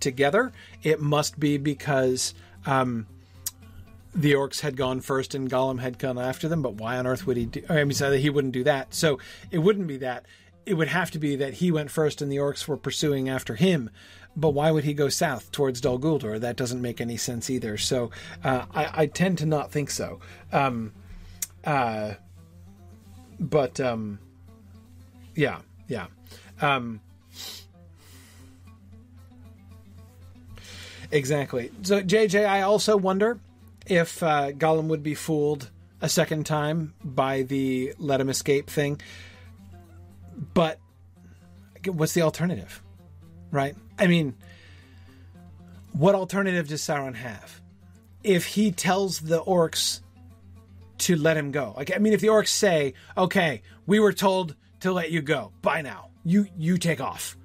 [0.06, 0.52] together,
[0.84, 2.32] it must be because
[2.64, 3.08] um,
[4.14, 6.62] the orcs had gone first and Gollum had gone after them.
[6.62, 7.64] But why on earth would he do?
[7.68, 8.94] I mean, so that he wouldn't do that.
[8.94, 9.18] So
[9.50, 10.24] it wouldn't be that.
[10.64, 13.56] It would have to be that he went first and the orcs were pursuing after
[13.56, 13.90] him.
[14.36, 16.38] But why would he go south towards Dol Guldur?
[16.38, 17.76] That doesn't make any sense either.
[17.76, 18.12] So
[18.44, 20.20] uh, I, I, tend to not think so.
[20.52, 20.92] Um,
[21.64, 22.14] uh,
[23.40, 24.20] but um,
[25.34, 26.06] yeah, yeah.
[26.60, 27.00] Um,
[31.10, 31.70] exactly.
[31.82, 33.38] So JJ, I also wonder
[33.86, 35.70] if uh, Gollum would be fooled
[36.00, 39.00] a second time by the let him escape thing.
[40.54, 40.78] But
[41.86, 42.82] what's the alternative?
[43.50, 43.74] Right?
[43.98, 44.34] I mean,
[45.92, 47.60] what alternative does Sauron have?
[48.22, 50.00] If he tells the orcs
[50.98, 51.74] to let him go.
[51.76, 55.52] Like I mean if the orcs say, "Okay, we were told to let you go.
[55.62, 56.10] Bye now.
[56.24, 57.36] You you take off."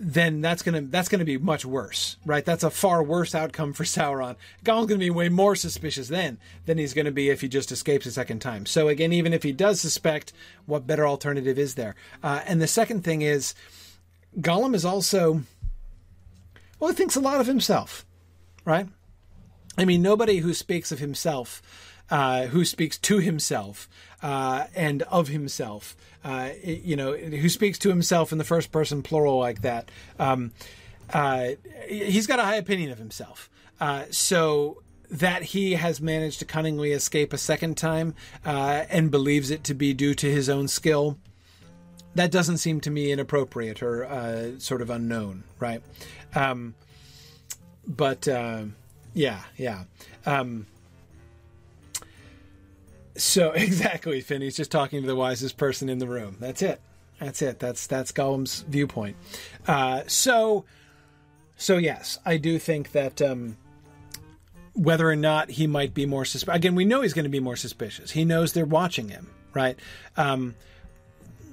[0.00, 2.44] Then that's gonna that's gonna be much worse, right?
[2.44, 4.36] That's a far worse outcome for Sauron.
[4.64, 8.06] Gollum's gonna be way more suspicious then than he's gonna be if he just escapes
[8.06, 8.64] a second time.
[8.64, 10.32] So again, even if he does suspect,
[10.66, 11.96] what better alternative is there?
[12.22, 13.54] Uh, and the second thing is,
[14.40, 15.42] Gollum is also
[16.78, 18.06] well, he thinks a lot of himself,
[18.64, 18.88] right?
[19.76, 21.62] I mean, nobody who speaks of himself
[22.10, 23.88] uh, who speaks to himself
[24.22, 29.02] uh, and of himself, uh, you know, who speaks to himself in the first person
[29.02, 29.90] plural like that.
[30.18, 30.52] Um,
[31.12, 31.50] uh,
[31.88, 33.50] he's got a high opinion of himself.
[33.80, 38.14] Uh, so that he has managed to cunningly escape a second time
[38.44, 41.18] uh, and believes it to be due to his own skill.
[42.14, 45.82] That doesn't seem to me inappropriate or sort of unknown, right?
[46.34, 46.74] Um,
[47.86, 48.26] but
[49.14, 49.84] yeah, yeah.
[50.26, 50.66] Um,
[53.18, 54.42] so exactly, Finn.
[54.42, 56.36] He's just talking to the wisest person in the room.
[56.40, 56.80] That's it.
[57.18, 57.58] That's it.
[57.58, 59.16] That's that's Gollum's viewpoint.
[59.66, 60.64] Uh, so,
[61.56, 63.56] so yes, I do think that um,
[64.74, 66.56] whether or not he might be more suspicious.
[66.56, 68.12] Again, we know he's going to be more suspicious.
[68.12, 69.76] He knows they're watching him, right?
[70.16, 70.54] Um,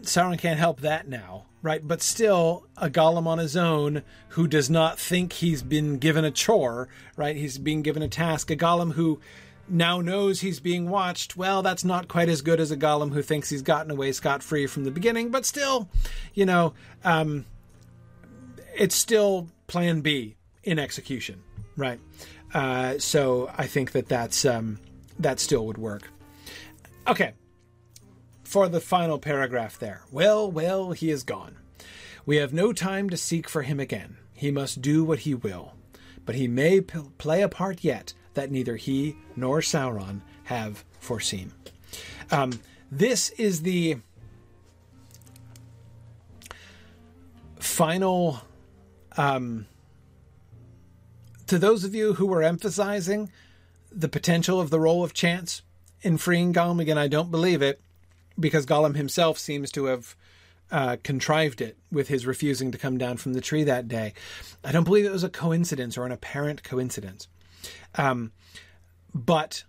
[0.04, 1.86] Sauron can't help that now, right?
[1.86, 6.30] But still, a Gollum on his own who does not think he's been given a
[6.30, 6.88] chore,
[7.18, 7.36] right?
[7.36, 8.52] He's being given a task.
[8.52, 9.20] A Gollum who
[9.68, 11.36] now knows he's being watched.
[11.36, 14.44] Well, that's not quite as good as a Gollum who thinks he's gotten away scot
[14.44, 15.90] free from the beginning, but still,
[16.34, 16.74] you know,
[17.04, 17.46] um,
[18.78, 21.42] it's still Plan B in execution,
[21.76, 22.00] right?
[22.54, 24.80] Uh, so I think that that's um,
[25.20, 26.10] that still would work.
[27.08, 27.34] Okay,
[28.44, 30.04] for the final paragraph there.
[30.12, 31.58] Well, well, he is gone.
[32.26, 34.18] We have no time to seek for him again.
[34.34, 35.74] He must do what he will,
[36.26, 41.52] but he may p- play a part yet that neither he nor Sauron have foreseen.
[42.32, 42.60] Um,
[42.92, 43.98] this is the
[47.60, 48.42] final.
[49.18, 49.68] Um,
[51.48, 53.32] to those of you who were emphasizing
[53.92, 55.62] the potential of the role of chance
[56.02, 57.80] in freeing Gollum, again, I don't believe it
[58.40, 60.16] because Gollum himself seems to have
[60.72, 64.14] uh, contrived it with his refusing to come down from the tree that day.
[64.64, 67.28] I don't believe it was a coincidence or an apparent coincidence.
[67.98, 68.32] Um,
[69.14, 69.64] but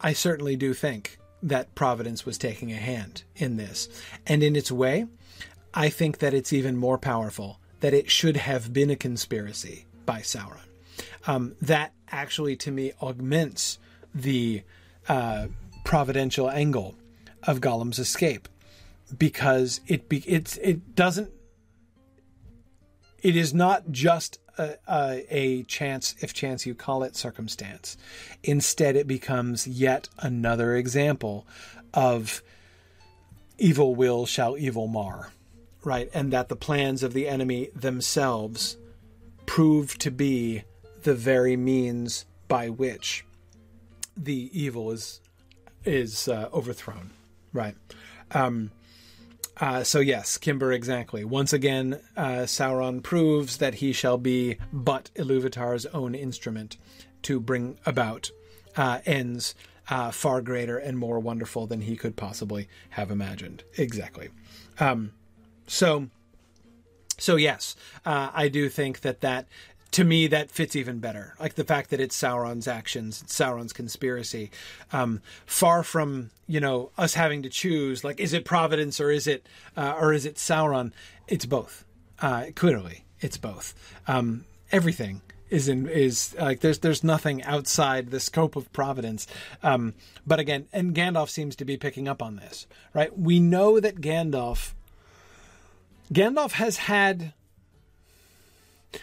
[0.00, 3.88] I certainly do think that Providence was taking a hand in this.
[4.26, 5.06] And in its way,
[5.74, 10.20] I think that it's even more powerful that it should have been a conspiracy by
[10.20, 10.60] Sauron.
[11.26, 13.78] Um, that actually, to me, augments
[14.14, 14.62] the
[15.08, 15.48] uh,
[15.84, 16.94] providential angle
[17.44, 18.48] of Gollum's escape
[19.18, 21.32] because it be, it doesn't
[23.22, 27.96] it is not just a, a, a, chance, if chance you call it, circumstance.
[28.42, 31.46] Instead, it becomes yet another example
[31.94, 32.42] of
[33.58, 35.30] evil will shall evil mar,
[35.84, 36.10] right?
[36.12, 38.76] And that the plans of the enemy themselves
[39.46, 40.64] prove to be
[41.02, 43.24] the very means by which
[44.16, 45.20] the evil is
[45.84, 47.10] is uh, overthrown,
[47.52, 47.74] right?
[48.30, 48.70] Um,
[49.58, 51.24] uh, so yes, Kimber exactly.
[51.24, 56.76] Once again, uh, Sauron proves that he shall be but Iluvatar's own instrument
[57.22, 58.30] to bring about
[58.76, 59.54] uh, ends
[59.90, 63.62] uh, far greater and more wonderful than he could possibly have imagined.
[63.76, 64.30] Exactly.
[64.80, 65.12] Um,
[65.66, 66.08] so,
[67.18, 69.46] so yes, uh, I do think that that
[69.92, 71.34] to me that fits even better.
[71.38, 74.50] Like the fact that it's Sauron's actions, Sauron's conspiracy.
[74.92, 79.26] Um, far from you know us having to choose, like is it Providence or is
[79.26, 79.46] it
[79.76, 80.92] uh, or is it Sauron?
[81.28, 81.84] It's both.
[82.20, 83.74] Uh, clearly, it's both.
[84.06, 89.26] Um, everything is in is like there's there's nothing outside the scope of Providence.
[89.62, 89.94] Um,
[90.26, 93.16] but again, and Gandalf seems to be picking up on this, right?
[93.16, 94.72] We know that Gandalf.
[96.12, 97.32] Gandalf has had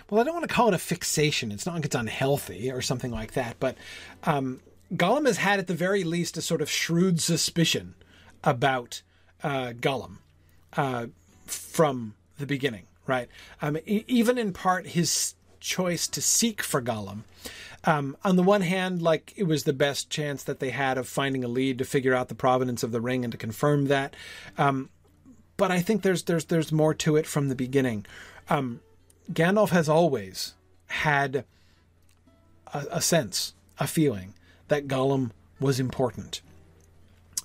[0.10, 1.52] well, I don't want to call it a fixation.
[1.52, 3.78] It's not like it's unhealthy or something like that, but
[4.24, 4.61] um,
[4.94, 7.95] Gollum has had at the very least a sort of shrewd suspicion
[8.44, 9.02] about
[9.44, 10.18] uh, Gollum
[10.74, 11.07] uh,
[11.45, 13.30] from the beginning, right?
[13.61, 17.24] Um, e- even in part, his choice to seek for Gollum.
[17.86, 21.07] Um, on the one hand, like it was the best chance that they had of
[21.07, 24.16] finding a lead to figure out the provenance of the ring and to confirm that.
[24.57, 24.90] Um,
[25.56, 28.06] but I think there's there's there's more to it from the beginning.
[28.49, 28.82] Um,
[29.31, 30.53] Gandalf has always
[30.88, 31.45] had
[32.73, 34.34] a, a sense, a feeling
[34.68, 36.41] that Gollum was important.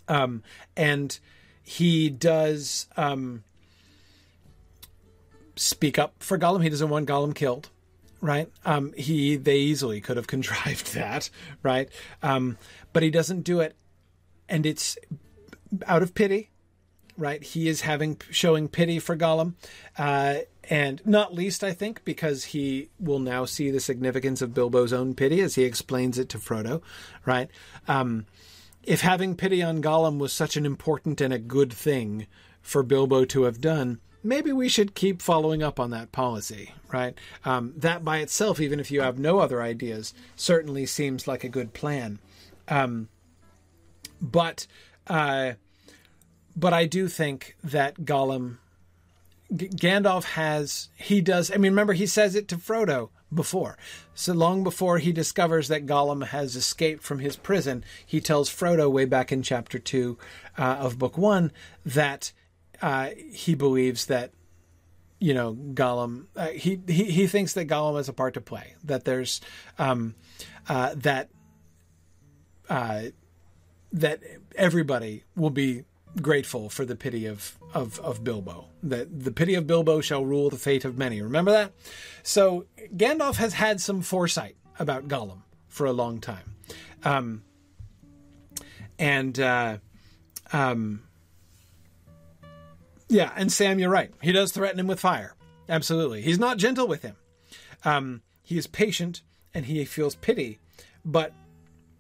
[0.09, 0.43] Um,
[0.77, 1.19] and
[1.63, 3.43] he does um,
[5.57, 6.63] speak up for Gollum.
[6.63, 7.69] He doesn't want Gollum killed,
[8.21, 8.51] right?
[8.65, 11.31] Um, he they easily could have contrived that,
[11.63, 11.89] right?
[12.23, 12.59] Um,
[12.93, 13.75] but he doesn't do it,
[14.49, 14.99] and it's
[15.87, 16.51] out of pity,
[17.17, 17.43] right?
[17.43, 19.55] He is having showing pity for Gollum,
[19.99, 20.39] uh,
[20.69, 25.15] and not least, I think, because he will now see the significance of Bilbo's own
[25.15, 26.83] pity as he explains it to Frodo,
[27.27, 27.49] right?
[27.87, 28.27] Um,
[28.83, 32.27] if having pity on Gollum was such an important and a good thing
[32.63, 37.17] for Bilbo to have done, maybe we should keep following up on that policy, right?
[37.45, 41.49] Um, that by itself, even if you have no other ideas, certainly seems like a
[41.49, 42.19] good plan.
[42.69, 43.09] Um,
[44.21, 44.67] but,
[45.07, 45.53] uh,
[46.57, 48.59] but I do think that Gollum
[49.55, 51.51] G- Gandalf has he does.
[51.51, 53.77] I mean, remember he says it to Frodo before.
[54.15, 58.91] So long before he discovers that Gollum has escaped from his prison, he tells Frodo
[58.91, 60.19] way back in chapter two
[60.59, 61.53] uh, of book one
[61.85, 62.33] that
[62.81, 64.33] uh, he believes that
[65.19, 66.27] you know Gollum.
[66.37, 68.75] Uh, he, he he thinks that Gollum has a part to play.
[68.85, 69.41] That there's
[69.79, 70.15] um,
[70.69, 71.29] uh, that
[72.69, 73.03] uh,
[73.93, 74.21] that
[74.57, 75.85] everybody will be
[76.21, 78.67] grateful for the pity of, of, of Bilbo.
[78.83, 81.21] That the pity of Bilbo shall rule the fate of many.
[81.23, 81.73] Remember that?
[82.23, 82.67] So
[82.97, 86.55] Gandalf has had some foresight about Gollum for a long time.
[87.05, 87.43] Um,
[88.99, 89.79] and uh,
[90.53, 91.03] um,
[93.09, 94.13] Yeah, and Sam, you're right.
[94.23, 95.35] He does threaten him with fire.
[95.69, 96.23] Absolutely.
[96.23, 97.17] He's not gentle with him.
[97.85, 99.23] Um, he is patient
[99.53, 100.59] and he feels pity,
[101.05, 101.33] but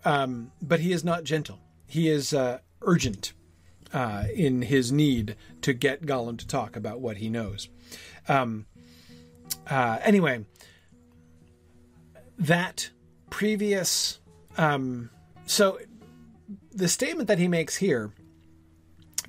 [0.04, 1.60] um, but he is not gentle.
[1.86, 3.32] He is uh, urgent
[3.94, 7.68] uh, in his need to get Gollum to talk about what he knows.
[8.28, 8.66] Um,
[9.70, 10.44] uh, anyway,
[12.36, 12.90] that
[13.30, 14.18] previous.
[14.58, 15.10] Um,
[15.46, 15.78] so
[16.72, 18.12] the statement that he makes here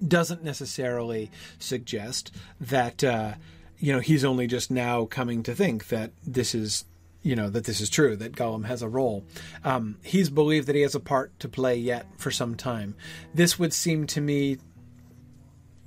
[0.05, 1.29] doesn't necessarily
[1.59, 3.35] suggest that uh,
[3.77, 6.85] you know he's only just now coming to think that this is
[7.25, 9.25] you know that this is true that Gollum has a role.
[9.63, 12.95] Um, he's believed that he has a part to play yet for some time.
[13.33, 14.59] This would seem to me.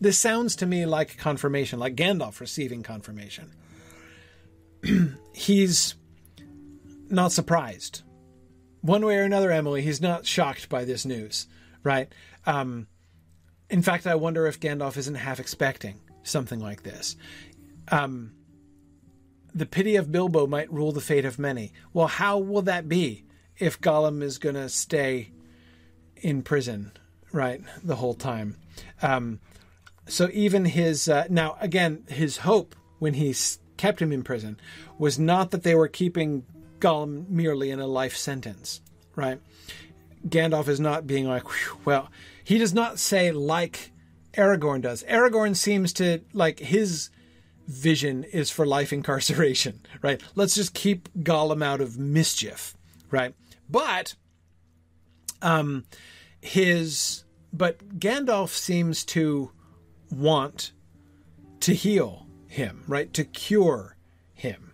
[0.01, 3.53] This sounds to me like confirmation, like Gandalf receiving confirmation.
[5.33, 5.95] he's
[7.09, 8.03] not surprised.
[8.81, 11.47] One way or another, Emily, he's not shocked by this news,
[11.85, 12.13] right?
[12.47, 12.89] Um,
[13.71, 17.17] in fact, I wonder if Gandalf isn't half expecting something like this.
[17.91, 18.33] Um,
[19.59, 21.73] the pity of Bilbo might rule the fate of many.
[21.93, 23.25] Well, how will that be
[23.59, 25.31] if Gollum is going to stay
[26.17, 26.93] in prison,
[27.33, 28.57] right, the whole time?
[29.03, 29.41] Um,
[30.07, 33.35] so even his uh, now again, his hope when he
[33.77, 34.59] kept him in prison
[34.99, 36.45] was not that they were keeping
[36.81, 38.81] Gollum merely in a life sentence,
[39.15, 39.41] right?
[40.27, 41.45] Gandalf is not being like,
[41.85, 42.11] well,
[42.43, 43.93] he does not say like
[44.35, 45.05] Aragorn does.
[45.05, 47.11] Aragorn seems to like his
[47.69, 50.21] vision is for life incarceration, right?
[50.35, 52.77] Let's just keep Gollum out of mischief,
[53.11, 53.35] right?
[53.69, 54.15] But
[55.43, 55.85] um
[56.41, 59.53] his but Gandalf seems to
[60.11, 60.73] want
[61.61, 63.13] to heal him, right?
[63.15, 63.97] To cure
[64.35, 64.73] him.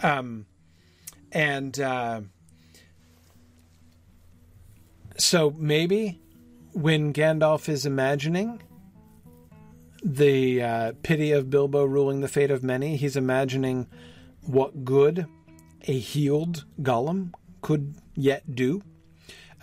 [0.00, 0.46] Um
[1.32, 2.22] and uh
[5.16, 6.20] so maybe
[6.72, 8.62] when Gandalf is imagining
[10.02, 13.86] the uh, pity of Bilbo ruling the fate of many, he's imagining
[14.42, 15.26] what good
[15.86, 18.82] a healed Gollum could yet do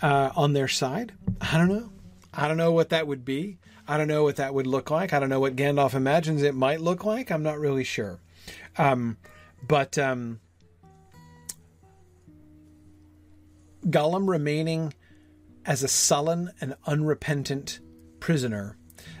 [0.02, 1.12] uh, on their side.
[1.40, 1.90] I don't know.
[2.32, 3.58] I don't know what that would be.
[3.88, 5.12] I don't know what that would look like.
[5.12, 7.30] I don't know what Gandalf imagines it might look like.
[7.30, 8.20] I'm not really sure.
[8.76, 9.16] Um,
[9.66, 10.40] but um,
[13.86, 14.92] Gollum remaining
[15.64, 17.80] as a sullen and unrepentant
[18.20, 18.76] prisoner,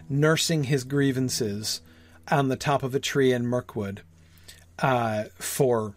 [0.08, 1.80] nursing his grievances
[2.30, 4.02] on the top of a tree in Mirkwood
[4.78, 5.94] uh, for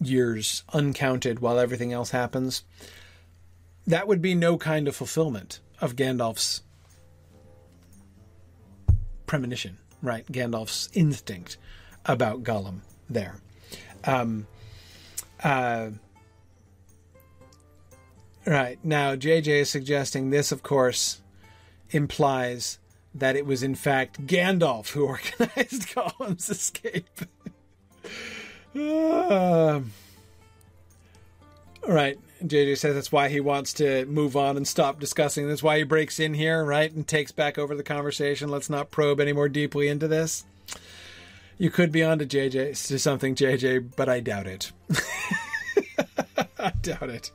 [0.00, 2.62] years uncounted while everything else happens.
[3.86, 6.62] That would be no kind of fulfillment of Gandalf's
[9.26, 10.26] premonition, right?
[10.30, 11.56] Gandalf's instinct
[12.04, 13.36] about Gollum there.
[14.04, 14.46] Um,
[15.42, 15.90] uh,
[18.46, 18.78] Right.
[18.84, 21.20] Now, JJ is suggesting this, of course,
[21.90, 22.78] implies
[23.18, 27.20] that it was in fact Gandalf who organized Gollum's escape.
[28.74, 29.80] uh,
[31.86, 32.18] right.
[32.44, 35.48] JJ says that's why he wants to move on and stop discussing.
[35.48, 38.50] That's why he breaks in here, right, and takes back over the conversation.
[38.50, 40.44] Let's not probe any more deeply into this.
[41.56, 44.72] You could be on to JJ to something, JJ, but I doubt it.
[46.58, 47.30] I doubt it.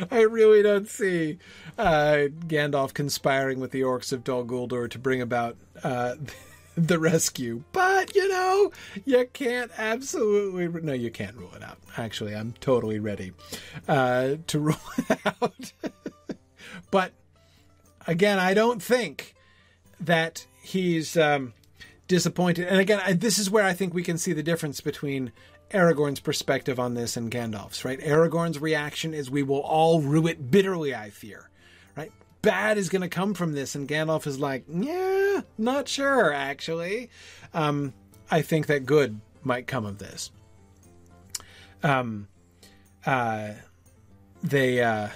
[0.10, 1.38] I really don't see
[1.78, 6.16] uh, Gandalf conspiring with the orcs of Dol Guldur to bring about uh,
[6.76, 7.62] the rescue.
[7.72, 8.72] But, you know,
[9.04, 10.68] you can't absolutely.
[10.82, 11.78] No, you can't rule it out.
[11.96, 13.32] Actually, I'm totally ready
[13.88, 15.72] uh, to rule it out.
[16.90, 17.12] but,
[18.06, 19.34] again, I don't think
[20.00, 21.52] that he's um,
[22.08, 22.66] disappointed.
[22.68, 25.32] And again, I, this is where I think we can see the difference between
[25.72, 28.00] Aragorn's perspective on this and Gandalf's, right?
[28.00, 31.48] Aragorn's reaction is we will all rue it bitterly, I fear.
[31.96, 32.12] Right?
[32.42, 37.10] Bad is going to come from this and Gandalf is like, "Yeah, not sure actually."
[37.54, 37.94] Um,
[38.30, 40.30] I think that good might come of this.
[41.82, 42.28] Um
[43.06, 43.52] uh
[44.42, 45.08] they uh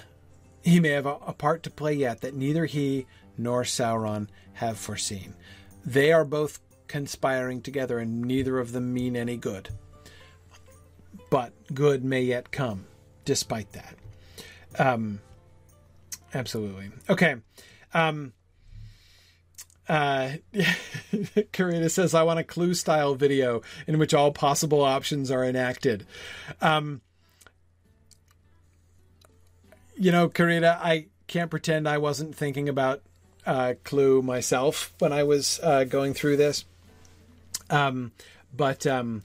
[0.63, 3.05] he may have a, a part to play yet that neither he
[3.37, 5.35] nor Sauron have foreseen.
[5.85, 9.69] They are both conspiring together and neither of them mean any good
[11.35, 12.85] but good may yet come
[13.25, 13.97] despite that.
[14.79, 15.19] Um,
[16.33, 16.91] absolutely.
[17.09, 17.35] Okay.
[17.93, 18.31] Um,
[19.89, 20.29] uh,
[21.51, 26.07] Karina says, I want a clue style video in which all possible options are enacted.
[26.61, 27.01] Um,
[29.97, 33.01] you know, Karina, I can't pretend I wasn't thinking about
[33.45, 36.63] uh, Clue myself when I was uh, going through this.
[37.69, 38.13] Um,
[38.55, 39.23] but um,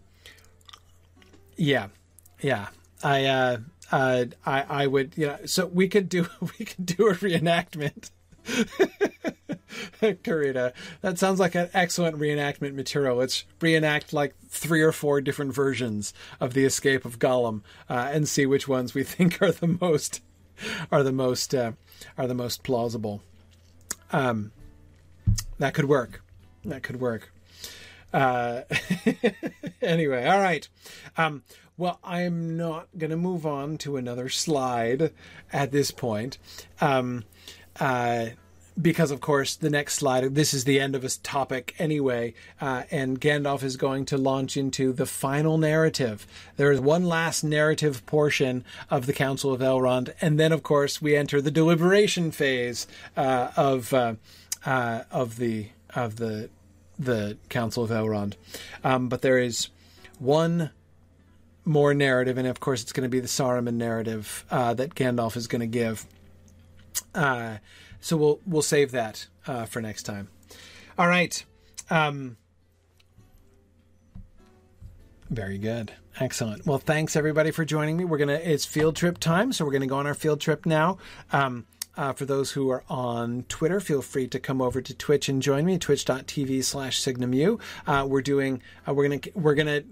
[1.56, 1.86] yeah,
[2.40, 2.68] yeah.
[3.02, 3.58] I uh,
[3.90, 5.38] uh, I I would yeah.
[5.46, 8.10] So we could do we could do a reenactment.
[10.00, 10.72] Karita.
[11.02, 13.16] That sounds like an excellent reenactment material.
[13.16, 18.28] Let's reenact like three or four different versions of the escape of Gollum uh, and
[18.28, 20.20] see which ones we think are the most
[20.90, 21.72] are the most uh,
[22.18, 23.22] are the most plausible.
[24.12, 24.52] Um,
[25.58, 26.22] that could work.
[26.64, 27.32] That could work.
[28.12, 28.62] Uh,
[29.82, 30.68] anyway, all right.
[31.16, 31.42] Um,
[31.76, 35.12] well, I'm not going to move on to another slide
[35.52, 36.38] at this point.
[36.80, 37.24] Um,
[37.78, 38.26] uh,
[38.80, 42.84] because of course the next slide this is the end of his topic anyway uh,
[42.90, 46.26] and gandalf is going to launch into the final narrative
[46.56, 51.02] there is one last narrative portion of the council of elrond and then of course
[51.02, 54.14] we enter the deliberation phase uh, of uh,
[54.64, 56.48] uh of the of the
[57.00, 58.34] the council of elrond
[58.84, 59.68] um, but there is
[60.18, 60.70] one
[61.64, 65.36] more narrative and of course it's going to be the saruman narrative uh, that gandalf
[65.36, 66.06] is going to give
[67.14, 67.56] uh,
[68.00, 70.28] so we'll we'll save that uh, for next time.
[70.98, 71.44] All right.
[71.88, 72.36] Um,
[75.28, 75.92] very good.
[76.18, 76.66] Excellent.
[76.66, 78.04] Well, thanks everybody for joining me.
[78.04, 80.98] We're gonna it's field trip time, so we're gonna go on our field trip now.
[81.32, 81.66] Um,
[81.96, 85.42] uh, for those who are on Twitter, feel free to come over to Twitch and
[85.42, 85.78] join me.
[85.78, 87.60] Twitch.tv slash SignumU.
[87.86, 88.62] Uh, we're doing.
[88.86, 89.20] Uh, we're gonna.
[89.34, 89.82] We're gonna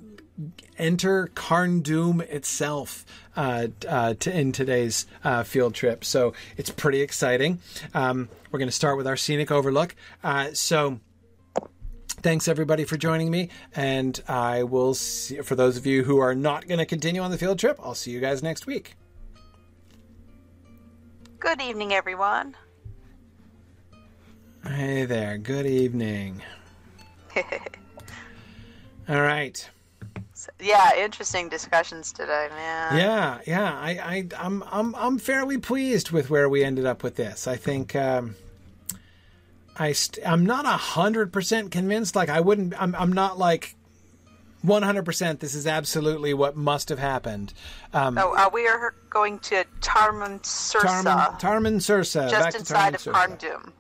[0.77, 3.05] enter Carn Dûm itself
[3.37, 6.05] uh, uh, to, in today's uh, field trip.
[6.05, 7.61] So it's pretty exciting.
[7.95, 9.95] Um, we're going to start with our scenic overlook.
[10.23, 11.01] Uh, so
[12.23, 15.39] thanks everybody for joining me, and I will see.
[15.39, 17.95] For those of you who are not going to continue on the field trip, I'll
[17.95, 18.95] see you guys next week.
[21.41, 22.55] Good evening, everyone.
[24.67, 25.39] Hey there.
[25.39, 26.43] Good evening.
[29.09, 29.69] All right
[30.61, 32.97] yeah, interesting discussions today, man.
[32.97, 33.73] Yeah, yeah.
[33.73, 37.47] I, I, I'm, I'm, I'm fairly pleased with where we ended up with this.
[37.47, 38.37] I think, um,
[39.77, 42.17] I, st- I'm not a hundred percent convinced.
[42.17, 42.81] Like, I wouldn't.
[42.81, 43.77] I'm, I'm not like
[44.65, 47.53] 100% this is absolutely what must have happened.
[47.93, 51.39] Um, oh, uh, we are going to Tarman Sursa.
[51.41, 52.31] Tarman, Sursa.
[52.31, 53.73] Just inside of Carn Dûm.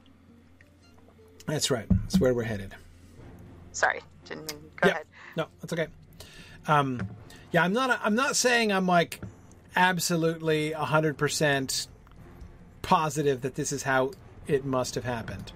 [1.47, 1.87] That's right.
[1.89, 2.75] That's where we're headed.
[3.73, 4.01] Sorry.
[4.27, 4.61] Didn't mean.
[4.77, 5.05] Go ahead.
[5.37, 5.87] No, that's okay.
[6.67, 7.01] Um,
[7.51, 7.99] yeah, I'm not.
[8.03, 9.21] I'm not saying I'm like
[9.75, 11.89] absolutely hundred percent
[12.83, 14.13] positive that this is how
[14.47, 15.53] it must have happened,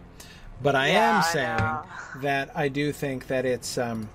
[0.62, 1.84] but I yeah, am saying I
[2.22, 4.08] that I do think that it's um,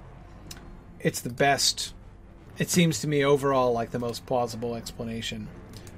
[1.00, 1.94] it's the best.
[2.58, 5.48] It seems to me overall like the most plausible explanation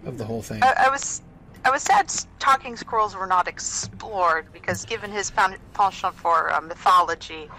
[0.06, 0.62] of the whole thing.
[0.64, 1.22] I, I was
[1.66, 7.50] I was sad talking squirrels were not explored because, given his penchant for uh, mythology,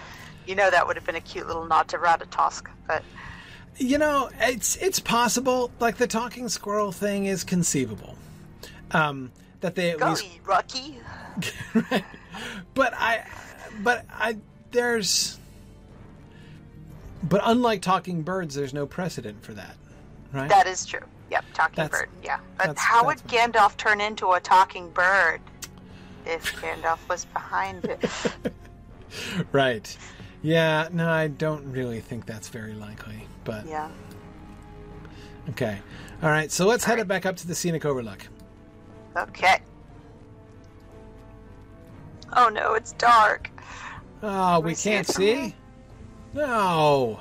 [0.47, 2.69] you know that would have been a cute little nod to Ratatosk.
[2.87, 3.03] But
[3.77, 5.71] you know, it's it's possible.
[5.81, 8.17] Like the talking squirrel thing is conceivable.
[8.93, 10.99] Um, that they at Go least Rocky.
[11.75, 12.05] right.
[12.75, 13.25] But I,
[13.83, 14.37] but I
[14.71, 15.39] there's.
[17.23, 19.77] But unlike talking birds, there's no precedent for that,
[20.33, 20.49] right?
[20.49, 21.05] That is true.
[21.31, 22.09] Yep, talking that's, bird.
[22.25, 25.41] Yeah, but how would Gandalf turn into a talking bird
[26.27, 28.11] if Gandalf was behind it?
[29.53, 29.97] right.
[30.43, 30.89] Yeah.
[30.93, 33.27] No, I don't really think that's very likely.
[33.45, 33.91] But yeah.
[35.51, 35.79] Okay.
[36.23, 36.51] All right.
[36.51, 37.03] So let's All head right.
[37.03, 38.27] it back up to the scenic overlook.
[39.17, 39.61] Okay.
[42.33, 43.51] Oh no, it's dark.
[44.23, 45.55] Oh, we, we can't see.
[46.33, 47.21] No.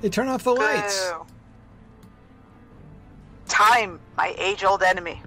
[0.00, 1.12] They turn off the lights.
[3.46, 5.20] Time, my age-old enemy.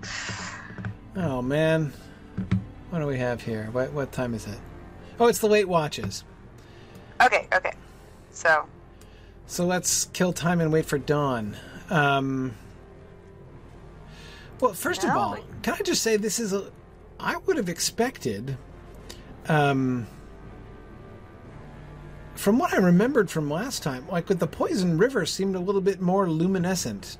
[1.16, 1.94] Oh man.
[2.90, 3.70] What do we have here?
[3.72, 4.60] What what time is it?
[5.20, 6.24] Oh, it's the late watches.
[7.22, 7.74] Okay, okay.
[8.32, 8.68] So
[9.48, 11.56] so let's kill time and wait for dawn.
[11.90, 12.56] Um,
[14.60, 15.10] well, first no.
[15.10, 16.72] of all, can I just say this is a.
[17.20, 18.57] I would have expected.
[19.48, 20.07] Um,
[22.36, 25.82] from what I remembered from last time, like with the poison river seemed a little
[25.82, 27.18] bit more luminescent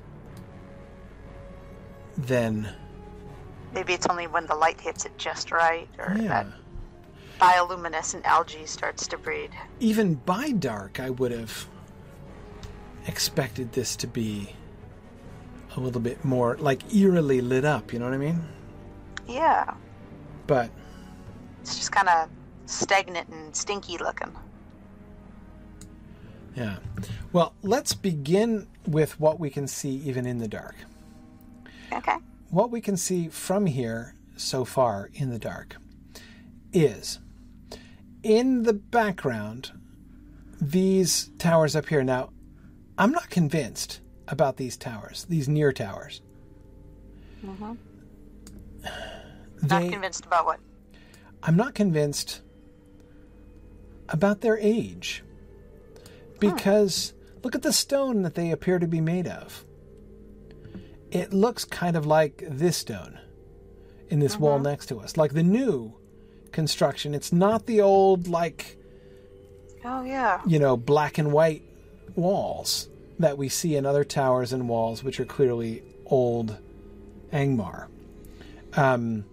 [2.16, 2.68] than.
[3.72, 6.28] Maybe it's only when the light hits it just right, or yeah.
[6.28, 6.46] that
[7.40, 9.50] bioluminescent algae starts to breed.
[9.80, 11.66] Even by dark, I would have
[13.06, 14.54] expected this to be
[15.76, 18.42] a little bit more like eerily lit up, you know what I mean?
[19.28, 19.74] Yeah.
[20.46, 20.70] But
[21.60, 22.28] it's just kind of
[22.66, 24.34] stagnant and stinky looking.
[26.56, 26.76] Yeah.
[27.32, 30.74] Well, let's begin with what we can see even in the dark.
[31.92, 32.16] Okay.
[32.50, 35.76] What we can see from here so far in the dark
[36.72, 37.20] is
[38.22, 39.72] in the background
[40.60, 42.02] these towers up here.
[42.02, 42.30] Now,
[42.98, 46.22] I'm not convinced about these towers, these near towers.
[47.44, 47.74] Mm-hmm.
[49.62, 50.60] They, not convinced about what?
[51.42, 52.42] I'm not convinced
[54.08, 55.22] about their age.
[56.38, 59.64] Because look at the stone that they appear to be made of.
[61.10, 63.18] It looks kind of like this stone
[64.08, 65.94] in this wall next to us, like the new
[66.52, 67.14] construction.
[67.14, 68.76] It's not the old, like,
[69.84, 70.40] Oh yeah.
[70.46, 71.62] you know, black and white
[72.14, 72.88] walls
[73.18, 76.58] that we see in other towers and walls, which are clearly old
[77.32, 77.88] Angmar.
[78.74, 79.24] Um,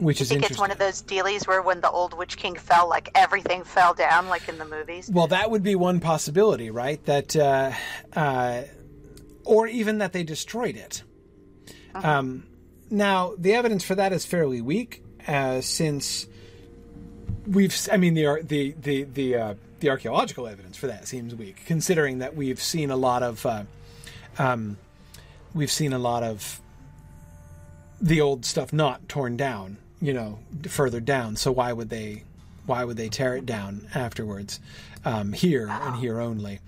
[0.00, 2.88] which I is it's one of those dealies where when the old Witch King fell,
[2.88, 5.10] like everything fell down, like in the movies.
[5.12, 7.04] Well, that would be one possibility, right?
[7.04, 7.72] That, uh,
[8.14, 8.62] uh,
[9.44, 11.02] or even that they destroyed it.
[11.94, 12.46] Um,
[12.90, 16.26] now, the evidence for that is fairly weak, uh, since
[17.46, 17.76] we've.
[17.90, 22.18] I mean, the the the the uh, the archaeological evidence for that seems weak, considering
[22.18, 23.44] that we've seen a lot of.
[23.44, 23.64] Uh,
[24.38, 24.78] um,
[25.52, 26.60] we've seen a lot of
[28.00, 31.36] the old stuff not torn down, you know, further down.
[31.36, 32.24] So why would they
[32.66, 34.60] why would they tear it down afterwards?
[35.04, 36.60] Um, here and here only.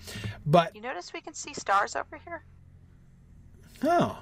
[0.46, 2.42] But You notice we can see stars over here?
[3.84, 4.18] oh,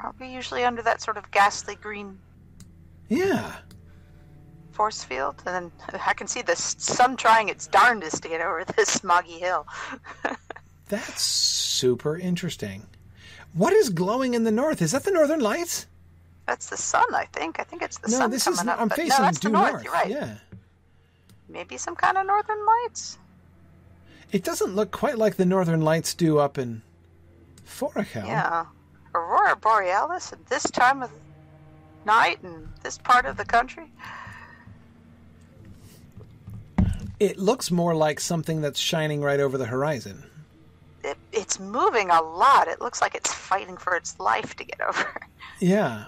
[0.00, 2.18] Aren't we usually under that sort of ghastly green
[3.08, 3.52] yeah.
[4.72, 5.40] force field?
[5.46, 9.38] And then I can see the sun trying its darndest to get over this smoggy
[9.38, 9.66] hill.
[10.88, 12.86] That's super interesting.
[13.54, 14.82] What is glowing in the north?
[14.82, 15.86] Is that the northern lights?
[16.46, 17.60] That's the sun, I think.
[17.60, 18.80] I think it's the no, sun this coming is up.
[18.80, 19.72] I'm facing no, that's due the north.
[19.72, 19.84] north.
[19.84, 20.08] You're right.
[20.10, 20.34] Yeah.
[21.48, 23.18] Maybe some kind of northern lights.
[24.32, 26.82] It doesn't look quite like the northern lights do up in
[27.66, 28.26] Forochel.
[28.26, 28.64] Yeah.
[29.14, 31.10] Aurora Borealis at this time of
[32.06, 33.90] night in this part of the country.
[37.20, 40.24] It looks more like something that's shining right over the horizon.
[41.04, 42.68] It, it's moving a lot.
[42.68, 45.26] It looks like it's fighting for its life to get over.
[45.60, 46.06] Yeah.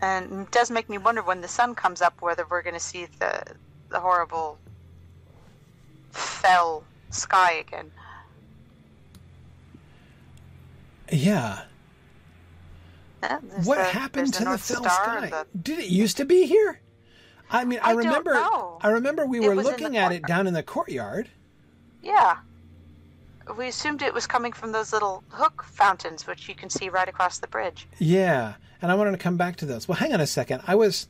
[0.00, 2.80] And it does make me wonder when the sun comes up whether we're going to
[2.80, 3.42] see the
[3.90, 4.58] the horrible
[6.12, 7.90] fell sky again.
[11.10, 11.62] Yeah.
[13.22, 15.28] Yeah, what the- happened to the North fell sky?
[15.30, 16.80] the- Did it used to be here?
[17.50, 18.34] I mean, I, I remember.
[18.34, 21.28] I remember we It were looking the at it down in the courtyard.
[22.02, 22.36] Yeah.
[23.56, 27.08] We assumed it was coming from those little hook fountains, which you can see right
[27.08, 27.86] across the bridge.
[27.98, 29.88] Yeah, and I wanted to come back to those.
[29.88, 30.62] Well, hang on a second.
[30.66, 31.08] I was,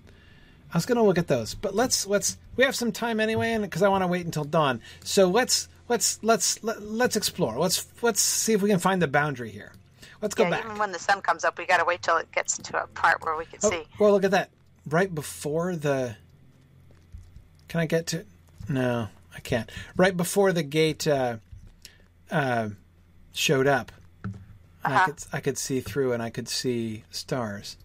[0.72, 3.52] I was going to look at those, but let's let's we have some time anyway,
[3.52, 4.80] and because I want to wait until dawn.
[5.02, 7.58] So let's let's let's let, let's explore.
[7.58, 9.72] Let's let's see if we can find the boundary here.
[10.20, 10.64] Let's go yeah, back.
[10.64, 12.86] even when the sun comes up, we got to wait till it gets to a
[12.88, 13.82] part where we can Oh, see.
[14.00, 14.50] well, look at that.
[14.86, 16.16] Right before the.
[17.68, 18.24] Can I get to?
[18.68, 19.70] No, I can't.
[19.96, 21.36] Right before the gate uh,
[22.30, 22.68] uh,
[23.32, 23.92] showed up,
[24.84, 25.04] I Uh-huh.
[25.06, 27.76] could I could see through, and I could see stars.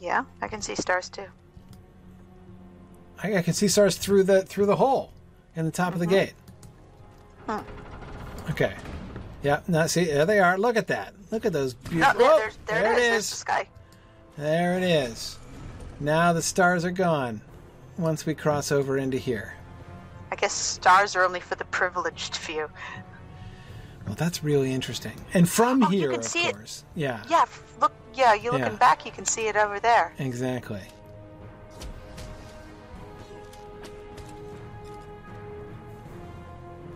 [0.00, 1.26] Yeah, I can see stars too.
[3.22, 5.12] I, I can see stars through the through the hole
[5.56, 6.34] in the top of the gate.
[7.46, 7.60] Hmm.
[8.50, 8.74] Okay.
[9.42, 9.60] Yeah.
[9.68, 10.58] Now see, there they are.
[10.58, 11.14] Look at that.
[11.30, 12.18] Look at those beautiful.
[12.18, 13.04] there, Oh, there, there it is.
[13.04, 13.30] it is.
[13.30, 13.68] the sky.
[14.36, 15.38] There it is.
[16.00, 17.40] Now the stars are gone.
[17.98, 19.54] Once we cross over into here.
[20.32, 22.68] I guess stars are only for the privileged few.
[24.10, 25.12] Well, that's really interesting.
[25.34, 26.82] And from Oh, you here, can of see it.
[26.96, 27.22] Yeah.
[27.28, 27.44] Yeah,
[27.80, 27.92] look.
[28.12, 28.78] Yeah, You're looking Yeah.
[28.78, 30.12] back, you can see it over there.
[30.18, 30.82] Exactly.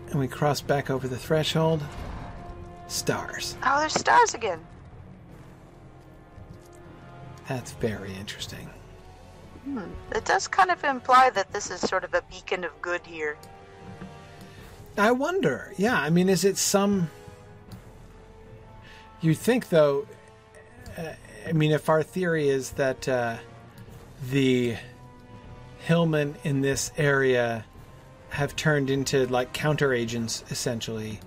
[0.09, 1.81] And we cross back over the threshold.
[2.87, 3.55] Stars.
[3.65, 4.59] Oh, there's stars again.
[7.47, 8.69] That's very interesting.
[9.63, 13.05] Hmm, it does kind of imply that this is sort of a beacon of good
[13.05, 13.37] here.
[14.97, 15.73] I wonder.
[15.77, 17.09] Yeah, I mean, is it some.
[19.21, 20.07] You'd think, though.
[20.97, 21.13] Uh,
[21.47, 23.37] I mean, if our theory is that uh,
[24.29, 24.77] the
[25.79, 27.65] hillmen in this area
[28.29, 31.19] have turned into like counter agents, essentially,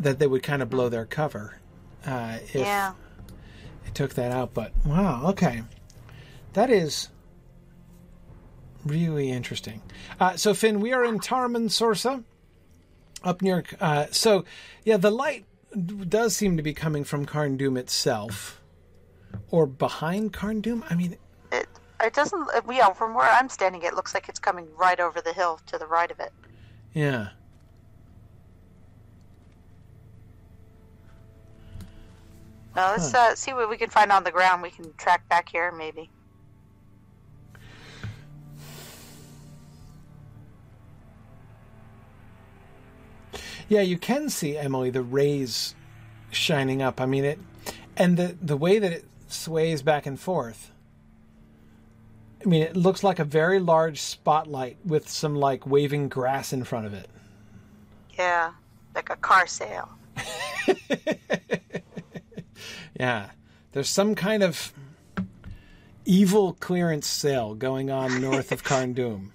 [0.00, 1.58] that they would kind of blow their cover
[2.04, 2.92] uh, if yeah.
[3.86, 4.52] it took that out.
[4.54, 5.62] But wow, okay,
[6.54, 7.08] that is
[8.84, 9.82] really interesting.
[10.20, 12.24] Uh, so Finn, we are in Tarman Sorsa,
[13.22, 13.64] up near.
[13.80, 14.44] Uh, so
[14.84, 15.44] yeah, the light
[16.08, 18.60] does seem to be coming from Carn Dûm itself,
[19.50, 21.16] or behind Carn I mean,
[21.50, 21.68] It
[22.02, 22.48] it doesn't.
[22.70, 25.78] Yeah, from where I'm standing, it looks like it's coming right over the hill to
[25.78, 26.32] the right of it.
[26.92, 27.28] yeah.
[32.74, 34.62] Now let's uh, see what we can find on the ground.
[34.62, 36.10] We can track back here, maybe.
[43.72, 45.74] Yeah, you can see Emily the rays
[46.30, 47.00] shining up.
[47.00, 47.38] I mean it,
[47.96, 50.70] and the the way that it sways back and forth.
[52.44, 56.64] I mean, it looks like a very large spotlight with some like waving grass in
[56.64, 57.08] front of it.
[58.18, 58.52] Yeah,
[58.94, 59.88] like a car sale.
[62.98, 63.30] Yeah.
[63.72, 64.72] There's some kind of
[66.04, 69.30] evil clearance sale going on north of Carn Dûm.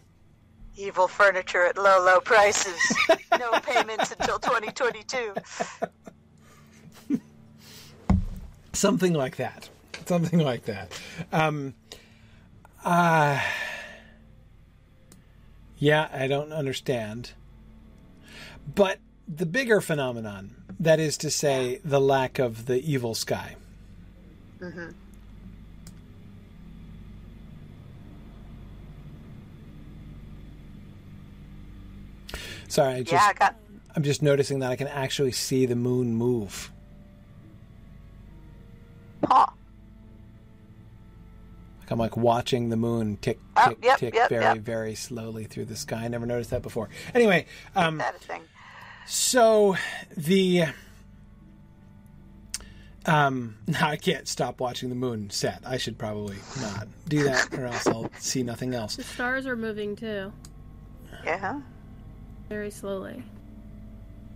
[0.77, 2.79] Evil furniture at low, low prices.
[3.39, 5.33] no payments until 2022.
[8.73, 9.69] Something like that.
[10.05, 10.91] Something like that.
[11.33, 11.73] Um
[12.85, 13.39] uh
[15.77, 17.31] Yeah, I don't understand.
[18.73, 23.55] But the bigger phenomenon, that is to say the lack of the evil sky.
[32.67, 33.55] Sorry, I just Yeah, I got.
[33.95, 36.71] I'm just noticing that I can actually see the moon move.
[39.25, 39.47] Huh.
[41.79, 44.57] Like I'm like watching the moon tick, Oh, tick, yep, tick yep, very, yep.
[44.59, 46.03] very slowly through the sky.
[46.03, 46.89] I never noticed that before.
[47.15, 47.45] Anyway,
[47.75, 48.41] um, That thing.
[49.07, 49.75] so
[50.15, 50.65] the
[53.05, 55.61] um, now I can't stop watching the moon set.
[55.65, 58.97] I should probably not do that, or else I'll see nothing else.
[58.97, 60.33] The stars are moving too,
[61.25, 61.61] Yeah.
[62.49, 63.23] Very slowly.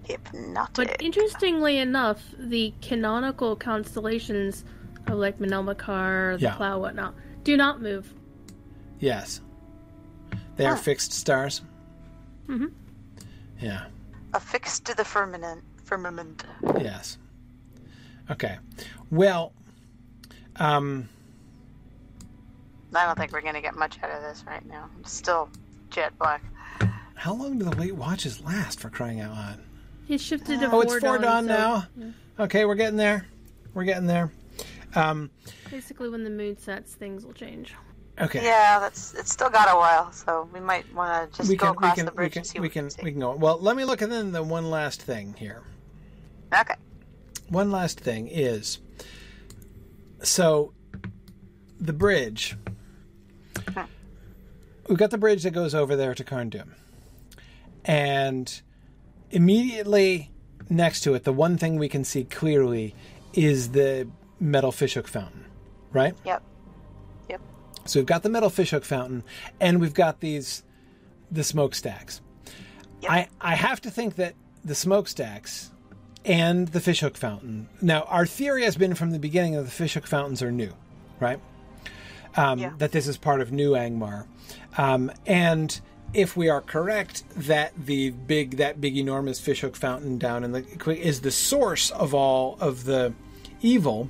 [0.03, 0.73] Hypnotic.
[0.75, 4.65] But interestingly enough, the canonical constellations
[5.07, 6.55] of like Menelmacar, the Yeah.
[6.55, 7.13] Plow, whatnot,
[7.43, 8.13] do not move.
[8.99, 9.41] Yes,
[10.57, 11.61] they are fixed stars.
[12.47, 12.67] Mm-hmm.
[13.59, 13.85] Yeah.
[14.33, 15.63] Affixed to the firmament.
[15.83, 16.43] Firmament.
[16.79, 17.17] Yes.
[18.29, 18.57] Okay.
[19.09, 19.53] Well,
[20.57, 21.09] um,
[22.93, 24.89] I don't think we're going to get much out of this right now.
[24.95, 25.49] I'm still
[25.89, 26.43] jet black.
[27.21, 28.79] How long do the late watches last?
[28.79, 29.59] For crying out loud!
[30.07, 31.87] He's shifted to Oh, four it's four dawn so now.
[32.39, 33.27] Okay, we're getting there.
[33.75, 34.31] We're getting there.
[34.95, 35.29] Um,
[35.69, 37.75] Basically, when the moon sets, things will change.
[38.19, 38.43] okay.
[38.43, 41.67] Yeah, that's it's still got a while, so we might want to just we go
[41.67, 43.11] can across can the we bridge can and see we what can we can we
[43.11, 43.35] can go.
[43.35, 45.61] Well, let me look at then the one last thing here.
[46.51, 46.73] Okay.
[47.49, 48.79] One last thing is
[50.23, 50.73] so
[51.79, 52.57] the bridge.
[54.89, 56.69] We've got the bridge that goes over there to Carn Dûm.
[57.85, 58.61] And
[59.31, 60.31] immediately
[60.69, 62.95] next to it, the one thing we can see clearly
[63.33, 64.07] is the
[64.39, 65.45] metal fishhook fountain,
[65.91, 66.15] right?
[66.25, 66.43] Yep.
[67.29, 67.41] Yep.
[67.85, 69.23] So we've got the metal fishhook fountain,
[69.59, 70.63] and we've got these
[71.31, 72.21] the smokestacks.
[73.01, 73.11] Yep.
[73.11, 75.71] I I have to think that the smokestacks
[76.23, 77.67] and the fishhook fountain.
[77.81, 80.71] Now, our theory has been from the beginning that the fishhook fountains are new,
[81.19, 81.39] right?
[82.35, 82.73] Um, Yeah.
[82.77, 84.25] That this is part of New Angmar,
[84.77, 85.81] um, and
[86.13, 90.65] if we are correct that the big that big enormous fishhook fountain down in the
[91.01, 93.13] is the source of all of the
[93.61, 94.09] evil,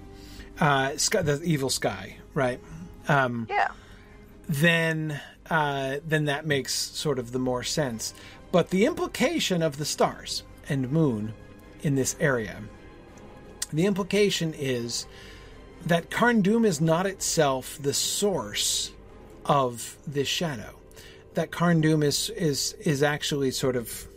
[0.59, 2.59] uh, sky, the evil sky, right?
[3.07, 3.69] um Yeah.
[4.47, 5.19] then
[5.49, 8.13] uh, then that makes sort of the more sense.
[8.51, 11.33] But the implication of the stars and moon
[11.83, 12.61] in this area,
[13.71, 15.05] the implication is
[15.85, 18.91] that Carn Dûm is not itself the source
[19.45, 20.80] of this shadow.
[21.33, 24.07] That Carn Dûm is is is actually sort of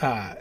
[0.00, 0.34] uh,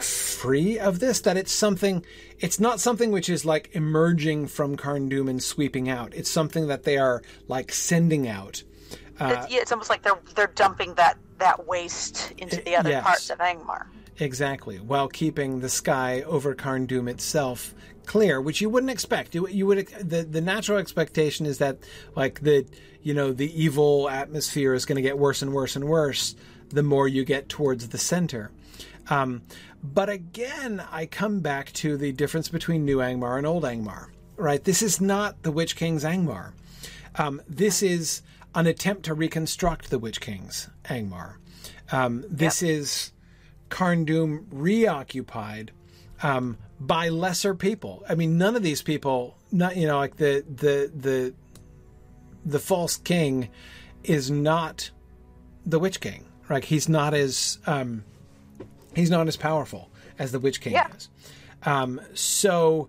[0.00, 2.04] free of this that it's something
[2.38, 6.68] it's not something which is like emerging from Carn Dûm and sweeping out it's something
[6.68, 8.62] that they are like sending out
[9.20, 12.90] uh, it's, yeah, it's almost like they're they're dumping that that waste into the other
[12.90, 13.04] yes.
[13.04, 13.86] parts of Angmar.
[14.18, 17.74] exactly while keeping the sky over Carn Dûm itself
[18.08, 21.76] clear which you wouldn't expect you, you would the the natural expectation is that
[22.16, 22.66] like the
[23.06, 26.34] you know the evil atmosphere is going to get worse and worse and worse
[26.70, 28.50] the more you get towards the center
[29.10, 29.42] Um,
[29.82, 34.08] but again, I come back to the difference between New Angmar and Old Angmar.
[34.36, 34.62] Right?
[34.62, 36.52] This is not the Witch King's Angmar.
[37.16, 38.22] Um, this is
[38.54, 41.36] an attempt to reconstruct the Witch King's Angmar.
[41.90, 43.12] Um, this is
[43.68, 45.70] Carn Dûm reoccupied
[46.22, 48.04] um, by lesser people.
[48.08, 51.34] I mean, none of these people, not you know, like the the the
[52.44, 53.48] the false king,
[54.04, 54.90] is not
[55.66, 56.24] the Witch King.
[56.48, 56.64] Right?
[56.64, 58.04] He's not as um,
[58.94, 60.88] he's not as powerful as the Witch King Yeah.
[60.96, 61.08] is.
[61.64, 62.88] Um, so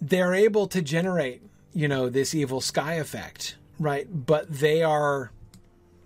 [0.00, 1.42] they're able to generate,
[1.74, 4.06] you know, this evil sky effect, right?
[4.10, 5.30] But they are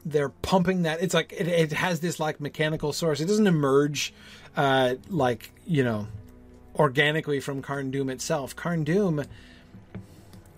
[0.05, 1.01] they're pumping that.
[1.03, 3.21] It's like it, it has this like mechanical source.
[3.21, 4.13] It doesn't emerge
[4.57, 6.09] uh, like you know
[6.77, 8.55] organically from Carn Dûm itself.
[8.57, 9.27] Carn Dûm.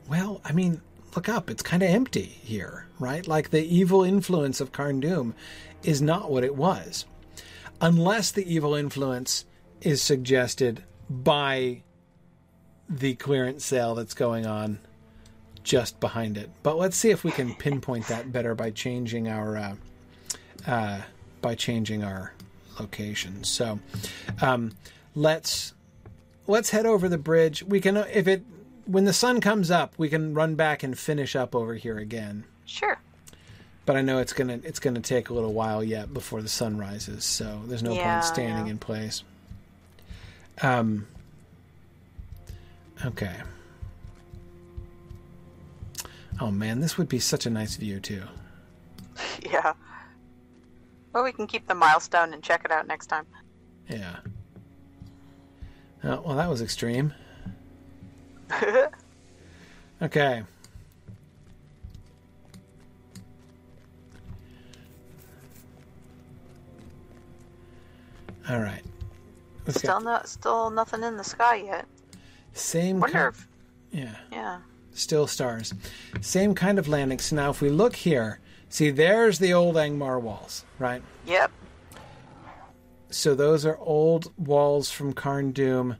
[0.09, 0.81] well, I mean,
[1.15, 1.51] look up.
[1.51, 3.27] It's kind of empty here, right?
[3.27, 5.33] Like the evil influence of Carn Dûm,
[5.83, 7.05] is not what it was
[7.81, 9.45] unless the evil influence
[9.81, 11.83] is suggested by
[12.89, 14.79] the clearance sale that's going on
[15.63, 16.51] just behind it.
[16.63, 19.75] But let's see if we can pinpoint that better by changing our uh,
[20.67, 21.01] uh,
[21.41, 22.33] by changing our
[22.81, 23.45] location.
[23.45, 23.79] So
[24.41, 24.73] um,
[25.15, 25.74] let's
[26.47, 27.63] let's head over the bridge.
[27.63, 28.45] We can if it
[28.87, 32.45] when the sun comes up, we can run back and finish up over here again.
[32.67, 32.99] Sure.
[33.87, 36.79] But I know it's gonna it's gonna take a little while yet before the sun
[36.79, 38.73] rises, so there's no Yeah, point standing yeah.
[38.73, 39.23] in place.
[40.63, 41.07] Um.
[43.05, 43.35] Okay.
[46.41, 48.23] Oh man, this would be such a nice view too.
[49.43, 49.75] Yeah.
[51.13, 53.25] Well, we can keep the milestone and check it out next time.
[53.89, 54.17] Yeah.
[56.05, 57.13] Oh, well, that was extreme.
[60.03, 60.43] Okay.
[68.49, 68.83] All right.
[69.67, 71.87] Let's still no, still nothing in the sky yet.
[72.53, 73.35] same Wonder kind.
[73.35, 73.49] if,
[73.91, 74.59] Yeah, yeah.
[74.93, 75.73] still stars.
[76.21, 77.19] Same kind of landing.
[77.19, 81.03] So now, if we look here, see, there's the old Angmar walls, right?
[81.27, 81.51] Yep.
[83.15, 85.99] So those are old walls from Carn Dûm,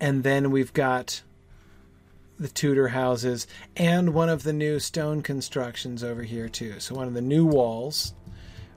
[0.00, 1.22] and then we've got
[2.38, 3.46] the Tudor houses
[3.76, 6.80] and one of the new stone constructions over here too.
[6.80, 8.14] So one of the new walls,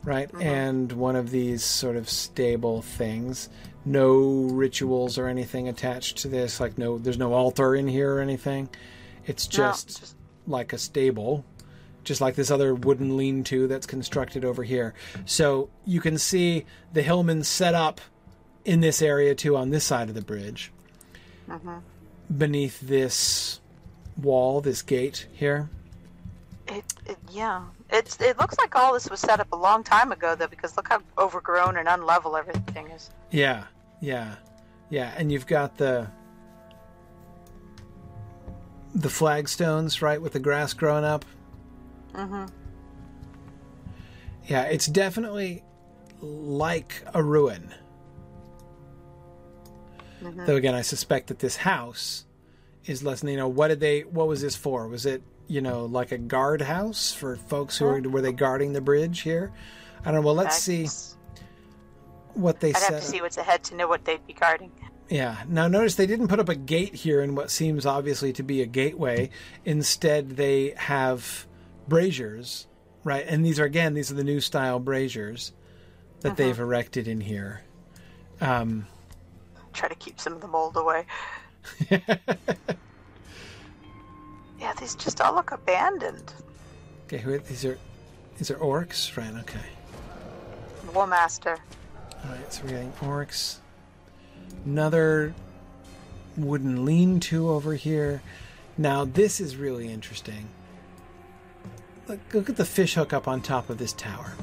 [0.04, 0.42] right, mm-hmm.
[0.42, 3.48] and one of these sort of stable things.
[3.86, 6.60] No rituals or anything attached to this.
[6.60, 8.68] Like no, there's no altar in here or anything.
[9.26, 10.16] It's No, just, just-
[10.46, 11.46] like a stable
[12.04, 14.94] just like this other wooden lean-to that's constructed over here.
[15.26, 18.02] So you can see the hillmen set up
[18.66, 20.72] in this area too on this side of the bridge,
[21.50, 21.80] uh-huh.
[22.38, 23.60] beneath this
[24.22, 25.70] wall, this gate here.
[26.68, 27.64] It, it yeah.
[27.90, 30.78] It's it looks like all this was set up a long time ago though, because
[30.78, 33.10] look how overgrown and unlevel everything is.
[33.32, 33.66] Yeah,
[34.00, 34.36] yeah,
[34.90, 35.14] yeah.
[35.18, 36.08] And you've got the
[38.94, 41.26] the flagstones, right, with the grass growing up.
[42.14, 42.46] Mm-hmm.
[44.48, 45.64] Yeah, it's definitely
[46.22, 47.74] like a ruin.
[50.22, 52.26] Though again, I suspect that this house
[52.86, 53.24] is less.
[53.24, 54.02] You know, what did they?
[54.02, 54.88] What was this for?
[54.88, 58.74] Was it you know like a guard house for folks who were were they guarding
[58.74, 59.52] the bridge here?
[60.02, 60.22] I don't know.
[60.22, 60.88] Well, let's see
[62.34, 62.94] what they I'd said.
[62.94, 64.72] have to see what's ahead to know what they'd be guarding.
[65.10, 65.44] Yeah.
[65.48, 68.62] Now notice they didn't put up a gate here in what seems obviously to be
[68.62, 69.30] a gateway.
[69.66, 71.46] Instead, they have
[71.88, 72.66] braziers,
[73.04, 73.26] right?
[73.28, 75.52] And these are again, these are the new style braziers
[76.22, 77.62] that they've erected in here.
[78.40, 78.88] Um,
[79.74, 81.06] Try to keep some of the mold away.
[81.90, 82.00] yeah,
[84.80, 86.34] these just all look abandoned.
[87.06, 87.78] okay, who are, these are
[88.38, 89.34] these are orcs, right?
[89.42, 89.60] Okay.
[90.94, 91.58] War Master.
[92.24, 93.58] All right, so we're getting orcs.
[94.66, 95.34] Another
[96.38, 98.22] wooden lean-to over here.
[98.78, 100.50] Now this is really interesting.
[102.08, 104.34] Look, look at the fish hook up on top of this tower.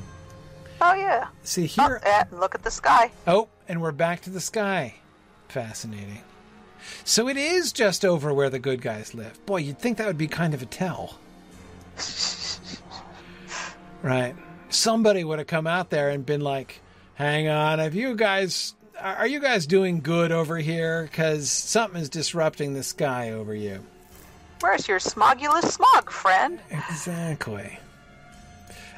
[0.80, 1.28] Oh yeah.
[1.42, 2.00] See Oh, here.
[2.06, 3.10] and look at the sky.
[3.26, 4.94] Oh, and we're back to the sky.
[5.48, 6.20] Fascinating.
[7.04, 9.44] So it is just over where the good guys live.
[9.44, 11.18] Boy, you'd think that would be kind of a tell.
[14.02, 14.34] right.
[14.70, 16.80] Somebody would have come out there and been like,
[17.14, 18.74] hang on, have you guys.
[19.00, 21.04] Are you guys doing good over here?
[21.04, 23.84] Because something is disrupting the sky over you.
[24.60, 26.60] Where's your smogulous smog, friend?
[26.70, 27.78] Exactly.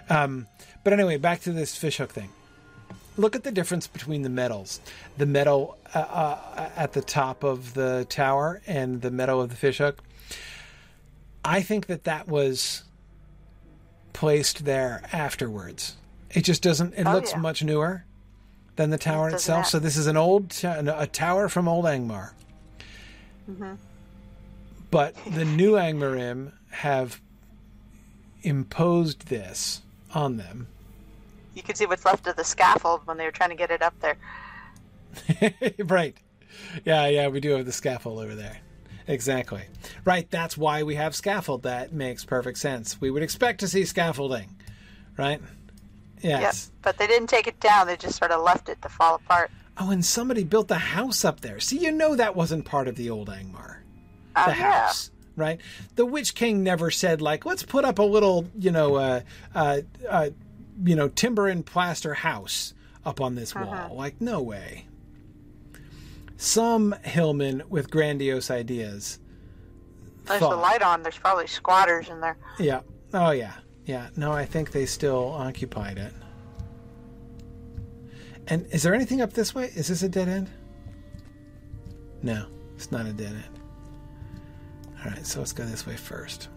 [0.09, 0.47] Um,
[0.85, 2.31] but anyway, back to this fishhook thing.
[3.17, 4.81] Look at the difference between the metals.
[5.19, 9.57] The metal uh, uh, at the top of the tower and the metal of the
[9.57, 10.03] fishhook.
[11.45, 12.83] I think that that was
[14.13, 15.97] placed there afterwards.
[16.31, 16.95] It just doesn't.
[16.95, 17.39] It Oh, looks yeah.
[17.39, 18.05] much newer
[18.77, 19.67] than the tower doesn't itself.
[19.67, 22.31] So this is an old ta- a tower from old Angmar.
[23.51, 23.75] Mm-hmm.
[24.91, 27.21] But the new Angmarim have
[28.43, 29.83] imposed this
[30.15, 30.67] on them.
[31.55, 33.83] You can see what's left of the scaffold when they were trying to get it
[33.83, 34.17] up there.
[35.85, 36.17] right.
[36.85, 38.59] Yeah, yeah, we do have the scaffold over there.
[39.07, 39.63] Exactly.
[40.05, 41.65] Right, that's why we have scaffold.
[41.65, 43.01] That makes perfect sense.
[43.01, 44.55] We would expect to see scaffolding,
[45.17, 45.41] right?
[46.21, 46.71] Yes.
[46.71, 46.83] Yep.
[46.83, 47.87] But they didn't take it down.
[47.87, 49.51] They just sort of left it to fall apart.
[49.79, 51.59] Oh, and somebody built a house up there.
[51.59, 53.80] See, you know that wasn't part of the old Angmar.
[54.37, 54.87] Uh, the yeah.
[54.87, 55.61] house, right?
[55.97, 59.21] The Witch King never said like, let's put up a little, you know, uh,
[59.55, 60.31] uh, uh,
[60.85, 62.75] you know, timber and plaster house
[63.05, 63.95] up on this wall.
[63.95, 64.87] Like, no way.
[66.37, 69.19] Some hillmen with grandiose ideas.
[70.25, 71.03] There's thought- the light on.
[71.03, 72.37] There's probably squatters in there.
[72.59, 72.81] Yeah.
[73.13, 73.55] Oh yeah.
[73.85, 74.09] Yeah.
[74.17, 76.13] No, I think they still occupied it.
[78.47, 79.71] And is there anything up this way?
[79.75, 80.51] Is this a dead end?
[82.23, 83.60] No, it's not a dead end.
[85.05, 86.49] All right, so let's go this way first.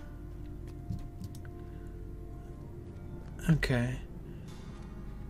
[3.49, 3.95] Okay.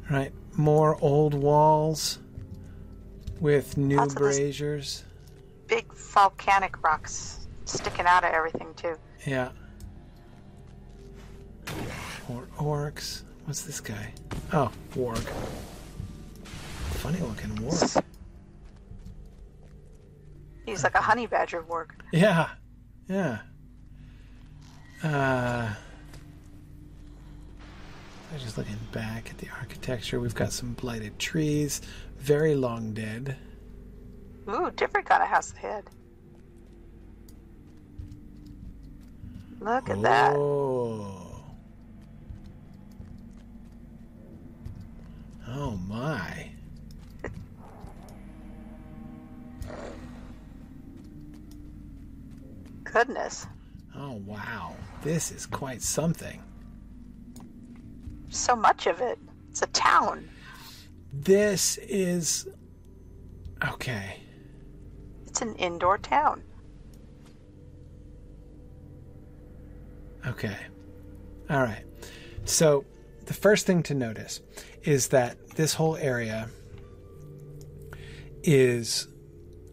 [0.10, 2.20] All right, more old walls
[3.40, 5.04] with new Lots braziers.
[5.68, 8.96] Big volcanic rocks sticking out of everything too.
[9.26, 9.50] Yeah.
[12.30, 13.24] More orcs.
[13.46, 14.14] What's this guy?
[14.52, 15.30] Oh, warg.
[16.96, 18.04] Funny looking warg.
[20.66, 21.90] He's like a honey badger warg.
[22.14, 22.50] Yeah,
[23.08, 23.40] yeah.
[25.04, 25.74] Uh,
[28.32, 30.20] I'm just looking back at the architecture.
[30.20, 31.82] We've got some blighted trees,
[32.18, 33.38] very long dead.
[34.50, 35.90] Ooh, different kind of house head.
[39.60, 40.36] Look at that.
[40.36, 41.24] Oh.
[45.48, 46.50] Oh my.
[52.94, 53.48] Goodness.
[53.96, 54.76] Oh wow.
[55.02, 56.44] This is quite something.
[58.30, 59.18] So much of it.
[59.50, 60.30] It's a town.
[61.12, 62.48] This is
[63.68, 64.22] okay.
[65.26, 66.44] It's an indoor town.
[70.28, 70.58] Okay.
[71.50, 71.84] All right.
[72.46, 72.86] So,
[73.26, 74.42] the first thing to notice
[74.84, 76.48] is that this whole area
[78.44, 79.08] is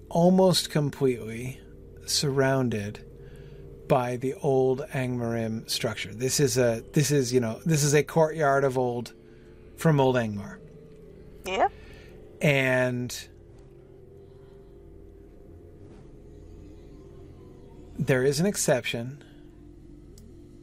[0.09, 1.61] almost completely
[2.07, 3.05] surrounded
[3.91, 6.15] by the old Angmarim structure.
[6.15, 9.13] This is a this is, you know, this is a courtyard of old
[9.77, 10.59] from old Angmar.
[11.45, 11.73] Yep.
[12.41, 13.29] And
[17.99, 19.25] there is an exception.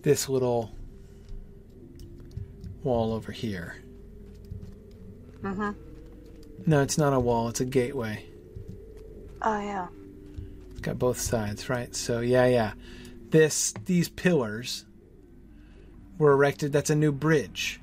[0.04, 0.72] This little
[2.82, 3.76] wall over here.
[5.42, 5.72] Mm-hmm.
[6.66, 8.24] No, it's not a wall, it's a gateway.
[9.42, 9.88] Oh yeah.
[10.72, 11.94] It's got both sides, right?
[11.94, 12.72] So yeah, yeah.
[13.30, 14.86] This these pillars
[16.18, 17.80] were erected that's a new bridge.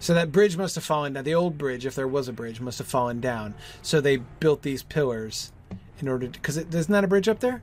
[0.00, 1.24] So that bridge must have fallen down.
[1.24, 3.54] The old bridge, if there was a bridge, must have fallen down.
[3.82, 5.52] So they built these pillars
[5.98, 7.62] in order to because there's not that a bridge up there.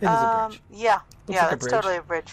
[0.00, 0.62] It is a Um, bridge.
[0.70, 0.98] yeah.
[1.28, 1.70] yeah, like a bridge.
[1.72, 2.32] totally a bridge.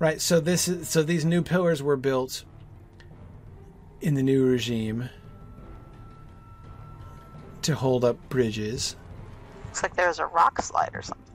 [0.00, 0.20] Right.
[0.20, 2.44] So this is so these new pillars were built
[4.00, 5.08] in the new regime
[7.62, 8.96] to hold up bridges.
[9.66, 11.33] Looks like there's a rock slide or something.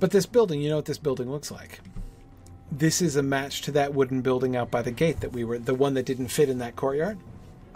[0.00, 1.80] But this building, you know what this building looks like.
[2.72, 5.58] This is a match to that wooden building out by the gate that we were
[5.58, 7.18] the one that didn't fit in that courtyard.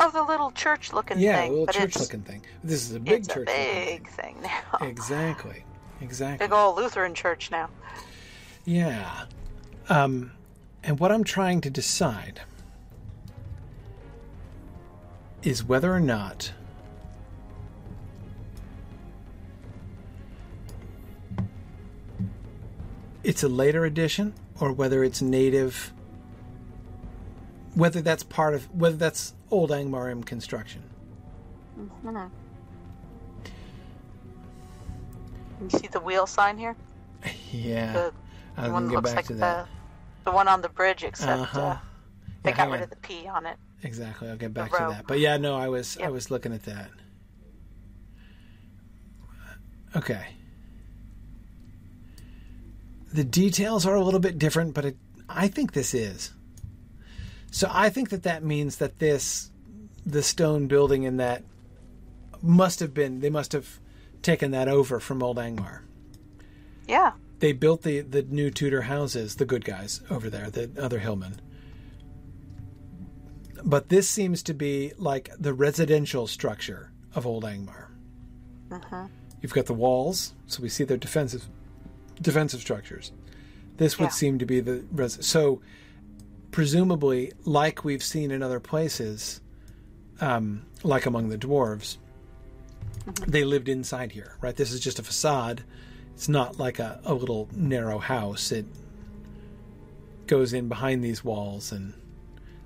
[0.01, 1.25] Oh, the little church-looking thing.
[1.25, 1.51] Yeah, thing.
[1.51, 2.43] a little church looking thing.
[2.65, 3.49] This is a big it's church.
[3.49, 4.79] a big thing now.
[4.87, 5.65] Exactly.
[6.01, 6.47] Exactly.
[6.47, 7.71] Big old Lutheran church now.
[8.65, 9.27] Yeah.
[9.89, 10.33] Um,
[10.83, 12.41] and what I'm trying to decide
[15.43, 16.53] is whether or not
[23.25, 25.93] it's a later edition or whether it's native
[27.75, 30.83] whether that's part of whether that's old Angmarim construction.
[32.05, 32.31] Mhm.
[35.61, 36.77] You see the wheel sign here?
[37.51, 37.93] Yeah.
[37.93, 38.13] The
[38.63, 39.67] was one that get looks back like to that.
[40.25, 41.61] the the one on the bridge, except Uh-huh.
[41.61, 41.79] uh,
[42.45, 42.83] they Yeah, got rid on.
[42.85, 43.57] of the P on it.
[43.83, 44.29] Exactly.
[44.31, 45.07] I'll get back to that.
[45.07, 46.91] But yeah, no, I was I was looking at that.
[49.97, 50.27] Okay.
[53.15, 54.97] The details are a little bit different, but it,
[55.29, 56.33] I think this is.
[57.53, 59.51] So I think that that means that this
[60.05, 61.45] the stone building in that
[62.43, 63.79] must have been they must have
[64.21, 65.83] taken that over from old Angmar.
[66.89, 67.13] Yeah.
[67.39, 71.41] They built the the new Tudor houses, the good guys over there, the other hillmen.
[73.63, 77.87] But this seems to be like the residential structure of Old Angmar.
[78.71, 79.09] Mhm.
[79.41, 81.49] You've got the walls, so we see their defensive
[82.21, 83.13] defensive structures.
[83.77, 84.11] This would Yeah.
[84.11, 85.61] seem to be the res- so
[86.51, 89.41] presumably, like we've seen in other places,
[90.21, 91.97] um, like among the dwarves,
[93.27, 94.55] they lived inside here, right?
[94.57, 95.63] This is just a facade.
[96.15, 98.53] It's not like a, a little narrow house.
[98.53, 98.67] It
[100.27, 101.93] goes in behind these walls and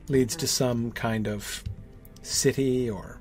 [0.08, 1.64] leads to some kind of
[2.22, 3.17] city or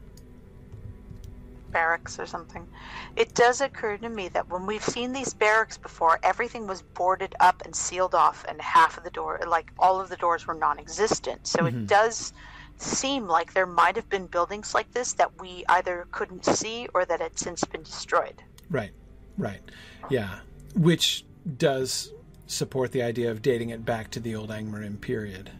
[1.77, 2.67] barracks or something.
[3.15, 7.35] It does occur to me that when we've seen these barracks before, everything was boarded
[7.39, 10.55] up and sealed off, and half of the door, like all of the doors, were
[10.55, 11.45] non-existent.
[11.45, 11.85] So it mm-hmm.
[11.85, 12.33] does
[12.77, 17.05] seem like there might have been buildings like this that we either couldn't see or
[17.05, 18.41] that had since been destroyed.
[18.71, 18.91] right,
[19.37, 19.61] right,
[20.09, 20.39] yeah,
[20.75, 21.25] which
[21.57, 22.11] does
[22.47, 25.51] support the idea of dating it back to the old Angmarim period.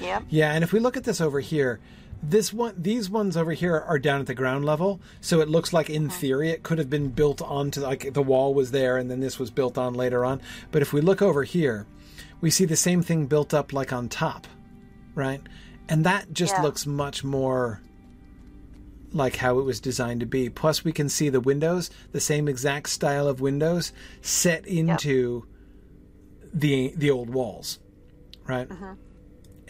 [0.00, 0.20] Yeah.
[0.28, 1.80] Yeah, and if we look at this over here,
[2.28, 5.72] this one, these ones over here are down at the ground level, so it looks
[5.72, 9.10] like in theory it could have been built onto like the wall was there, and
[9.10, 10.40] then this was built on later on.
[10.72, 11.86] But if we look over here,
[12.40, 14.46] we see the same thing built up like on top,
[15.14, 15.40] right?
[15.88, 16.62] And that just Yeah.
[16.62, 17.80] looks much more
[19.12, 20.50] like how it was designed to be.
[20.50, 25.46] Plus, we can see the windows, the same exact style of windows, set into
[26.52, 27.78] the the old walls,
[28.46, 28.70] right?
[28.70, 28.94] Uh-huh.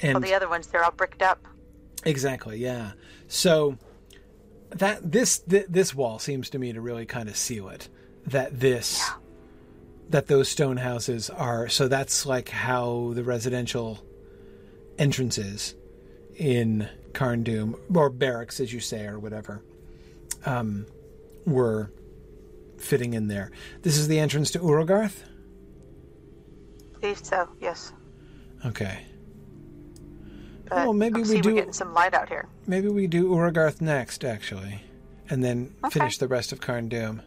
[0.03, 1.47] And Well, the other ones, they're all bricked up.
[2.07, 2.93] Exactly, yeah.
[3.29, 3.77] So
[4.71, 7.89] that this th- this wall seems to me to really kind of seal it.
[8.27, 9.05] That this
[10.09, 14.03] that those stone houses are so that's like how the residential
[14.99, 15.75] entrances
[16.37, 19.63] in Carn Dûm or barracks as you say or whatever
[20.45, 20.87] um
[21.45, 21.91] were
[22.79, 23.51] fitting in there.
[23.83, 25.23] This is the entrance to Urugarth?
[27.01, 27.93] believe so, yes.
[28.65, 29.05] Okay.
[30.69, 32.47] But Well, maybe we see do- We're getting some light out here.
[32.67, 34.83] Maybe we do Urugarth next actually
[35.31, 35.99] and then Okay.
[36.01, 37.21] finish the rest of Carn Dûm.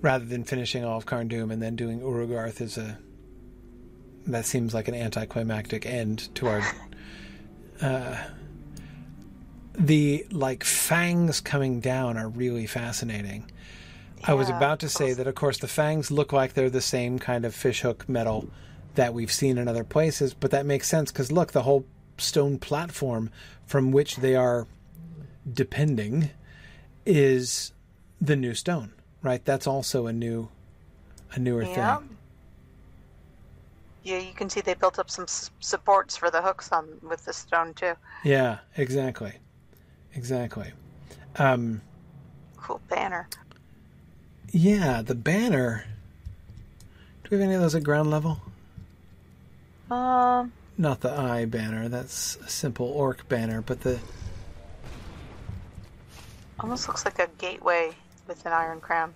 [0.00, 2.98] Rather than finishing all of Carn Dûm and then doing Urugarth as a
[4.26, 6.62] that seems like an anticlimactic end to our
[7.82, 8.16] uh,
[9.78, 13.50] the like fangs coming down are really fascinating.
[14.24, 17.18] I was about to say that of course the fangs look like they're the same
[17.18, 18.48] kind of fishhook metal
[18.94, 21.84] that we've seen in other places, but that makes sense because look, the whole
[22.22, 23.30] stone platform
[23.66, 24.66] from which they are
[25.50, 26.30] depending
[27.04, 27.72] is
[28.20, 28.92] the new stone,
[29.22, 29.44] right?
[29.44, 30.48] That's also a new
[31.32, 31.96] a newer Yeah.
[31.98, 32.16] thing.
[34.04, 37.24] Yeah, you can see they built up some s- supports for the hooks on with
[37.24, 37.94] the stone too.
[38.24, 39.34] Yeah, exactly.
[40.14, 40.72] Exactly.
[41.36, 41.80] Um
[42.56, 43.28] Cool banner.
[44.52, 45.84] yeah, the banner
[47.24, 48.40] Do we have any of those at ground level?
[49.90, 53.98] Um, Not the eye banner, that's a simple orc banner, but the
[56.60, 57.90] almost looks like a gateway
[58.28, 59.14] with an iron crown.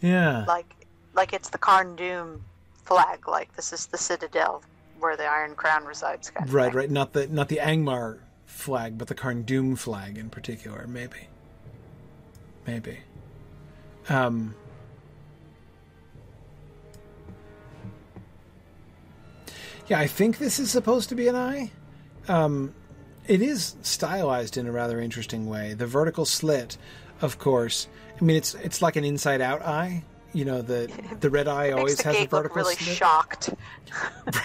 [0.00, 0.44] yeah.
[0.46, 0.66] Like,
[1.14, 2.40] like it's the Carn Dûm
[2.84, 3.26] flag.
[3.28, 4.62] Like this is the citadel
[4.98, 6.30] where the Iron Crown resides.
[6.46, 6.90] Right, right.
[6.90, 10.86] Not the not the Angmar flag, but the Carn Dûm flag in particular.
[10.86, 11.28] Maybe.
[12.66, 12.98] Maybe.
[14.08, 14.54] Um.
[19.86, 21.70] Yeah, I think this is supposed to be an eye.
[22.28, 22.74] Um,
[23.26, 25.74] it is stylized in a rather interesting way.
[25.74, 26.76] The vertical slit,
[27.20, 27.88] of course.
[28.20, 30.04] I mean, it's it's like an inside-out eye.
[30.32, 30.90] You know, the
[31.20, 32.96] the red eye always has a gate look really slit.
[32.96, 33.50] shocked.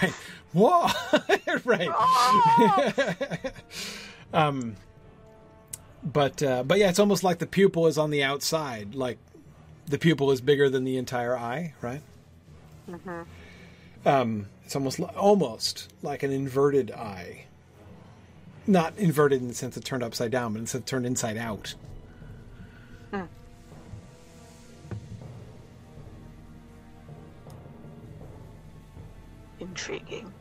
[0.02, 0.14] Right.
[0.52, 0.88] Whoa.
[1.64, 1.88] right.
[1.90, 2.92] Oh!
[4.32, 4.76] um
[6.02, 9.18] but uh, but yeah, it's almost like the pupil is on the outside, like
[9.86, 12.00] the pupil is bigger than the entire eye, right?
[12.90, 13.22] Mm-hmm.
[14.06, 17.44] Um, it's almost li- almost like an inverted eye,
[18.68, 21.74] not inverted in the sense it turned upside down, but instead turned inside out.
[23.10, 23.22] Hmm.
[29.58, 30.32] Intriguing.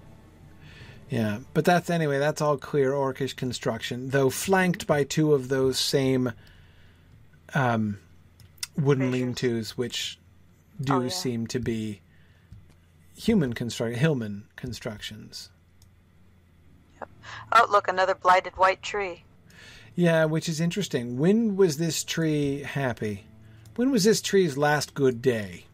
[1.10, 2.20] Yeah, but that's anyway.
[2.20, 6.32] That's all clear orcish construction, though flanked by two of those same
[7.56, 7.98] um,
[8.78, 10.20] wooden lean-tos, which
[10.80, 11.10] do Oh, yeah.
[11.10, 12.02] seem to be
[13.20, 15.50] human construct Hillman constructions.
[17.00, 17.10] Yep.
[17.52, 19.24] Oh, look, another blighted white tree.
[19.96, 21.18] Yeah, which is interesting.
[21.18, 23.26] When was this tree happy?
[23.76, 25.66] When was this tree's last good day?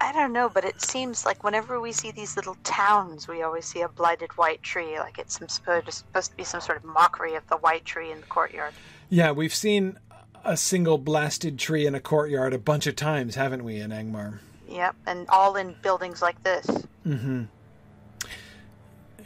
[0.00, 3.64] I don't know, but it seems like whenever we see these little towns, we always
[3.64, 4.98] see a blighted white tree.
[4.98, 8.10] Like it's some supposed, supposed to be some sort of mockery of the white tree
[8.12, 8.74] in the courtyard.
[9.08, 9.98] Yeah, we've seen
[10.44, 14.40] a single blasted tree in a courtyard a bunch of times, haven't we, in Angmar?
[14.74, 16.66] Yep, and all in buildings like this.
[17.04, 17.44] Hmm.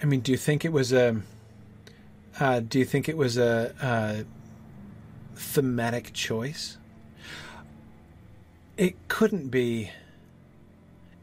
[0.03, 1.23] I mean, do you think it was a?
[2.39, 4.25] Uh, do you think it was a, a
[5.35, 6.77] thematic choice?
[8.77, 9.91] It couldn't be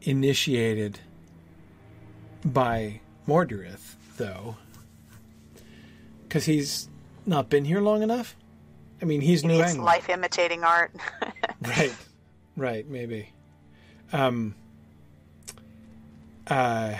[0.02, 0.98] initiated
[2.44, 4.56] by Mordirith, though,
[6.24, 6.88] because he's
[7.24, 8.34] not been here long enough.
[9.00, 10.90] I mean, he's New England, life imitating art.
[11.62, 11.94] right?
[12.56, 13.30] Right, maybe.
[14.12, 14.54] Um.
[16.46, 16.94] Uh.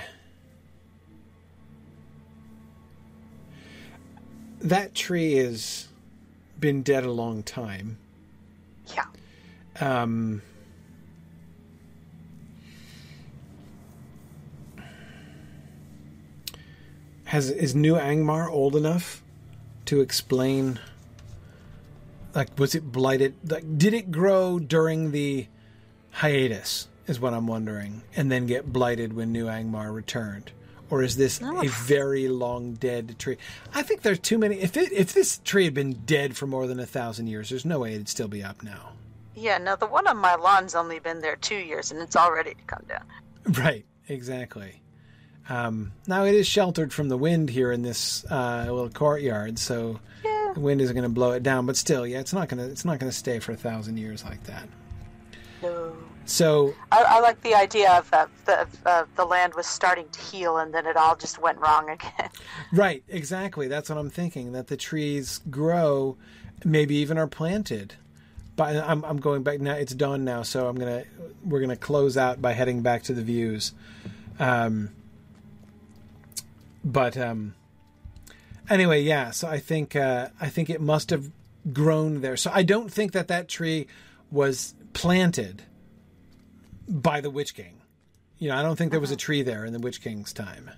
[4.61, 5.89] that tree has
[6.59, 7.99] been dead a long time.
[8.95, 9.05] yeah.
[9.81, 10.43] Um,
[17.27, 19.23] has is New Angmar old enough
[19.87, 20.81] to explain?
[22.35, 23.35] Like, was it blighted?
[23.49, 25.47] Like, did it grow during the
[26.11, 26.89] hiatus?
[27.07, 30.51] Is what I'm wondering, and then get blighted when New Angmar returned,
[30.91, 33.37] or is this a very long dead tree?
[33.75, 34.57] I think there's too many.
[34.61, 37.65] If it, if this tree had been dead for more than a thousand years, there's
[37.65, 38.91] no way it'd still be up now.
[39.37, 42.33] Yeah, no, the one on my lawn's only been there two years and it's all
[42.33, 43.05] ready to come down.
[43.63, 44.81] Right, exactly.
[45.49, 50.01] Um, now it is sheltered from the wind here in this uh, little courtyard, so
[50.25, 50.51] Yeah.
[50.55, 51.67] the wind isn't going to blow it down.
[51.67, 53.99] But still, yeah, it's not going to it's not going to stay for a thousand
[53.99, 54.69] years like that.
[55.63, 55.93] No.
[56.27, 60.21] So I, I like the idea of uh, the uh, the land was starting to
[60.21, 62.31] heal and then it all just went wrong again.
[62.73, 63.69] Right, exactly.
[63.69, 64.53] That's what I'm thinking.
[64.53, 66.17] That the trees grow,
[66.65, 67.95] maybe even are planted.
[68.57, 69.75] But I'm I'm going back now.
[69.75, 71.05] It's dawn now, so I'm gonna
[71.45, 73.73] we're gonna close out by heading back to the views.
[74.41, 74.91] Um,
[76.85, 77.55] but um,
[78.69, 79.31] anyway, yeah.
[79.31, 81.31] So I think uh, I think it must have
[81.73, 82.37] grown there.
[82.37, 83.87] So I don't think that that tree
[84.31, 85.63] was planted
[86.89, 87.81] by the Witch King.
[88.39, 89.21] You know, I don't think there was a mm-hmm.
[89.21, 90.71] tree there in the Witch King's time.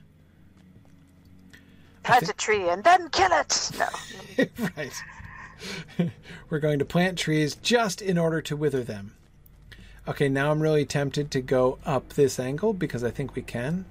[2.02, 3.70] Plant a tree and then kill it.
[3.78, 4.46] No.
[4.76, 6.10] right.
[6.50, 9.14] We're going to plant trees just in order to wither them.
[10.06, 13.84] Okay, now I'm really tempted to go up this angle because I think we can.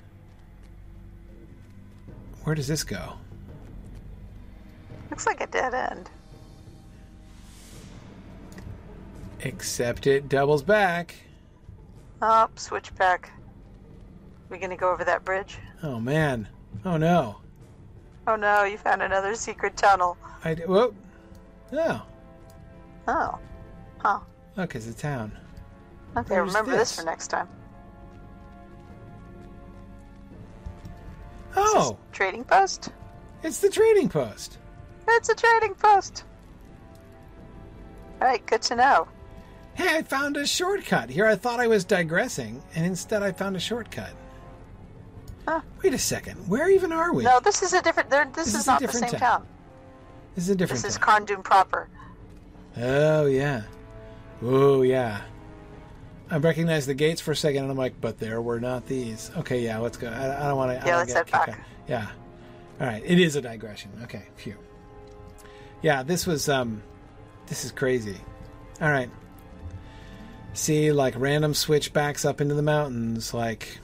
[2.44, 3.14] Where does this go?
[5.12, 6.10] Looks like a dead end.
[9.42, 11.16] Except it doubles back.
[12.22, 13.32] Oh, switch back.
[14.50, 15.58] We gonna go over that bridge?
[15.84, 16.48] Oh man.
[16.86, 17.38] Oh no.
[18.28, 20.18] Oh no, you found another secret tunnel.
[20.44, 20.96] I d- whoop.
[21.74, 22.02] Oh,
[23.08, 23.40] Oh.
[24.00, 24.20] Huh.
[24.56, 25.32] look, it's a town.
[26.16, 26.92] Okay, Where's remember this?
[26.96, 27.48] this for next time.
[31.56, 32.90] Oh, Trading post?
[33.44, 34.58] it's the trading post.
[35.08, 36.24] It's a trading post.
[38.22, 39.08] Alright, good to know.
[39.78, 41.12] Hey, I found a shortcut.
[41.12, 44.10] Here I thought I was digressing, and instead I found a shortcut.
[45.48, 45.62] Huh.
[45.84, 46.36] Wait a second.
[46.50, 47.24] Where even are we?
[47.24, 48.10] No, this is a different.
[48.10, 49.20] This, This is, is not the same town.
[49.20, 49.48] town.
[50.34, 51.26] This is a different This is town.
[51.26, 51.90] Carn Dûm proper.
[52.76, 53.64] Oh yeah.
[54.42, 55.22] Oh yeah.
[56.32, 59.30] I recognize the gates for a second, and I'm like, but there were not these.
[59.38, 60.10] Okay, yeah, let's go.
[60.10, 60.88] I, I don't want to.
[60.88, 61.58] Yeah, let's head back.
[61.88, 62.08] Yeah.
[62.82, 63.92] All right, it is a digression.
[64.04, 64.56] Okay, phew.
[65.84, 66.82] Yeah, this was um,
[67.46, 68.18] this is crazy.
[68.82, 69.10] All right.
[70.58, 73.78] See, like random switchbacks up into the mountains, like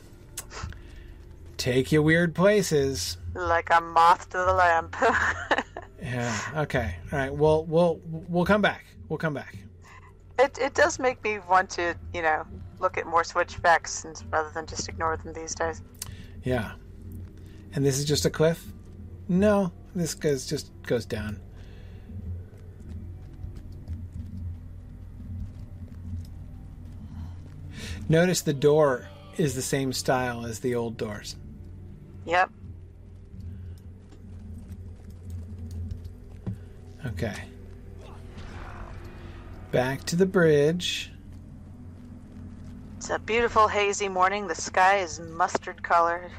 [1.58, 3.18] take you weird places.
[3.36, 4.96] Like a moth to the lamp.
[6.02, 6.38] Yeah.
[6.58, 6.96] Okay.
[7.14, 7.34] All right.
[7.34, 8.84] Well, we'll we'll come back.
[9.08, 9.56] We'll come back.
[10.38, 12.46] it, it does make me want to, you know,
[12.80, 15.82] look at more switchbacks and, rather than just ignore them these days.
[16.44, 16.74] Yeah.
[17.74, 18.66] And this is just a cliff?
[19.30, 21.40] No, this goes just goes down.
[28.14, 29.08] Notice the door
[29.38, 31.36] is the same style as the old doors.
[32.26, 32.52] Yep.
[37.08, 37.34] Okay.
[39.72, 41.12] Back to the bridge.
[42.98, 44.46] It's a beautiful hazy morning.
[44.46, 46.30] The sky is mustard colored.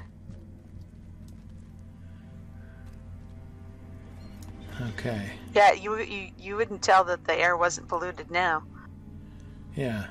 [4.80, 5.28] Okay.
[5.56, 8.62] Yeah, you, you you wouldn't tell that the air wasn't polluted now.
[9.74, 10.06] Yeah.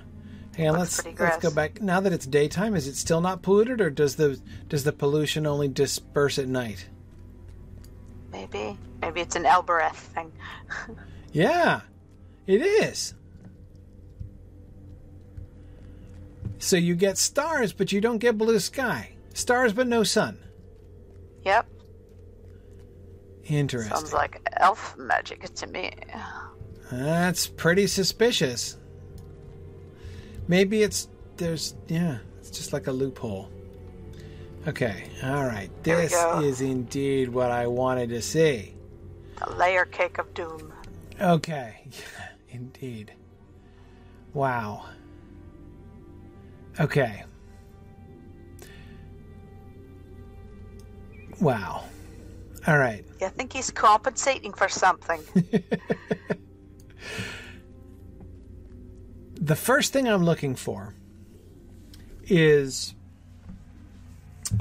[0.58, 1.82] Hang on, let's let's go back.
[1.82, 4.40] Now that it's daytime, is it still not polluted or does the
[4.70, 6.88] does the pollution only disperse at night?
[8.32, 8.78] Maybe.
[9.02, 10.32] Maybe it's an Elbereth thing.
[11.36, 11.82] Yeah,
[12.46, 13.16] it is.
[16.60, 19.14] So you get stars, but you don't get blue sky.
[19.34, 20.38] Stars, but no sun.
[21.44, 21.68] Yep.
[23.46, 23.96] Interesting.
[23.96, 25.92] Sounds like elf magic to me.
[26.92, 28.78] That's pretty suspicious.
[30.48, 31.08] Maybe it's
[31.38, 33.50] there's yeah, it's just like a loophole.
[34.68, 35.70] Okay, all right.
[35.84, 38.76] This is indeed what I wanted to see.
[39.40, 40.74] The layer cake of doom.
[41.20, 41.86] Okay,
[42.50, 43.14] indeed.
[44.34, 44.86] Wow.
[46.80, 47.24] Okay.
[51.40, 51.84] Wow.
[52.68, 53.06] All right.
[53.20, 55.22] You think he's compensating for something?
[59.44, 60.94] the first thing I'm looking for
[62.26, 62.96] is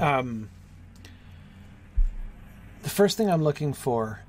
[0.01, 0.49] um
[2.81, 4.19] the first thing I'm looking for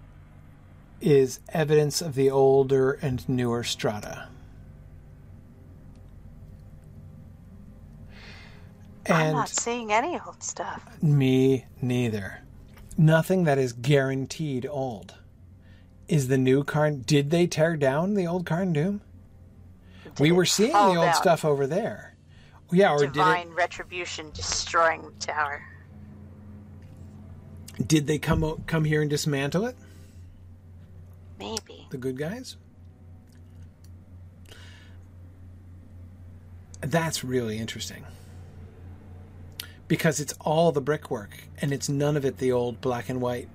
[1.01, 4.29] is evidence of the older and newer strata.
[9.11, 10.83] I'm not seeing any old stuff.
[11.03, 12.43] me neither.
[12.97, 15.15] Nothing that is guaranteed old.
[16.07, 19.01] Is the new Carn did they tear down the old Carn Dûm?
[20.19, 22.15] We were seeing the old stuff over there.
[22.71, 25.63] Yeah, or did it Divine retribution destroying the tower.
[27.87, 29.77] Did they come come here and dismantle it?
[31.39, 31.87] Maybe.
[31.91, 32.57] The good guys?
[36.81, 38.05] That's really interesting.
[39.89, 43.49] Because it's all the brickwork and it's none of it the old black and white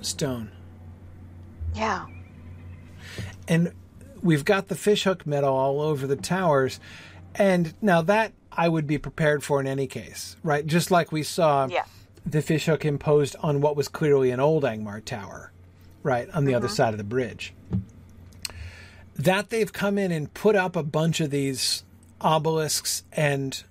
[0.00, 0.50] stone.
[1.74, 2.06] Yeah.
[3.48, 3.72] and
[4.26, 6.80] we've got the fishhook metal all over the towers
[7.34, 10.66] and now that i would be prepared for in any case right?
[10.66, 11.84] Just like we saw Yeah.
[12.24, 15.52] the fishhook imposed on what was clearly an old angmar tower
[16.02, 16.74] right on the other mm-hmm.
[16.76, 17.52] side of the bridge.
[19.16, 21.84] That they've come in and put up a bunch of these
[22.20, 23.62] obelisks and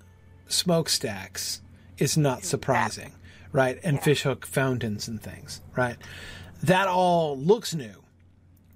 [0.47, 1.61] smokestacks
[1.97, 3.11] is not surprising
[3.51, 3.79] right?
[3.83, 5.97] And fishhook fountains and things right?
[6.63, 8.03] That all looks new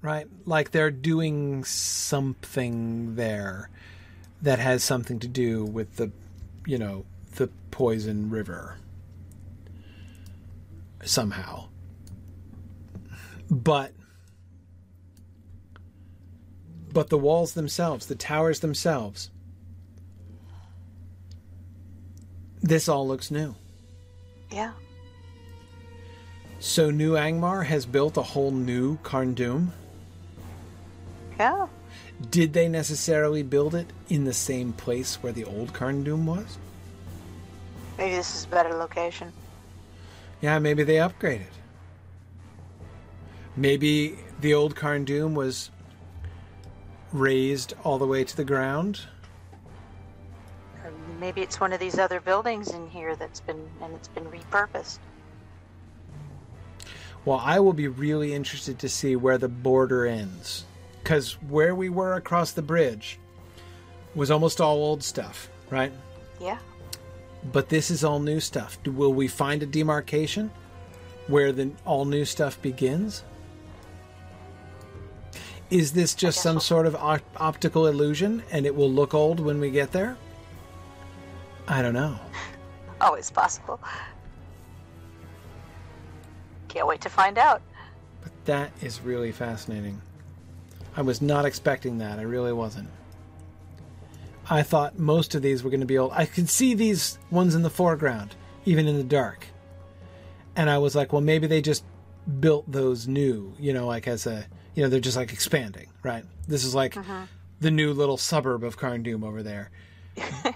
[0.01, 0.27] right?
[0.45, 3.69] Like they're doing something there
[4.41, 6.11] that has something to do with the,
[6.65, 7.05] you know,
[7.35, 8.77] the poison river
[11.03, 11.67] somehow.
[13.49, 13.93] But
[16.91, 19.29] but the walls themselves, the towers themselves,
[22.61, 23.55] this all looks new.
[24.51, 24.71] Yeah.
[26.59, 29.69] So New Angmar has built a whole new Carn Dûm.
[31.39, 31.67] Yeah.
[32.29, 36.57] Did they necessarily build it in the same place where the old Carn Dûm was?
[37.97, 39.31] Maybe this is a better location.
[40.41, 41.47] Yeah, maybe they upgraded.
[43.55, 45.71] Maybe the old Carn Dûm was
[47.13, 49.01] raised all the way to the ground.
[51.19, 54.99] Maybe it's one of these other buildings in here that's been and it's been repurposed.
[57.25, 60.63] Well, I will be really interested to see where the border ends.
[61.03, 63.19] Because where we were across the bridge
[64.15, 65.91] was almost all old stuff, right?
[66.39, 66.57] Yeah.
[67.51, 68.77] But this is all new stuff.
[68.85, 70.51] Will we find a demarcation
[71.27, 73.23] where the all new stuff begins?
[75.69, 76.59] Is this just some so.
[76.59, 80.17] sort of op- optical illusion and it will look old when we get there?
[81.67, 82.19] I don't know.
[83.01, 83.79] Always possible.
[86.67, 87.61] Can't wait to find out.
[88.21, 90.01] But that is really fascinating.
[90.99, 92.19] I was not expecting that.
[92.19, 92.89] I really wasn't.
[94.49, 96.11] I thought most of these were going to be old.
[96.13, 98.35] I could see these ones in the foreground,
[98.65, 99.47] even in the dark.
[100.57, 101.85] And I was like, well, maybe they just
[102.41, 104.45] built those new, you know, like as a,
[104.75, 106.25] you know, they're just like expanding, right?
[106.49, 107.27] This is like uh-huh.
[107.61, 109.71] the new little suburb of Carn Dûm over there.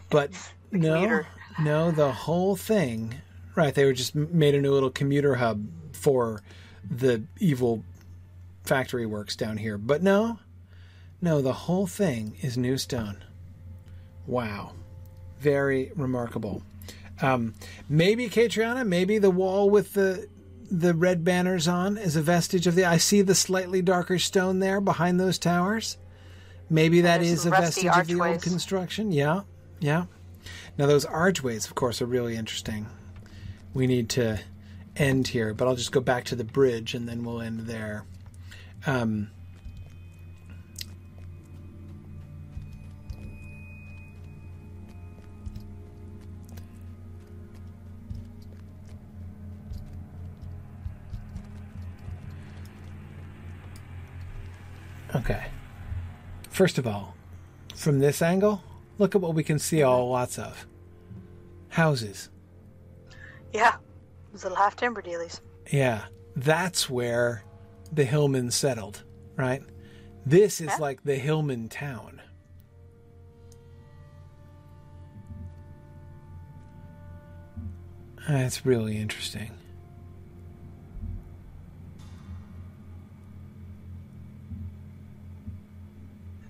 [0.09, 0.31] But
[0.73, 1.27] no, commuter.
[1.61, 3.15] no, the whole thing,
[3.55, 3.73] right?
[3.73, 6.41] They were just made a new little commuter hub for
[6.83, 7.85] the evil
[8.63, 9.77] factory works down here.
[9.77, 10.39] But no,
[11.21, 13.23] no, the whole thing is new stone.
[14.25, 14.73] Wow.
[15.39, 16.63] Very remarkable.
[17.21, 17.53] Um,
[17.87, 20.27] maybe Catriona, maybe the wall with the
[20.71, 22.85] the red banners on is a vestige of the.
[22.85, 25.97] I see the slightly darker stone there behind those towers.
[26.69, 29.11] Maybe that there's is a vestige of the old construction.
[29.11, 29.41] Yeah,
[29.79, 30.05] yeah.
[30.77, 32.87] Now those archways, of course, are really interesting.
[33.73, 34.39] We need to
[34.95, 38.05] end here, but I'll just go back to the bridge and then we'll end there.
[38.85, 39.29] Um,
[55.15, 55.45] okay.
[56.49, 57.15] First of all,
[57.75, 58.61] from this angle,
[58.97, 60.67] look at what we can see all lots of
[61.69, 62.29] houses.
[63.53, 63.77] Yeah.
[64.31, 65.41] Those little half timber dealies.
[65.71, 66.05] Yeah,
[66.35, 67.43] that's where
[67.95, 69.03] the Hillman settled,
[69.37, 69.61] right?
[70.25, 70.77] This is Yeah.
[70.77, 72.21] like the Hillman town.
[78.27, 79.51] That's really interesting.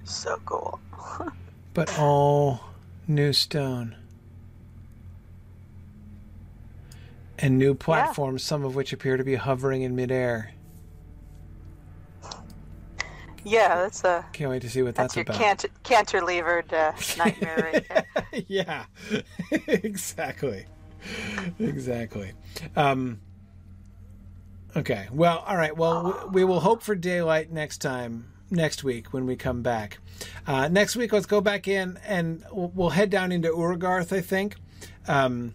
[0.04, 0.80] So cool.
[1.74, 2.62] But all
[3.08, 3.96] new stone.
[7.40, 10.52] And new platforms, some of which appear to be hovering in midair.
[13.46, 15.38] Yeah, that's a Can't wait to see what that's, that's, your about.
[15.38, 18.44] canter, cantilevered uh, nightmare right there.
[18.48, 18.86] yeah,
[19.68, 20.66] exactly,
[21.60, 22.32] exactly.
[22.76, 23.20] Um,
[24.76, 25.76] okay, well, all right.
[25.76, 29.98] Well, w- we will hope for daylight next time, next week when we come back.
[30.48, 34.22] Uh, next week, let's go back in and we'll, we'll head down into Urugarth, I
[34.22, 34.56] think.
[35.08, 35.54] Um,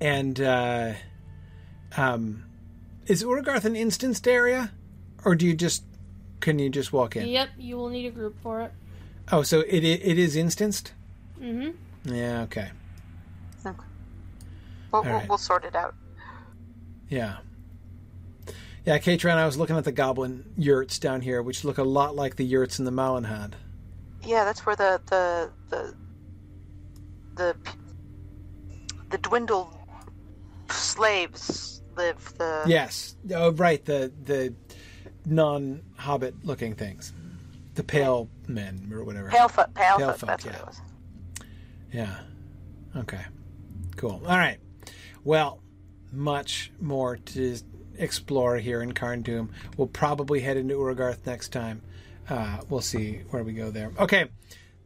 [0.00, 0.92] and uh,
[1.96, 2.44] um,
[3.06, 4.70] is Urugarth an instanced area,
[5.24, 5.84] or do you just
[6.42, 7.26] can you just walk in?
[7.26, 8.72] Yep, you will need a group for it.
[9.30, 10.92] Oh, so it i- it is instanced.
[11.40, 12.14] Mm-hmm.
[12.14, 12.42] Yeah.
[12.42, 12.68] Okay.
[13.64, 13.74] We'll,
[14.92, 15.28] we'll, right.
[15.28, 15.94] we'll sort it out.
[17.08, 17.38] Yeah.
[18.84, 22.14] Yeah, Katrin, I was looking at the goblin yurts down here, which look a lot
[22.14, 23.52] like the yurts in the Malenhad.
[24.22, 25.94] Yeah, that's where the the the
[27.36, 27.56] the
[29.10, 29.74] the dwindled
[30.70, 32.34] slaves live.
[32.36, 33.16] The Yes.
[33.34, 33.82] Oh, right.
[33.84, 34.52] The the
[35.26, 37.12] non-hobbit looking things,
[37.74, 39.28] the pale men or whatever.
[39.28, 40.18] palefoot, palefoot.
[40.18, 40.60] Pale that's what yeah.
[40.60, 40.80] it was.
[41.92, 42.16] Yeah.
[42.96, 43.24] Okay.
[43.96, 44.22] Cool.
[44.26, 44.58] All right.
[45.24, 45.60] Well,
[46.10, 47.58] much more to
[47.96, 49.50] explore here in Carn Dûm.
[49.76, 51.82] We'll probably head into Urugarth next time.
[52.28, 53.92] Uh, we'll see where we go there.
[53.98, 54.26] Okay.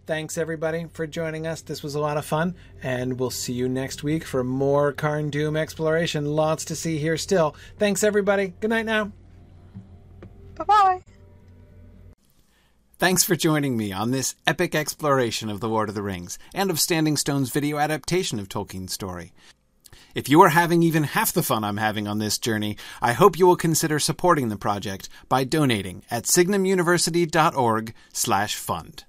[0.07, 1.63] Thanks everybody for joining us.
[1.63, 5.33] This was a lot of fun, and we'll see you next week for more Carn
[5.33, 6.25] Dûm exploration.
[6.27, 7.57] Lots to see here still.
[7.79, 8.55] Thanks everybody.
[8.61, 9.11] Good night now.
[10.57, 11.03] Bye bye.
[12.99, 16.71] Thanks for joining me on this epic exploration of The Lord of the Rings and
[16.71, 19.35] of Standing Stone's video adaptation of Tolkien's story.
[20.15, 23.39] If you are having even half the fun I'm having on this journey, I hope
[23.39, 29.05] you will consider supporting the project by donating at signumuniversity.org/fund.